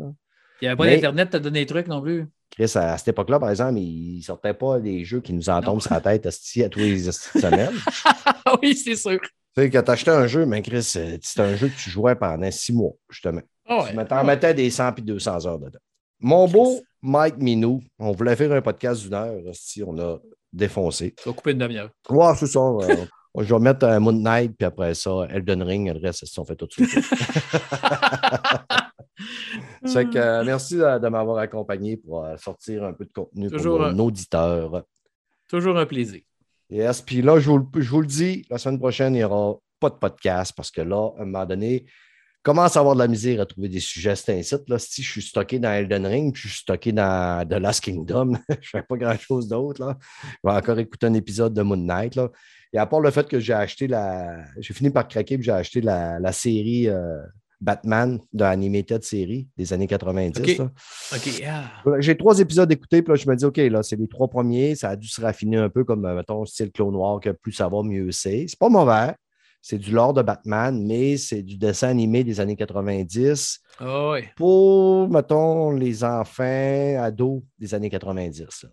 [0.61, 2.27] Il n'y avait pas d'Internet te donner des trucs non plus.
[2.51, 5.49] Chris, à, à cette époque-là, par exemple, il ne sortait pas des jeux qui nous
[5.49, 6.31] en tombent sur la tête à
[6.69, 7.71] tous les semaines.
[8.45, 9.19] Ah oui, c'est sûr.
[9.55, 11.89] Tu sais, quand tu achetais un jeu, mais Chris, euh, c'était un jeu que tu
[11.89, 13.41] jouais pendant six mois, justement.
[13.67, 15.79] Ah Tu t'en mettais des 100 puis 200 heures dedans.
[16.21, 20.19] Mon beau Mike Minou, on voulait faire un podcast d'une heure, esti, on a
[20.53, 21.15] défoncé.
[21.17, 21.89] Tu vas couper une demi-heure.
[22.09, 22.59] Ouais, c'est ça.
[22.59, 23.05] euh,
[23.39, 26.45] je vais mettre un Moon Knight, puis après ça, Elden Ring, le reste, esti, on
[26.45, 26.89] fait tout de suite.
[29.83, 33.77] Que, euh, merci de, de m'avoir accompagné pour euh, sortir un peu de contenu Toujours
[33.77, 34.83] pour un- nos auditeurs.
[35.47, 36.21] Toujours un plaisir.
[36.69, 39.57] Yes, puis là, je vous, je vous le dis, la semaine prochaine, il n'y aura
[39.79, 41.85] pas de podcast parce que là, à un moment donné,
[42.43, 44.15] commence à avoir de la misère à trouver des sujets.
[44.15, 44.67] Site.
[44.67, 47.83] Là, si je suis stocké dans Elden Ring, puis je suis stocké dans The Last
[47.83, 49.97] Kingdom, je ne fais pas grand-chose d'autre.
[50.21, 52.15] Je vais encore écouter un épisode de Moon Knight.
[52.15, 52.29] Là.
[52.73, 54.45] Et à part le fait que j'ai acheté la.
[54.59, 57.17] J'ai fini par craquer puis j'ai acheté la, la série euh,
[57.61, 60.39] Batman de Animated série des années 90.
[60.39, 60.57] OK.
[60.57, 60.71] là.
[61.13, 61.43] OK.
[61.47, 61.63] ah.
[61.83, 64.27] Voilà, J'ai trois épisodes écoutés, puis là, je me dis, OK, là, c'est les trois
[64.27, 64.75] premiers.
[64.75, 67.51] Ça a dû se raffiner un peu comme, euh, mettons, style Clone Noir, que plus
[67.51, 68.45] ça va, mieux c'est.
[68.47, 69.13] C'est pas mauvais.
[69.63, 74.21] C'est du lore de Batman, mais c'est du dessin animé des années 90 Ah oui.
[74.35, 78.39] pour, mettons, les enfants, ados des années 90.
[78.63, 78.69] là.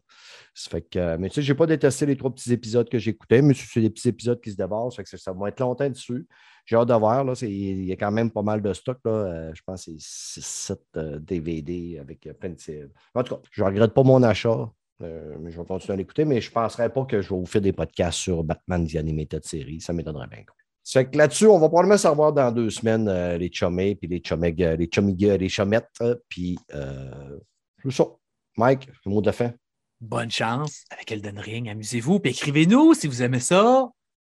[0.54, 2.98] Ça fait que, mais tu sais, je n'ai pas détesté les trois petits épisodes que
[2.98, 4.92] j'écoutais, mais c'est des petits épisodes qui se débarquent.
[4.92, 6.26] Ça, fait que ça- va être longtemps dessus.
[6.64, 7.22] J'ai hâte de voir.
[7.22, 8.98] Là, c'est- il y a quand même pas mal de stock.
[9.04, 9.10] Là.
[9.12, 10.80] Euh, je pense que c'est 7
[11.20, 12.90] DVD avec euh, plein de.
[13.14, 14.70] En tout cas, je ne regrette pas mon achat.
[15.00, 17.36] euh, mais je vais continuer à l'écouter, mais je ne penserais pas que je vais
[17.38, 19.80] vous faire des podcasts sur Batman The Animated Series.
[19.80, 20.42] Ça m'étonnerait bien.
[20.90, 23.94] Ça fait que là-dessus, on va probablement se revoir dans deux semaines, euh, les chummés,
[23.94, 27.38] puis les les chummig- les chummettes, euh, puis euh,
[27.82, 28.04] c'est ça.
[28.56, 29.52] Mike, le mot de la fin.
[30.00, 31.68] Bonne chance avec Elden Ring.
[31.68, 32.20] Amusez-vous.
[32.20, 33.88] Puis écrivez-nous si vous aimez ça.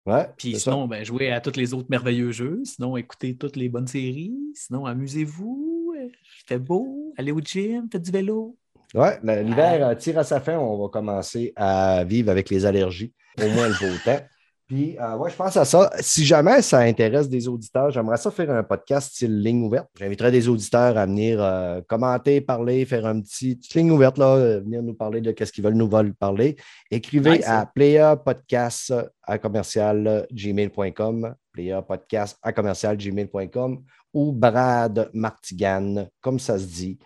[0.07, 2.61] Ouais, Puis sinon, ben, jouez à tous les autres merveilleux jeux.
[2.65, 4.37] Sinon, écoutez toutes les bonnes séries.
[4.55, 5.95] Sinon, amusez-vous.
[5.99, 6.09] euh,
[6.47, 7.13] fait beau.
[7.17, 7.89] Allez au gym.
[7.91, 8.57] Faites du vélo.
[8.95, 10.57] Ouais, la- l'hiver euh, tire à sa fin.
[10.59, 14.21] On va commencer à vivre avec les allergies, au moins le beau temps.
[14.67, 15.91] Puis, euh, ouais, je pense à ça.
[16.01, 19.89] Si jamais ça intéresse des auditeurs, j'aimerais ça faire un podcast style ligne ouverte.
[19.99, 24.37] J'inviterais des auditeurs à venir euh, commenter, parler, faire un petit petite ligne ouverte, là,
[24.37, 26.57] euh, venir nous parler de ce qu'ils veulent nous veulent parler.
[26.91, 33.83] Écrivez Nice, à playerpodcast à commercial gmail.com, playerpodcast à commercial gmail.com
[34.15, 36.99] ou Brad Martigan, comme ça se dit,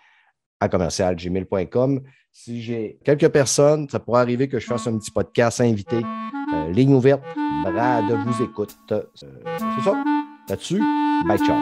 [0.60, 2.02] à commercial gmail.com.
[2.30, 5.96] Si j'ai quelques personnes, ça pourrait arriver que je fasse un petit podcast invité.
[6.54, 7.22] Euh, ligne ouverte,
[7.70, 8.76] Brad vous écoute.
[8.92, 9.94] Euh, c'est ça.
[10.48, 10.82] Là-dessus,
[11.26, 11.56] bye ciao.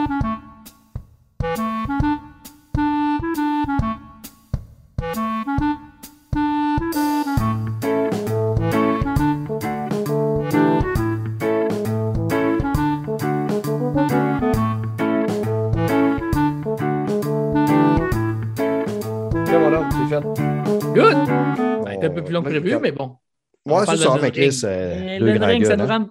[23.79, 24.15] Ouais, c'est ça.
[24.15, 25.91] Elden Chris, euh, deux grands gueules.
[25.91, 26.09] hein.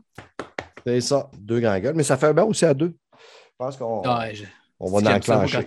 [0.87, 1.95] C'est ça, deux grands gueules.
[1.95, 2.95] Mais ça fait bien aussi à deux.
[3.13, 3.19] Je
[3.59, 4.45] pense qu'on Ouais, je-
[4.79, 5.67] on va moi, enclencher.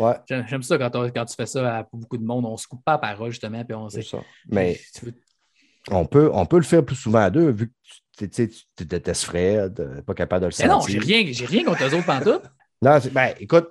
[0.00, 2.44] Ouais, J'aime ça quand, tu fais ça à beaucoup de monde.
[2.46, 4.02] On se coupe pas la parole, justement, puis on sait.
[4.02, 4.18] ça.
[4.48, 5.14] Mais veux-
[5.90, 7.72] on peut, on peut le faire plus souvent à deux, vu
[8.18, 10.72] que tu, tu détestes Fred, euh, pas capable de le Mais sentir.
[10.72, 12.42] non, j'ai rien, j'ai rien contre eux autres pantoute.
[12.80, 13.70] Non, ben, écoute,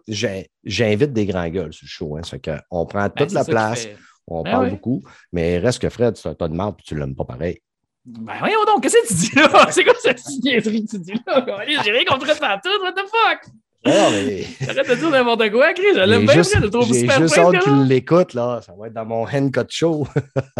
[0.65, 2.17] j'invite des grands gueules sur le show.
[2.17, 3.87] Hein, fait on prend Ben, toute la place,
[4.27, 4.71] on Ben parle oui.
[4.71, 7.59] beaucoup, mais reste que Fred, c'est un tas de marde, puis tu l'aimes pas pareil.
[8.05, 9.67] Ben voyons donc, qu'est-ce que tu dis là?
[9.71, 11.45] C'est quoi cette niaiserie que tu dis là?
[11.83, 13.51] J'ai rien contre Fred pantoute, what the fuck?
[13.85, 15.83] Non, mais Arrête de dire n'importe quoi, Chris.
[15.93, 17.69] Je j'ai l'aime bien, juste, Fred, je le trouve j'ai super juste fin, hâte ce
[17.69, 18.59] qu'il l'écoute, là.
[18.65, 20.07] Ça va être dans mon Hencut Show.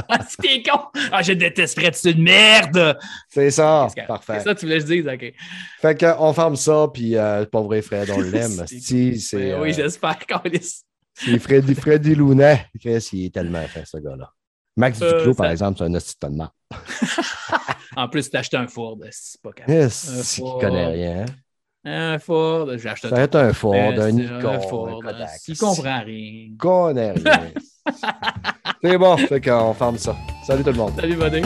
[0.10, 0.80] Ah, t'es con!
[1.12, 2.98] Ah, je déteste Fred, c'est une merde!
[3.30, 4.36] c'est ça, que- parfait.
[4.38, 5.34] C'est ça que tu voulais que je dise, ok.
[5.82, 8.66] Fait qu'on ferme ça, puis euh, pas vrai, Fred, on l'aime.
[8.68, 10.82] Si, c'est Ben euh, Oui, j'espère, Carlis.
[11.20, 12.66] C'est Freddy, Freddy Lounet.
[12.80, 14.30] Chris, il est tellement fin, ce gars-là.
[14.76, 16.16] Max Euh, Duclos, ça- par exemple, c'est un hostie.
[17.96, 19.74] En plus, t'as acheté un Ford, c'est pas capable.
[19.76, 20.60] Yes, il Ford.
[20.60, 21.26] connaît rien.
[21.84, 25.02] Un Ford, j'ai acheté Ça va être un Ford, un Nikon, un Ford.
[25.02, 25.30] Kodak.
[25.48, 26.04] Il comprend rien.
[26.06, 27.52] Il connaît rien.
[28.84, 30.16] c'est bon, fait qu'on ferme ça.
[30.46, 30.94] Salut tout le monde.
[31.00, 31.42] Salut, buddy.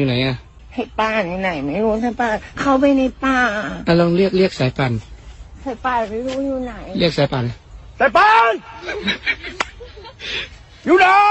[0.00, 0.36] อยู่ไหนอะ
[0.74, 3.38] ให้ป้านอยู่ไหน ไม่รู้สายป่านเข้าไปในป่า
[3.86, 4.92] อะลองเรียกเรียกสายปาน
[5.64, 7.44] สายป่านไม่รู้อยู่ไหน เรียกสายปาน
[8.00, 8.56] C'est pas!
[10.86, 11.29] You know!